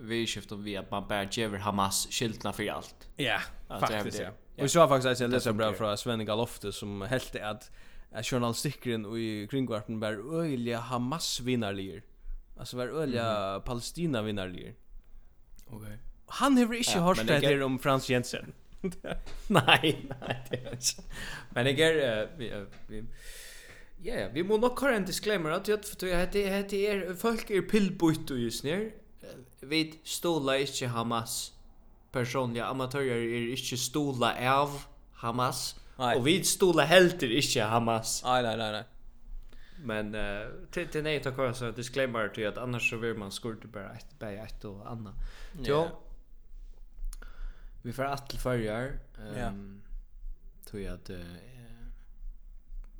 vi 0.00 0.26
skiftar 0.26 0.56
vi 0.56 0.76
att 0.76 0.90
man 0.90 1.08
bär 1.08 1.28
gever 1.30 1.58
Hamas 1.58 2.06
skyltna 2.10 2.52
för 2.52 2.70
allt. 2.70 3.08
Ja, 3.16 3.40
faktiskt 3.80 4.18
ja. 4.18 4.28
ja. 4.56 4.64
Och 4.64 4.70
så 4.70 4.80
har 4.80 4.88
faktiskt 4.88 5.20
jag 5.20 5.30
läst 5.30 5.52
bra 5.52 5.72
från 5.72 5.98
Sven 5.98 6.24
Galofte 6.26 6.72
som 6.72 7.02
helt 7.02 7.36
att 7.36 7.70
att 8.12 8.26
journalistikken 8.26 9.16
i 9.16 9.48
kringvarpen 9.50 10.00
bär 10.00 10.42
öliga 10.42 10.78
Hamas 10.78 11.40
vinnarlier. 11.40 12.02
Alltså 12.58 12.76
var 12.76 12.86
öliga 12.86 13.26
mm 13.26 13.36
-hmm. 13.36 13.60
Palestina 13.60 14.22
vinnarlier. 14.22 14.74
Okej. 15.66 15.78
Okay. 15.78 15.96
Han 16.26 16.56
har 16.56 16.74
inte 16.74 16.90
ja, 16.94 17.00
hört 17.00 17.26
det 17.26 17.38
här 17.38 17.62
om 17.62 17.78
Frans 17.78 18.10
Jensen. 18.10 18.52
nej, 19.48 20.06
nej 20.08 20.42
det 20.50 20.56
är 20.56 20.72
inte. 20.72 21.02
Men 21.50 21.66
jag 21.66 21.78
är 21.78 22.28
vi 22.38 22.52
vi 22.88 23.04
Ja, 24.02 24.28
vi 24.32 24.42
må 24.42 24.56
nok 24.56 24.80
ha 24.80 24.90
en 24.92 25.04
disclaimer 25.04 25.50
at 25.50 25.68
jeg 25.68 25.78
heter 25.78 26.48
heter 26.56 26.78
er 26.90 27.14
folk 27.16 27.50
er 27.50 27.62
pillbutt 27.68 28.30
og 28.30 28.38
just 28.38 28.64
nær. 28.64 28.90
Vi 29.62 29.94
stola 30.04 30.58
ikke 30.60 30.88
Hamas 30.88 31.54
personliga 32.14 32.68
amatörer 32.70 33.22
er 33.22 33.52
ikke 33.54 33.78
stola 33.80 34.34
av 34.38 34.84
Hamas. 35.22 35.74
Nei. 35.98 36.14
Og 36.18 36.26
vi 36.26 36.38
stola 36.46 36.86
helter 36.90 37.30
ikke 37.30 37.68
Hamas. 37.70 38.20
Nei, 38.26 38.40
nei, 38.46 38.56
nei, 38.60 38.70
nei. 38.78 38.84
Men 39.84 40.14
uh, 40.14 40.46
till 40.72 40.88
till 40.88 41.02
nej 41.04 41.20
tack 41.22 41.36
vare 41.38 41.54
så 41.54 41.70
disclaimer 41.70 42.28
till 42.28 42.48
att 42.48 42.58
annars 42.58 42.90
så 42.90 42.96
vill 42.96 43.14
man 43.14 43.30
skurta 43.30 43.68
bara 43.68 43.92
ett 43.92 44.18
bara 44.18 44.30
ett 44.30 44.64
och 44.64 44.90
annat. 44.90 45.14
Jo, 45.62 45.88
Vi 47.84 47.92
får 47.92 48.04
att 48.04 48.28
till 48.28 48.38
förjar. 48.38 48.98
Ehm 49.36 49.82
tror 50.70 50.82
jag 50.82 50.94
att 50.94 51.10
eh 51.10 51.16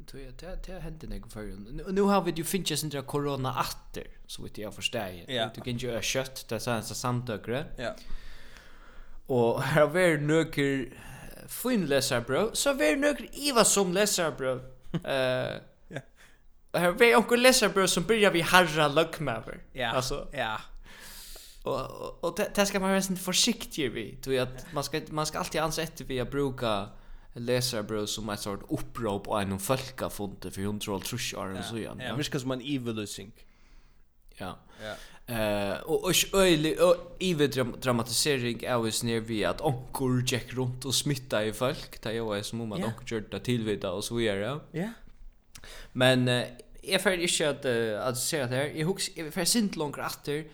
tror 0.06 0.22
jag 0.22 0.34
det 0.34 0.58
det 0.66 0.80
hände 0.80 1.06
något 1.06 1.32
förr. 1.32 1.56
Nu 1.72 1.84
nu 1.92 2.00
har 2.00 2.22
vi 2.22 2.30
ju 2.30 2.44
finches 2.44 2.84
inte 2.84 3.02
corona 3.02 3.50
åter 3.60 4.06
så 4.26 4.42
vet 4.42 4.58
jag 4.58 4.74
förstår. 4.74 5.10
Ja. 5.26 5.50
Du 5.54 5.60
kan 5.60 5.76
ju 5.76 6.02
kött 6.02 6.48
det 6.48 6.60
så 6.60 6.70
här 6.70 6.80
samtökre. 6.80 7.66
Ja. 7.78 7.96
Och 9.26 9.62
här 9.62 9.86
var 9.86 10.18
nöker 10.20 10.88
fin 11.48 11.86
läsare 11.86 12.20
bro. 12.20 12.50
Så 12.52 12.72
var 12.72 12.96
nöker 12.96 13.28
Eva 13.32 13.64
som 13.64 13.92
läsare 13.92 14.32
bro. 14.32 14.60
Eh 15.04 15.60
Ja. 15.88 16.00
Här 16.72 16.90
var 16.90 17.16
onkel 17.16 17.42
läsare 17.42 17.70
bro 17.70 17.88
som 17.88 18.02
börjar 18.04 18.30
vi 18.30 18.40
harra 18.40 18.88
luck 18.88 19.20
Ja. 19.72 19.88
Alltså. 19.88 20.28
Ja 20.32 20.60
och 21.64 22.24
och 22.24 22.38
det 22.54 22.66
ska 22.66 22.80
man 22.80 22.90
vara 22.90 23.02
sen 23.02 23.16
försiktig 23.16 23.92
vi 23.92 24.16
tror 24.16 24.38
att 24.38 24.66
man 24.72 24.84
ska 24.84 25.00
man 25.10 25.26
ska 25.26 25.38
alltid 25.38 25.60
ansätta 25.60 26.04
via 26.04 26.24
bruka 26.24 26.88
läsa 27.34 27.82
bro 27.82 28.06
som 28.06 28.28
ett 28.28 28.40
sort 28.40 28.62
upprop 28.68 29.28
och 29.28 29.42
en 29.42 29.58
folka 29.58 30.10
fonte 30.10 30.50
för 30.50 30.64
hon 30.64 30.80
tror 30.80 31.00
trusch 31.00 31.34
är 31.34 31.62
så 31.62 31.76
igen. 31.76 32.00
Ja, 32.00 32.14
visst 32.14 32.30
kan 32.30 32.48
man 32.48 32.60
evil. 32.60 33.06
Ja. 34.36 34.58
Ja. 34.82 34.94
Eh 35.34 35.80
och 35.80 36.04
och 36.04 36.14
öli 36.34 36.76
och 36.80 37.16
evil 37.20 37.50
dramatisering 37.80 38.64
är 38.64 38.84
ju 38.84 38.90
snär 38.90 39.20
vi 39.20 39.44
att 39.44 39.60
onkel 39.60 40.32
Jack 40.32 40.52
runt 40.54 40.84
och 40.84 40.94
smitta 40.94 41.44
i 41.44 41.52
folk. 41.52 42.02
Det 42.02 42.08
är 42.08 42.36
ju 42.36 42.42
som 42.42 42.60
om 42.60 42.72
att 42.72 42.84
onkel 42.84 43.18
gjort 43.18 43.30
det 43.30 43.40
tillvita 43.40 43.92
och 43.92 44.04
så 44.04 44.14
vidare. 44.14 44.60
Ja. 44.72 44.88
Men 45.92 46.44
jag 46.82 47.02
för 47.02 47.12
inte 47.12 47.50
att 47.50 48.08
att 48.08 48.18
se 48.18 48.38
det 48.38 48.56
här. 48.56 48.72
Jag 48.74 48.86
hooks 48.86 49.10
för 49.30 49.44
sint 49.44 49.76
långt 49.76 49.98
efter 49.98 50.44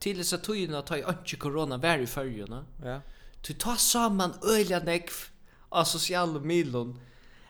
till 0.00 0.18
dessa 0.18 0.38
tøyna 0.38 0.82
ta 0.82 0.96
i 0.96 1.04
anki 1.04 1.36
corona 1.36 1.78
var 1.78 1.98
i 1.98 2.06
färjorna. 2.06 2.64
Ja. 2.84 3.00
Du 3.46 3.52
tar 3.54 3.76
samman 3.76 4.34
öliga 4.42 4.80
nekv 4.84 5.28
av 5.70 5.84
sociala 5.84 6.40
milon 6.40 6.98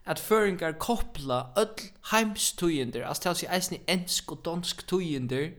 at 0.05 0.18
føringar 0.18 0.78
koppla 0.78 1.53
öll 1.57 1.90
heimstøyender, 2.11 3.05
altså 3.07 3.22
til 3.22 3.30
å 3.30 3.38
si 3.38 3.48
eisen 3.51 3.76
i 3.78 3.82
ensk 3.92 4.32
og 4.34 4.44
dansk 4.44 4.82
tøyender, 4.90 5.53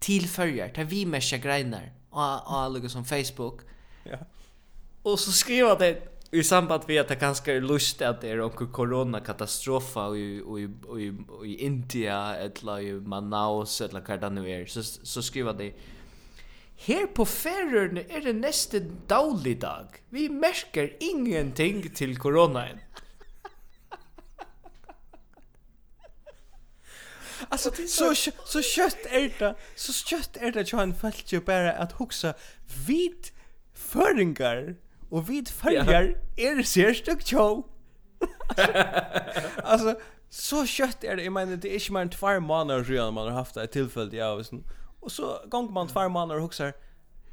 til 0.00 0.26
førjar, 0.30 0.72
til 0.74 0.86
vi 0.90 1.04
merskja 1.10 1.40
greinar, 1.42 1.90
og 2.14 2.52
alle 2.58 2.90
som 2.90 3.04
Facebook. 3.04 3.64
Ja. 4.06 4.22
Og 5.04 5.18
så 5.18 5.32
skriva 5.34 5.74
det 5.78 5.92
i 6.32 6.42
samband 6.42 6.84
med 6.88 7.00
at 7.00 7.08
det 7.08 7.18
ganske 7.20 7.52
er 7.52 7.64
lust 7.64 8.02
at 8.02 8.20
det 8.22 8.34
er 8.34 8.42
onkur 8.44 8.68
koronakatastrofa 8.74 10.08
i, 10.14 10.26
i, 10.38 10.66
i, 10.98 11.08
i 11.44 11.54
India, 11.66 12.36
eller 12.36 12.82
i 12.84 12.92
Manaus, 13.00 13.80
eller 13.80 14.04
hva 14.04 14.18
det 14.20 14.32
nu 14.34 14.42
er, 14.44 14.66
så, 14.68 14.82
så 14.84 15.24
skriva 15.24 15.54
det 15.56 15.72
Her 16.78 17.06
på 17.14 17.24
ferien 17.24 17.98
er 17.98 18.20
det 18.22 18.36
nesten 18.38 19.00
daglig 19.10 19.56
dag. 19.62 19.98
Vi 20.10 20.28
merker 20.28 20.88
ingenting 21.00 21.82
til 21.94 22.16
koronaen. 22.18 22.78
Alltså 27.50 27.70
så 27.88 28.14
så, 28.14 28.30
så 28.44 28.62
kött 28.62 29.06
är 29.10 29.30
det. 29.38 29.54
Så 29.76 29.92
kött 29.92 30.36
är 30.36 30.52
det 30.52 30.72
Johan 30.72 30.94
fällt 30.94 31.32
ju 31.32 31.40
bara 31.40 31.72
att 31.72 31.92
huxa 31.92 32.34
vid 32.86 33.30
föringar 33.74 34.74
och 35.10 35.30
vid 35.30 35.48
följar 35.48 36.14
är 36.36 36.56
det 36.56 36.64
ser 36.64 36.94
särskilt 36.94 37.28
show. 37.28 37.66
Alltså 39.62 40.00
så 40.30 40.66
kött 40.66 41.04
är 41.04 41.16
det. 41.16 41.22
Jag 41.22 41.32
menar 41.32 41.56
det 41.56 41.68
är 41.68 41.74
inte 41.74 41.92
mer 41.92 42.00
än 42.00 42.10
två 42.10 42.40
månader 42.40 42.84
sedan 42.84 43.14
man 43.14 43.26
har 43.26 43.34
haft 43.34 43.56
ett 43.56 43.72
tillfälle 43.72 44.16
i 44.16 44.20
avsen. 44.20 44.64
Och 45.00 45.12
så 45.12 45.40
gång 45.48 45.72
man 45.72 45.88
två 45.88 46.08
månader 46.08 46.36
och 46.36 46.42
huxar 46.42 46.72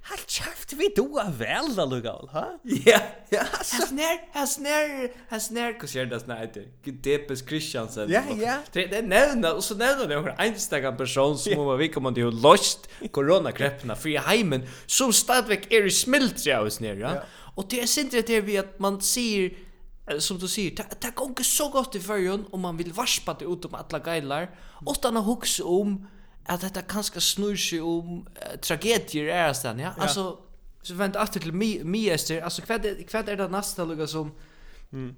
Halt 0.08 0.30
käft 0.30 0.74
vi 0.74 0.94
då 0.96 1.24
väl 1.38 1.76
då 1.76 1.86
lugga 1.86 2.12
ha? 2.12 2.60
Ja, 2.64 3.00
ja. 3.30 3.44
Hasner, 3.52 4.34
hasner, 4.34 5.12
hasner 5.30 5.80
kusjer 5.80 6.06
das 6.06 6.28
näte. 6.28 6.64
Gedepes 6.84 7.42
Christiansen. 7.48 8.12
Ja, 8.12 8.22
ja. 8.38 8.58
Det 8.72 9.02
nämner 9.02 9.56
och 9.56 9.64
så 9.64 9.76
nämner 9.76 10.08
det 10.08 10.16
en 10.16 10.54
enstaka 10.54 10.92
person 10.92 11.38
som 11.38 11.66
var 11.66 11.78
vi 11.78 11.90
kommer 11.90 12.12
till 12.12 12.30
lost 12.42 12.90
corona 13.12 13.52
kreppna 13.52 13.96
för 13.96 14.10
i 14.10 14.18
hemmen 14.18 14.68
som 14.86 15.14
stadväck 15.14 15.72
är 15.72 15.86
i 15.86 15.92
smilt 15.92 16.46
jag 16.46 16.82
ner, 16.82 16.96
ja. 16.96 17.24
Och 17.56 17.66
det 17.70 17.82
är 17.82 17.88
synd 17.88 18.12
det 18.12 18.42
vi 18.42 18.58
att 18.58 18.80
man 18.80 19.02
ser 19.02 19.54
som 20.20 20.38
du 20.40 20.48
sier, 20.48 20.76
det, 20.76 20.86
det 21.02 21.16
går 21.16 21.32
ikke 21.34 21.44
så 21.44 21.66
godt 21.74 21.96
i 21.98 22.00
førjen 22.00 22.46
om 22.54 22.62
man 22.62 22.78
vil 22.78 22.92
varspa 22.94 23.34
det 23.40 23.48
ut 23.50 23.66
om 23.66 23.74
alle 23.74 24.02
geilar, 24.06 24.52
og 24.86 25.00
den 25.02 25.18
har 25.18 25.24
om 25.66 25.96
at 26.46 26.62
detta 26.62 26.82
kanskje 26.82 27.22
snur 27.22 27.56
sig 27.56 27.82
om 27.82 28.28
uh, 28.28 28.60
tragedier 28.62 29.28
är 29.28 29.54
sen, 29.54 29.80
ja? 29.80 29.94
ja. 29.98 30.04
Alltså, 30.04 30.38
så 30.82 30.94
vent 30.94 31.16
åter 31.16 31.40
till 31.40 31.54
mi, 31.54 31.84
mi 31.84 32.10
ester, 32.10 32.42
alltså 32.42 32.62
kvad, 32.62 33.08
kvad 33.08 33.30
är 33.30 33.38
det 33.38 33.48
nästa 33.48 33.86
lugga 33.86 34.08
som... 34.08 34.32
Mm. 34.94 35.16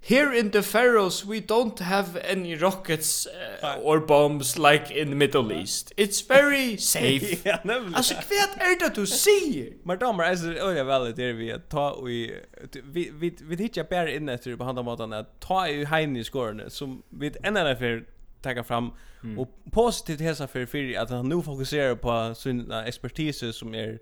Here 0.00 0.38
in 0.38 0.50
the 0.50 0.62
Faroes 0.62 1.24
we 1.24 1.40
don't 1.40 1.80
have 1.80 2.32
any 2.32 2.54
rockets 2.54 3.26
uh, 3.62 3.78
or 3.82 4.00
bombs 4.00 4.56
like 4.56 4.90
in 4.90 5.08
the 5.08 5.14
Middle 5.14 5.52
East. 5.52 5.92
It's 5.96 6.28
very 6.28 6.76
safe. 6.94 7.36
ja, 7.44 7.58
nämligen. 7.64 7.94
Alltså 7.94 8.14
kvad 8.14 8.62
är 8.62 8.78
det 8.78 8.94
du 8.94 9.06
säger? 9.06 9.72
Men 9.82 9.98
damer, 9.98 10.24
alltså 10.24 10.46
öliga 10.46 10.84
väl 10.84 11.14
det 11.14 11.32
vi 11.32 11.52
att 11.52 11.68
ta 11.68 12.00
vi 12.00 12.40
vi 12.64 13.36
vi 13.40 13.56
hittar 13.56 13.84
bär 13.84 14.06
in 14.06 14.28
efter 14.28 14.56
på 14.56 14.64
handa 14.64 14.82
matan 14.82 15.12
att 15.12 15.40
ta 15.40 15.68
i 15.68 15.84
hejn 15.84 16.16
i 16.16 16.24
skårene 16.24 16.70
som 16.70 17.02
vi 17.10 17.32
en 17.42 17.54
för 17.54 18.04
tagga 18.42 18.64
fram 18.64 18.90
mm. 19.22 19.38
och 19.38 19.48
positivt 19.72 20.20
hälsa 20.20 20.46
för 20.46 20.66
för 20.66 20.98
att 20.98 21.10
han 21.10 21.28
nu 21.28 21.42
fokuserar 21.42 21.94
på 21.94 22.34
sin 22.34 22.72
expertis 22.72 23.56
som 23.56 23.74
är 23.74 23.88
eh 23.88 23.98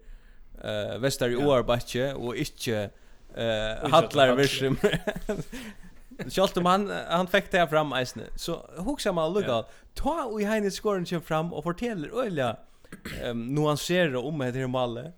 uh, 0.64 0.98
väster 0.98 1.28
i 1.28 1.36
Årbache 1.36 2.12
och 2.14 2.36
inte 2.36 2.90
eh 3.34 3.90
hallar 3.90 4.36
vision. 4.36 4.76
Sjalt 6.30 6.56
om 6.56 6.66
han 6.66 6.92
han 7.08 7.26
fick 7.26 7.50
det 7.50 7.68
fram 7.68 7.92
eisne. 7.92 8.22
Så 8.36 8.70
huxar 8.76 9.12
man 9.12 9.32
lugga. 9.32 9.64
Ta 9.94 10.24
och 10.24 10.40
i 10.40 10.44
henne 10.44 10.70
skoren 10.70 11.06
kör 11.06 11.20
fram 11.20 11.52
och 11.52 11.64
fortæller 11.64 12.20
öliga 12.24 12.56
ehm 13.22 13.54
nuanserar 13.54 14.14
om 14.14 14.38
det 14.38 14.44
här 14.44 14.66
malle. 14.66 15.12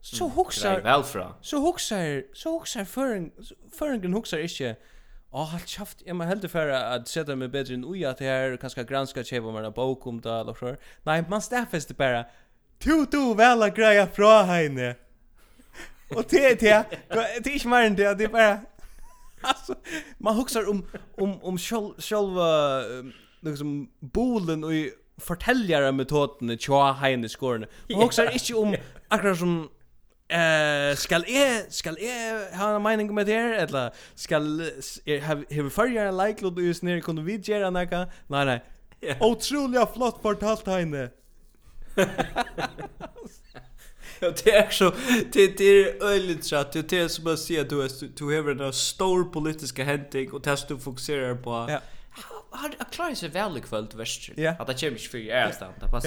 Så 0.00 0.28
huxar 0.28 0.80
väl 0.80 1.02
fra. 1.02 1.34
Så 1.40 1.58
huxar 1.58 2.24
så 2.34 2.58
huxar 2.58 2.84
för 2.84 3.16
en 3.16 3.32
för 3.78 3.88
en 3.88 4.14
huxar 4.14 4.38
inte 4.38 4.76
Åh, 5.30 5.42
oh, 5.42 5.46
halt 5.46 5.68
schafft, 5.68 6.02
jag 6.06 6.16
man 6.16 6.28
helt 6.28 6.50
för 6.50 6.68
att 6.68 7.08
sätta 7.08 7.36
mig 7.36 7.48
bättre 7.48 7.74
än 7.74 7.84
oja 7.84 8.14
till 8.14 8.26
här, 8.26 8.56
kanskje 8.56 8.84
granska 8.84 9.24
tjejer 9.24 9.46
om 9.46 9.56
en 9.56 9.72
bok 9.72 10.06
om 10.06 10.20
det 10.20 10.30
eller 10.30 10.54
så. 10.54 10.76
Nei, 11.02 11.24
man 11.28 11.42
stafest 11.42 11.88
det 11.88 11.94
bara. 11.94 12.24
Tu 12.78 13.06
tu 13.06 13.34
väl 13.34 13.62
att 13.62 13.76
greja 13.76 14.06
fra 14.06 14.42
heine. 14.42 14.94
Og 16.10 16.24
det 16.30 16.44
er 16.44 16.54
det, 16.54 16.98
det 17.44 17.46
er 17.46 17.54
ikke 17.54 17.68
mer 17.68 17.86
enn 17.86 17.96
det, 17.96 18.18
det 18.18 18.24
er 18.24 18.32
bara... 18.32 18.58
Alltså, 19.44 19.74
man 20.18 20.34
huxar 20.34 20.68
om, 20.68 20.86
om, 21.18 21.42
om 21.42 21.58
själva 21.58 22.82
liksom, 23.40 23.88
bolen 24.00 24.64
och 24.64 24.72
fortäljare 25.18 25.92
metoden 25.92 26.50
i 26.50 26.56
tjoa 26.56 26.92
henne 26.92 27.26
i. 27.26 27.66
Man 27.94 28.02
huxar 28.02 28.32
inte 28.32 28.54
om 28.54 28.76
akkurat 29.08 29.38
som 29.38 29.68
Eh, 30.30 30.90
uh, 30.90 30.96
skal 30.96 31.24
jeg, 31.28 31.62
skal 31.70 31.96
jeg 32.00 32.40
ha 32.52 32.76
en 32.76 32.82
mening 32.82 33.14
med 33.14 33.24
det 33.24 33.34
her, 33.34 33.62
eller 33.62 33.90
skal 34.16 34.72
jeg 35.06 35.22
have 35.24 35.70
førjere 35.70 36.08
en 36.08 36.26
like 36.26 36.42
lot 36.42 36.58
just 36.58 36.82
nere, 36.82 37.00
kunne 37.00 37.24
vi 37.24 37.38
gjøre 37.38 37.70
naka. 37.70 38.04
Nei, 38.28 38.44
nei. 38.44 38.58
Yeah. 39.04 39.16
Otroliga 39.20 39.86
flott 39.94 40.22
fortalt 40.22 40.66
heine. 40.66 41.08
Ja, 44.20 44.30
det 44.44 44.54
är 44.54 44.70
så 44.70 44.92
det 45.32 45.60
är 45.60 46.04
öligt 46.04 46.44
så 46.44 46.56
att 46.56 46.72
det 46.72 46.92
är 46.92 47.08
som 47.08 47.26
att 47.26 47.38
säga 47.38 47.60
att 47.60 47.68
du 47.68 47.88
du 48.16 48.24
har 48.24 48.62
en 48.62 48.72
stor 48.72 49.24
politiska 49.24 49.84
händing 49.84 50.32
och 50.32 50.42
test 50.42 50.68
du 50.68 50.78
fokuserar 50.78 51.34
på 51.34 51.50
ja. 51.50 51.80
har 52.50 52.70
jag 52.78 52.90
klarar 52.90 53.14
sig 53.14 53.28
väl 53.28 53.56
ikväll 53.56 53.86
till 53.86 53.98
väster. 53.98 54.56
Att 54.58 54.66
det 54.66 54.80
kommer 54.80 54.92
inte 54.92 55.08
för 55.08 55.18
jag 55.18 55.38
är 55.38 55.50
stanna. 55.50 55.72
Pass. 55.92 56.06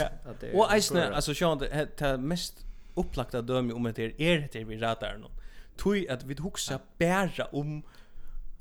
Och 0.53 0.74
Eisner 0.74 1.11
alltså 1.11 1.34
Sean 1.34 1.57
det 1.57 2.17
mest 2.17 2.65
upplagda 3.00 3.42
dømi 3.42 3.74
om 3.74 3.86
at 3.86 3.96
det 3.96 4.14
er 4.20 4.48
det 4.54 4.68
vi 4.68 4.80
ratar 4.82 5.18
någon. 5.18 5.32
Tui 5.78 6.06
at 6.10 6.28
vi 6.28 6.36
hugsa 6.39 6.80
bæra 7.00 7.48
om 7.54 7.82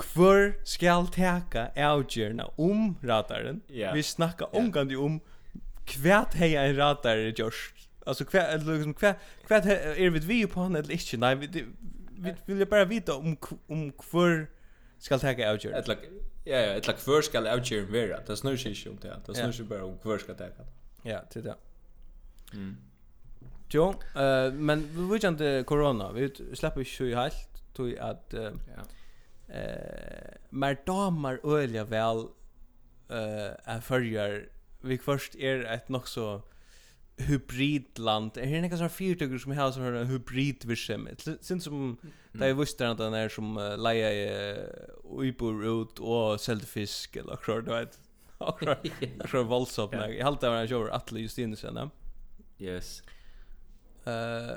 hver 0.01 0.53
skal 0.65 1.09
teka 1.13 1.69
avgjørna 1.77 2.47
om 2.59 2.97
rataren. 3.05 3.63
Yeah. 3.71 3.95
Vi 3.95 4.03
snakka 4.03 4.49
omgandi 4.57 4.97
om 4.97 5.21
hva 5.91 6.25
hei 6.39 6.55
en 6.57 6.77
radar 6.79 7.19
er 7.19 7.35
gjørst. 7.37 7.89
Altså 8.07 8.25
hva, 8.31 8.47
liksom, 8.57 8.95
hva, 9.01 9.15
hva 9.49 9.61
er 9.67 10.11
vi 10.15 10.23
vi 10.25 10.39
på 10.49 10.63
han 10.63 10.77
eller 10.79 10.95
ikke? 10.95 11.19
Nei, 11.21 11.35
vi, 11.35 11.67
vi 12.47 12.55
vil 12.55 12.67
bara 12.67 12.89
vita 12.89 13.19
om, 13.19 13.37
om 13.69 13.91
hver 14.11 14.47
skal 14.99 15.21
teka 15.21 15.51
avgjørna. 15.51 15.83
lag 15.87 16.05
ja, 16.47 16.61
ja, 16.61 16.77
etla 16.81 16.95
hver 17.05 17.25
skal 17.27 17.47
avgjørna 17.47 17.93
vera. 17.93 18.21
Det 18.27 18.39
snur 18.39 18.57
sig 18.57 18.73
ikke 18.73 18.91
om 18.91 19.01
det. 19.03 19.17
Det 19.27 19.37
snur 19.37 19.53
seg 19.53 19.69
bare 19.69 19.85
om 19.89 19.99
hver 20.03 20.23
skal 20.23 20.39
teka. 20.39 20.65
Ja, 21.05 21.21
til 21.31 21.45
det. 21.45 21.57
Mm. 22.53 22.77
Jo, 23.73 23.95
eh 24.17 24.53
men 24.53 24.89
vi 24.97 25.13
vet 25.13 25.25
inte 25.25 25.65
corona. 25.67 26.13
Vi 26.13 26.31
släpper 26.55 26.81
ju 26.81 27.07
ju 27.07 27.15
helt 27.15 27.75
tog 27.75 27.99
att 27.99 28.35
eh 28.35 28.53
eh 29.49 30.35
mer 30.51 30.79
damer 30.87 31.41
öliga 31.45 31.85
väl 31.85 32.19
eh 33.09 33.53
är 33.65 33.81
förjar 33.81 34.49
vi 34.81 34.99
först 34.99 35.35
är 35.35 35.65
ett 35.65 35.89
nog 35.89 36.09
så 36.09 36.43
hybridland. 37.17 38.37
Är 38.37 38.47
det 38.47 38.61
några 38.61 38.77
sån 38.77 38.91
fyrtyger 38.91 39.39
som 39.39 39.53
har 39.53 39.73
sån 39.73 39.83
här 39.83 40.05
hybridvirsem? 40.05 41.09
Sen 41.41 41.61
som 41.61 41.97
det 42.33 42.47
är 42.47 42.55
visst 42.55 42.81
att 42.81 42.99
den 42.99 43.15
är 43.15 43.29
som 43.29 43.77
leja 43.79 44.13
i 44.13 44.57
uibor 45.19 45.83
ut 45.83 45.99
och 45.99 46.41
säljer 46.41 46.67
fisk 46.67 47.17
eller 47.17 47.33
akkurat, 47.33 47.65
du 47.65 47.71
vet. 47.71 48.01
Akkurat, 48.39 48.87
akkurat 49.19 49.47
våldsamt. 49.47 49.93
Jag 49.93 50.01
har 50.01 50.21
alltid 50.21 50.49
varit 50.49 50.61
en 50.61 50.69
kör, 50.69 50.95
Atle 50.95 51.21
Justinsen. 51.21 51.77
Yes. 51.77 51.91
Yes. 52.59 53.03
Uh, 54.11 54.57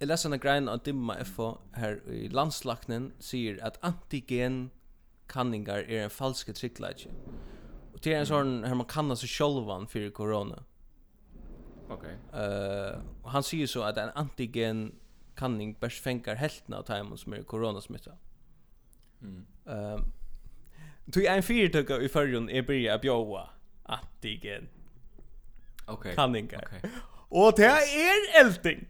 jeg 0.00 0.08
leser 0.08 0.32
en 0.32 0.40
grein 0.40 0.68
av 0.68 0.82
Dimma 0.84 1.18
FO 1.28 1.50
her 1.76 1.98
i 2.08 2.26
landslaknen 2.32 3.10
sier 3.20 3.58
at 3.64 3.76
antigen 3.84 4.70
kanningar 5.28 5.84
er 5.86 6.06
en 6.06 6.12
falske 6.12 6.52
tryggleidje. 6.56 7.12
Og 7.92 8.00
det 8.04 8.14
er 8.14 8.22
en 8.22 8.30
sånn 8.30 8.54
her 8.64 8.78
man 8.78 8.88
kanna 8.88 9.16
seg 9.18 9.32
sjolvan 9.32 9.88
fyrir 9.90 10.12
korona. 10.16 10.62
Okay. 11.90 12.16
Uh, 12.32 13.02
og 13.24 13.30
han 13.34 13.44
sier 13.44 13.68
så 13.68 13.84
at 13.88 13.98
en 13.98 14.12
antigen 14.18 14.86
kanning 15.36 15.74
bærs 15.80 15.98
fengar 16.00 16.38
heltna 16.40 16.80
av 16.80 16.88
taimun 16.88 17.18
som 17.18 17.34
er 17.34 17.44
koronasmitta. 17.48 18.16
Mm. 19.20 19.44
Uh, 19.66 20.00
Tog 21.10 21.26
ein 21.26 21.42
fyrtøkka 21.42 21.98
i 22.00 22.08
fyrrjun 22.08 22.48
er 22.48 22.62
byrja 22.62 22.96
bjóa 23.02 23.48
antigen 23.90 24.68
okay. 25.88 26.14
kanningar. 26.14 26.62
Okay. 26.66 26.80
Og 27.30 27.56
det 27.56 27.66
er 27.66 27.76
elding. 28.40 28.86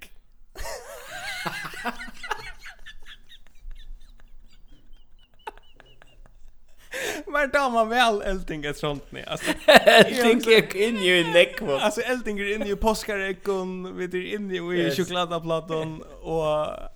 Men 7.30 7.50
da 7.50 7.68
man 7.68 7.90
vel 7.90 8.22
elding 8.26 8.64
er 8.66 8.72
sånt 8.72 9.12
ni. 9.12 9.22
Alltså 9.26 9.52
elding 9.68 10.74
in 10.74 10.96
ju 11.04 11.18
i 11.20 11.24
nekvo. 11.32 11.76
Alltså 11.76 12.00
elding 12.00 12.38
är 12.38 12.54
inne 12.54 12.70
i 12.70 12.76
påskarekon, 12.76 13.96
vi 13.96 14.04
är 14.04 14.34
inne 14.34 14.54
i 14.54 14.78
yes. 14.78 14.96
chokladaplattan 14.96 16.02
och 16.22 16.46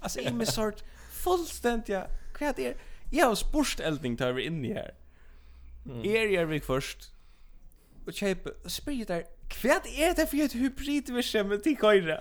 alltså 0.03 0.21
i 0.21 0.33
med 0.33 0.49
sort 0.49 0.83
fullständigt 1.13 1.89
ja. 1.89 2.07
Kvad 2.35 2.59
är 2.59 2.75
jag 3.13 3.27
har 3.27 3.35
spurst 3.35 3.81
elding 3.81 4.17
tar 4.17 4.33
vi 4.33 4.43
in 4.43 4.65
i 4.65 4.73
här. 4.73 4.95
Er 6.05 6.27
jag 6.27 6.47
vi 6.47 6.61
först 6.61 7.14
och 8.07 8.15
köpa 8.15 8.51
og 8.65 8.71
spyr 8.71 9.11
är 9.11 9.15
det 9.15 9.25
för 9.55 9.69
ett 9.69 9.87
hybrid 9.87 10.31
for 10.31 10.37
et 10.37 10.53
hybridvirksomhet 10.53 11.63
til 11.63 11.77
køyre? 11.77 12.19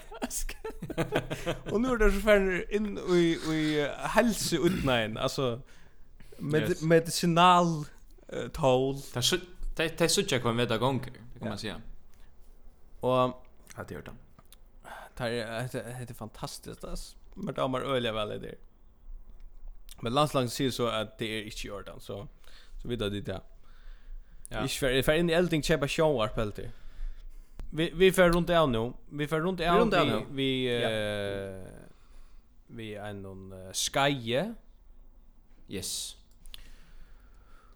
og 1.71 1.81
nå 1.81 1.95
det 1.95 2.13
så 2.13 2.19
för 2.19 2.61
in 2.71 2.97
i, 2.97 3.35
i 3.53 3.87
hälsa 3.99 4.57
uten 4.57 4.89
en, 4.89 5.17
alltså 5.17 5.61
med, 6.39 6.61
yes. 6.61 6.81
medicinal 6.81 7.85
uh, 8.33 8.49
tål. 8.53 8.95
Det 9.77 9.99
det 9.99 10.11
sånn 10.11 10.25
ikke 10.25 10.39
hva 10.43 10.51
en 10.51 10.57
vet 10.57 10.71
av 10.71 10.79
kan 11.39 11.49
man 11.49 11.57
säga. 11.57 11.81
och 13.01 13.43
Har 13.73 13.83
det 13.83 13.95
gjør 13.95 14.01
det. 14.01 14.13
Det 15.17 16.09
er 16.09 16.13
fantastiskt 16.13 16.83
alltså 16.83 17.15
Men 17.35 17.55
det 17.55 17.61
er 17.63 17.93
øyelig 17.93 18.13
veldig 18.13 18.41
det 18.41 18.55
Men 20.01 20.13
landslaget 20.13 20.51
sier 20.51 20.71
så 20.71 20.87
att 20.87 21.17
det 21.19 21.25
är 21.25 21.43
inte 21.43 21.67
i 21.67 21.99
så, 21.99 22.27
så 22.81 22.87
vidare 22.87 23.09
det 23.09 23.21
där. 23.21 23.41
Ja. 24.53 24.63
Ich 24.65 24.79
fer 24.79 25.03
fer 25.03 25.13
in 25.13 25.27
die 25.27 25.35
elding 25.35 25.63
chepa 25.63 25.87
show 25.87 26.23
up 26.23 26.35
helt. 26.35 26.59
Vi 27.71 27.91
vi 27.93 28.11
fer 28.11 28.29
runt 28.29 28.47
där 28.47 28.67
nu. 28.67 28.93
Vi 29.09 29.27
för 29.27 29.39
runt 29.39 29.57
där 29.57 29.85
vi 29.85 30.25
vi 30.31 30.67
eh 30.83 31.83
vi 32.67 32.95
en 32.95 33.21
någon 33.21 33.53
uh, 33.53 33.71
skaje. 33.71 34.53
Yes. 35.69 36.17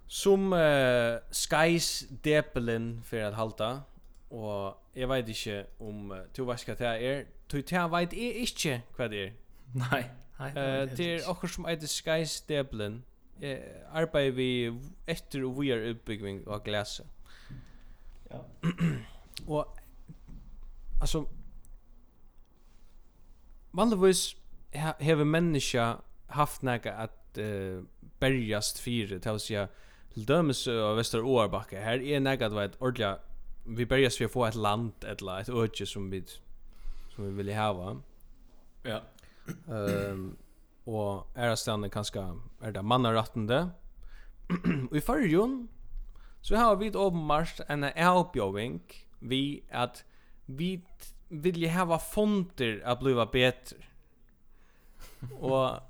Som 0.07 0.53
uh, 0.53 1.19
skajs 1.31 2.05
depelen 2.09 3.01
för 3.05 3.21
att 3.21 3.33
halta 3.33 3.81
och 4.29 4.83
jag 4.93 5.07
vet 5.07 5.27
inte 5.27 5.65
om 5.77 6.11
uh, 6.11 6.17
du 6.33 6.45
vet 6.45 6.67
vad 6.67 6.77
det 6.77 6.85
är. 6.85 7.25
Du 7.47 7.61
tar 7.61 7.87
vet 7.87 8.13
är 8.13 8.39
inte 8.39 8.81
vad 8.97 9.11
det 9.11 9.27
är. 9.27 9.33
Nej. 9.75 10.11
Eh 10.39 10.89
det 10.97 11.15
är 11.15 11.29
också 11.29 11.47
som 11.47 11.65
heter 11.65 11.87
skajs 11.87 12.41
depelen 12.41 13.03
eh, 13.41 13.83
arbeid 13.91 14.35
vi 14.37 14.49
etter 15.07 15.45
og 15.47 15.59
vi 15.61 15.71
er 15.73 15.85
utbygging 15.91 16.43
av 16.47 16.63
glese. 16.65 17.05
Ja. 18.31 18.41
og, 19.47 19.77
altså, 21.01 21.25
vanligvis 23.77 24.37
hever 24.99 25.23
menneska 25.23 25.93
haft 26.35 26.63
nega 26.63 26.91
at 27.05 27.39
uh, 27.39 27.83
berjast 28.19 28.81
fyrir, 28.81 29.19
til 29.23 29.37
å 29.37 29.41
si, 29.41 29.55
til 30.13 30.27
dømes 30.27 30.65
av 30.67 30.97
Vestar 30.99 31.25
Åarbakka, 31.25 31.79
her 31.81 32.03
er 32.03 32.19
nega 32.23 32.49
at 32.49 32.55
vet, 32.57 32.75
ordentlig 32.81 33.15
vi 33.77 33.87
berjast 33.87 34.19
fyrir 34.19 34.31
å 34.31 34.33
få 34.33 34.45
et 34.47 34.59
land, 34.59 35.07
eller 35.07 35.43
et 35.43 35.51
økje 35.51 35.87
som 35.89 36.09
vi, 36.11 36.21
som 37.13 37.25
vi 37.27 37.31
vil 37.39 37.53
hava. 37.55 37.95
Ja. 38.87 39.01
Um, 39.67 40.35
og 40.87 41.27
ærastene 41.35 41.89
kanskje 41.91 42.23
er 42.63 42.71
det 42.71 42.85
mannarettende. 42.85 43.71
og 44.89 44.95
i 44.95 45.03
fargen 45.03 45.67
så 46.41 46.55
har 46.55 46.75
vi 46.79 46.91
åpenbart 46.95 47.61
en 47.69 47.83
avbjøving 47.83 48.81
vi 49.19 49.63
at 49.69 50.05
vi 50.47 50.77
vilja 51.29 51.73
hava 51.75 51.97
fonter 51.99 52.79
at 52.85 53.01
bliva 53.01 53.25
betre. 53.27 53.81
og 55.51 55.81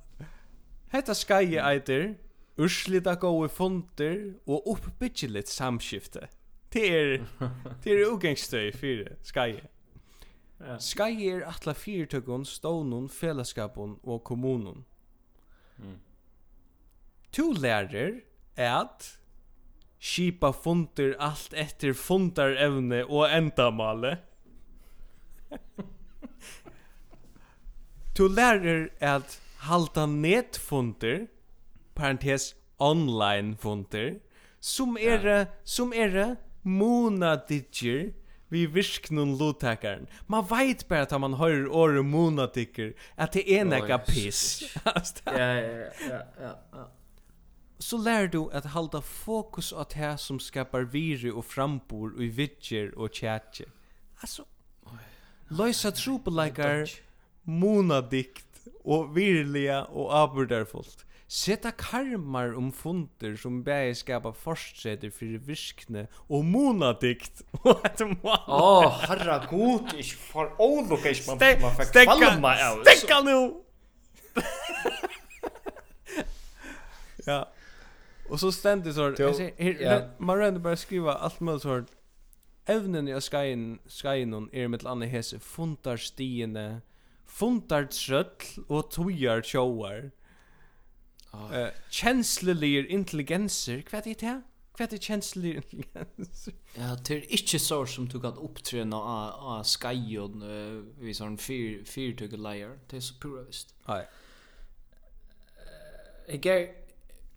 hetta 0.93 1.13
skai 1.13 1.59
eitir 1.61 2.15
urslita 2.57 3.13
gói 3.21 3.47
fonter 3.53 4.33
og 4.47 4.65
uppbyggjilit 4.73 5.49
samskifte. 5.49 6.27
Det 6.73 6.85
er 6.89 7.17
det 7.83 7.93
er 7.93 8.07
ugangstøy 8.09 8.71
fyrir 8.73 9.17
skai. 9.23 9.61
Ja. 10.59 10.79
Skai 10.81 11.13
er 11.29 11.43
atla 11.45 11.73
fyrtøkken, 11.77 12.45
stånen, 12.45 13.09
fellesskapen 13.09 13.97
og 14.03 14.23
kommunen. 14.25 14.85
Mm. 15.77 15.99
Tu 17.31 17.53
lærer 17.53 18.21
at 18.57 19.19
skipa 19.99 20.51
fundir 20.53 21.13
alt 21.21 21.53
etter 21.53 21.93
fundarevne 21.93 23.03
og 23.05 23.29
endamale. 23.29 24.17
tu 28.15 28.27
lærer 28.27 28.89
at 28.99 29.39
halda 29.67 30.05
netfundir, 30.05 31.27
parentes 31.95 32.55
online 32.79 33.57
fundir, 33.57 34.19
som 34.59 34.97
er, 34.97 35.27
ja. 35.27 35.45
som 35.63 35.93
er, 35.93 36.35
mona 36.63 37.35
digger, 37.49 38.11
vi 38.49 38.67
virknun 38.67 39.37
lotakaren. 39.37 40.07
Man 40.27 40.45
veit 40.45 40.87
bara 40.87 41.01
att 41.01 41.21
man 41.21 41.33
hör 41.33 41.67
år 41.67 42.01
monatiker 42.01 42.93
att 43.15 43.31
det 43.31 43.51
är 43.51 43.65
näka 43.65 43.97
piss. 43.97 44.75
ja, 44.83 44.91
ja, 45.25 45.61
ja, 46.09 46.21
ja, 46.41 46.59
ja. 46.71 46.91
Så 47.79 47.97
lär 47.97 48.27
du 48.27 48.51
att 48.51 48.65
hålla 48.65 49.01
fokus 49.01 49.73
åt 49.73 49.89
det 49.89 50.17
som 50.17 50.39
skapar 50.39 50.81
viri 50.81 51.31
och 51.31 51.45
frambor 51.45 52.13
och 52.15 52.21
vidger 52.21 52.97
och 52.97 53.13
tjatje. 53.13 53.65
Alltså, 54.19 54.45
lösa 55.47 55.91
tropelajkar, 55.91 56.89
monadikt 57.41 58.67
och 58.83 59.17
virliga 59.17 59.85
och 59.85 60.17
abordarfullt. 60.17 61.05
Seta 61.27 61.71
karmar 61.71 62.53
om 62.55 62.69
funder 62.71 63.33
som 63.35 63.59
bæði 63.63 63.97
skapa 63.99 64.31
fortsetter 64.31 65.11
fyrir 65.11 65.41
virkne 65.43 66.05
og 66.31 66.45
monadikt. 66.47 67.41
Åh, 67.67 67.81
oh, 68.47 69.01
herra 69.03 69.41
god, 69.49 69.91
ich 69.99 70.13
for 70.15 70.53
olukka 70.59 71.11
ich 71.11 71.27
man 71.27 71.39
fikk 71.39 71.91
kvalma. 72.07 72.53
av. 72.55 72.79
Stekka 72.85 73.21
nu! 73.27 73.63
ja. 77.27 77.43
Og 78.29 78.39
så 78.39 78.51
stendig 78.51 78.93
så, 78.93 79.11
yeah. 79.59 80.03
man 80.19 80.37
rønner 80.37 80.59
bare 80.59 80.75
skriva 80.75 81.17
alt 81.23 81.41
mulig 81.41 81.61
så, 81.61 81.81
evnen 82.67 83.07
i 83.07 83.19
skajen, 83.21 83.79
skajen 83.87 84.49
er 84.53 84.67
mitt 84.67 84.83
lande 84.83 85.07
hese 85.07 85.39
funtar 85.39 85.99
fundartrøll 87.27 88.63
og 88.69 88.91
tojar 88.91 89.41
tjåar. 89.41 90.11
Eh, 91.33 91.67
känslolier 91.89 92.91
intelligenser, 92.91 93.83
vad 93.91 94.07
är 94.07 94.15
det? 94.19 94.41
Vad 94.79 94.93
är 94.93 94.97
känslolier 94.97 95.55
intelligenser? 95.55 96.53
Ja, 96.75 96.97
det 97.07 97.13
är 97.13 97.31
inte 97.31 97.59
så 97.59 97.85
som 97.85 98.07
du 98.07 98.21
kan 98.21 98.33
uppträna 98.33 98.97
av 98.97 99.59
av 99.59 99.63
skajon 99.63 100.41
uh, 100.41 100.83
vi 100.99 101.13
sån 101.13 101.37
fyr 101.37 101.83
fyrtyg 101.85 102.37
layer. 102.37 102.79
Det 102.89 102.97
är 102.97 103.01
så 103.01 103.15
pura 103.15 103.41
visst. 103.41 103.75
Nej. 103.87 104.07
Jag 106.27 106.45
är 106.45 106.73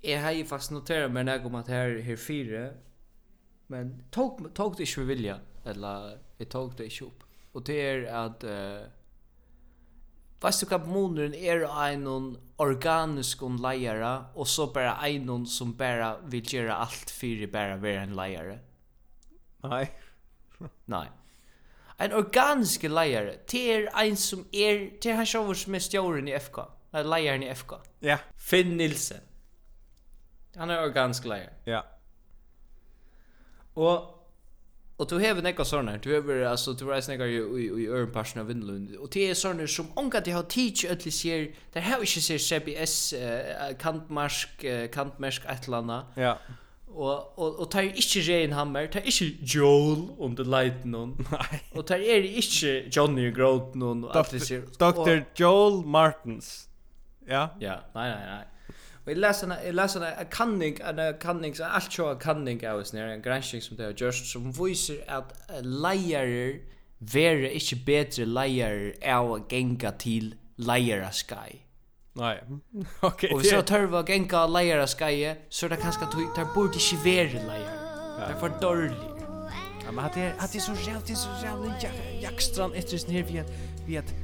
jag 0.01 0.23
har 0.23 0.33
ju 0.33 0.45
fast 0.45 0.71
noterat 0.71 1.13
men 1.13 1.27
jag 1.27 1.43
kommer 1.43 1.59
att 1.59 1.69
här 1.69 1.99
här 1.99 2.17
fyra 2.17 2.71
men 3.67 4.05
tog 4.11 4.55
tog 4.55 4.77
det 4.77 4.83
inte 4.83 5.01
vilja 5.01 5.41
eller 5.65 6.19
jag 6.37 6.49
tog 6.49 6.77
det 6.77 6.85
inte 6.85 7.05
upp. 7.05 7.23
Och 7.53 7.65
det 7.65 7.81
är 7.81 8.05
att 8.05 8.45
Uh, 8.45 8.83
Vet 10.41 10.61
du 10.63 10.71
hva 10.71 10.79
måneren 10.81 11.35
er 11.37 11.67
en 11.69 12.07
organisk 12.61 13.43
om 13.45 13.59
leiere, 13.61 14.13
og 14.35 14.49
så 14.49 14.71
bare 14.73 14.95
en 15.09 15.47
som 15.47 15.75
bare 15.77 16.15
vil 16.33 16.55
gjøre 16.55 16.77
alt 16.81 17.11
fyrir 17.13 17.51
bare 17.53 17.77
være 17.83 18.07
en 18.07 18.15
leiere? 18.17 18.59
Nei. 19.69 19.85
Nei. 20.89 21.07
En 22.01 22.15
organisk 22.17 22.87
leiere, 22.89 23.37
det 23.53 23.65
er 23.75 23.89
ein 24.01 24.17
som 24.17 24.47
er, 24.53 24.87
det 25.03 25.13
er 25.13 25.19
han 25.21 25.29
sjåver 25.29 25.59
som 25.61 25.75
er 25.77 25.85
stjåren 25.85 26.29
i 26.29 26.39
FK, 26.39 26.63
eller 26.95 27.11
leieren 27.13 27.45
i 27.45 27.51
FK. 27.53 27.75
Ja. 28.01 28.17
Finn 28.37 28.79
Nilsen. 28.79 29.21
Han 30.57 30.73
er 30.73 30.81
organisk 30.81 31.29
leier. 31.29 31.53
Ja. 31.69 31.83
Og 33.77 34.20
Og 35.01 35.09
du 35.09 35.17
hever 35.19 35.41
nekka 35.41 35.65
sånne, 35.65 35.95
Du 36.05 36.11
hever, 36.13 36.43
altså, 36.51 36.75
du 36.77 36.85
har 36.91 37.01
några 37.09 37.27
i 37.27 37.85
i 37.85 37.87
øren 37.89 38.13
passion 38.13 38.41
av 38.43 38.49
vindlund, 38.49 38.97
og 39.01 39.09
det 39.15 39.31
er 39.31 39.35
sånne 39.35 39.69
som 39.69 39.87
anka 39.97 40.21
de 40.21 40.35
har 40.35 40.43
teach 40.43 40.85
öll 40.85 41.11
sier, 41.11 41.47
der 41.75 41.81
har 41.81 42.03
ikke 42.05 42.21
sier 42.21 42.39
CBS 42.39 43.15
kantmask 43.79 44.65
kantmask 44.93 45.43
atlanna. 45.49 46.03
Ja. 46.17 46.35
Og 46.91 47.39
og 47.39 47.61
og 47.61 47.71
tar 47.71 47.83
ikki 47.83 48.21
Rein 48.29 48.53
Hammer, 48.53 48.87
tar 48.87 49.01
ikki 49.01 49.39
Joel 49.55 50.11
und 50.19 50.39
leiten 50.39 50.95
hon. 50.95 51.17
Nei. 51.33 51.61
Og 51.75 51.87
tar 51.87 51.97
er 52.03 52.27
ikki 52.27 52.91
Johnny 52.97 53.31
Groten 53.33 53.83
hon, 53.83 54.05
og 54.05 54.17
alt 54.17 54.33
det 54.33 54.65
Dr. 54.79 55.25
Joel 55.39 55.83
Martins. 55.87 56.69
Ja. 57.29 57.49
Ja, 57.61 57.81
nei 57.95 58.09
nei 58.11 58.27
nei. 58.27 58.45
Och 59.05 59.11
jag 59.11 59.19
läser 59.19 59.47
en, 59.47 59.67
jag 59.67 59.75
läser 59.75 60.01
en, 60.01 60.27
kanning, 60.27 60.79
en 60.85 61.19
kanning, 61.19 61.55
en 61.59 61.63
allt 61.63 61.93
så 61.93 62.15
kanning 62.15 62.69
av 62.69 62.79
oss 62.79 62.93
när 62.93 63.07
en 63.07 63.23
granskning 63.23 63.63
som 63.63 63.77
det 63.77 63.85
har 63.85 63.91
gjort 63.91 64.15
som 64.15 64.53
visar 64.53 64.97
att 65.07 65.33
lejare 65.63 66.57
vere 66.99 67.55
inte 67.55 67.77
bättre 67.77 68.25
lejare 68.27 69.15
av 69.15 69.33
att 69.33 69.53
gänga 69.53 69.93
till 69.93 70.35
lejare 70.57 71.13
sky. 71.13 71.57
Nej. 72.13 72.45
Okej. 73.01 73.35
Och 73.35 73.45
så 73.47 73.63
tar 73.63 73.81
vi 73.81 73.97
att 73.97 74.09
gänga 74.09 74.47
lejare 74.47 74.87
sky 74.87 75.35
så 75.49 75.69
det 75.69 75.77
kanske 75.77 76.05
tar, 76.05 76.35
tar 76.35 76.55
bort 76.55 76.75
inte 76.75 77.05
vere 77.05 77.33
lejare. 77.33 77.81
Det 78.19 78.35
är 78.35 78.41
för 78.41 78.61
dåligt. 78.61 78.93
Ja, 79.85 79.93
men 79.93 80.05
det 80.15 80.21
är, 80.21 80.35
det 80.53 80.59
är 80.59 80.61
så 80.61 80.73
jävligt, 80.73 81.07
det 81.07 81.13
är 81.13 81.17
så 81.17 81.29
jävligt 81.43 82.23
jakstran 82.23 82.73
efter 82.73 82.97
sin 82.97 83.15
här 83.15 83.23
vid 83.23 83.41
att, 83.41 83.51
vid 83.87 83.99
att 83.99 84.15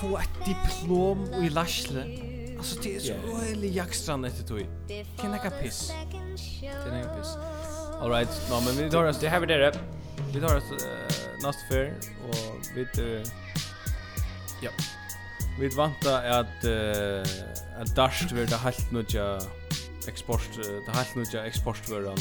få 0.00 0.18
ett 0.18 0.46
diplom 0.46 1.26
i 1.42 1.48
Lashle. 1.48 2.33
Alltså 2.58 2.80
det 2.82 2.96
är 2.96 3.00
så 3.00 3.12
öjlig 3.42 3.76
jackstrand 3.76 4.26
efter 4.26 4.44
tog. 4.44 4.66
Kan 5.20 5.32
jag 5.32 5.62
piss? 5.62 5.92
Kan 6.86 6.98
jag 6.98 7.16
piss? 7.18 7.36
All 8.00 8.10
right, 8.10 8.50
no, 8.50 8.60
men 8.66 8.84
vi 8.84 8.90
tar 8.90 9.04
oss, 9.04 9.20
det 9.20 9.28
här 9.28 9.40
vi 9.40 9.46
det 9.46 9.58
där. 9.58 9.74
Vi 10.34 10.40
tar 10.40 10.56
oss 10.56 10.64
uh, 10.72 10.78
nästa 11.42 11.62
för 11.70 11.94
och 12.28 12.36
vi 12.74 13.02
uh, 13.02 13.22
ja. 14.62 14.70
Vi 15.60 15.68
vantar 15.68 16.24
att 16.24 16.64
uh, 16.64 17.80
att 17.80 17.96
dasht 17.96 18.32
vill 18.32 18.46
det 18.46 18.56
helt 18.56 18.92
nudja 18.92 19.40
export 20.08 20.48
det 20.86 20.92
helt 20.92 21.14
nudja 21.14 21.46
exportvaran 21.46 22.18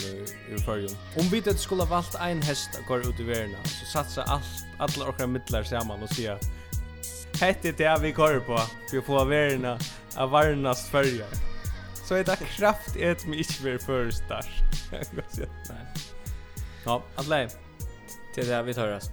i 0.55 0.61
förjun. 0.61 0.97
Om 1.17 1.29
vi 1.31 1.39
det 1.39 1.57
skulle 1.57 1.86
valt 1.86 2.15
en 2.15 2.41
häst 2.41 2.69
att 2.79 2.88
gå 2.88 2.97
ut 2.97 3.19
i 3.19 3.23
världen 3.23 3.55
så 3.65 3.86
satsa 3.86 4.23
allt 4.23 4.45
alla 4.77 5.09
orkar 5.09 5.27
mittlar 5.27 5.63
samman 5.63 6.03
och 6.03 6.09
se 6.09 6.38
Hette 7.41 7.71
det 7.71 7.99
vi 8.01 8.11
går 8.11 8.39
på. 8.39 8.59
for 8.89 8.97
å 8.97 9.01
få 9.01 9.25
värna 9.25 9.77
av 10.18 10.30
varnast 10.30 10.89
färger. 10.89 11.28
Så 12.07 12.16
är 12.16 12.24
det 12.24 12.36
kraft 12.36 12.95
ett 12.95 13.26
mig 13.26 13.38
inte 13.38 13.53
för 13.53 13.78
för 13.78 14.11
stark. 14.11 14.64
Nej. 15.70 15.86
Ja, 16.86 17.03
att 17.16 17.28
lägga. 17.28 17.49
Till 18.34 18.47
det 18.47 18.53
här 18.53 18.64
vi 18.64 18.74
tar 18.74 18.88
röst. 18.88 19.11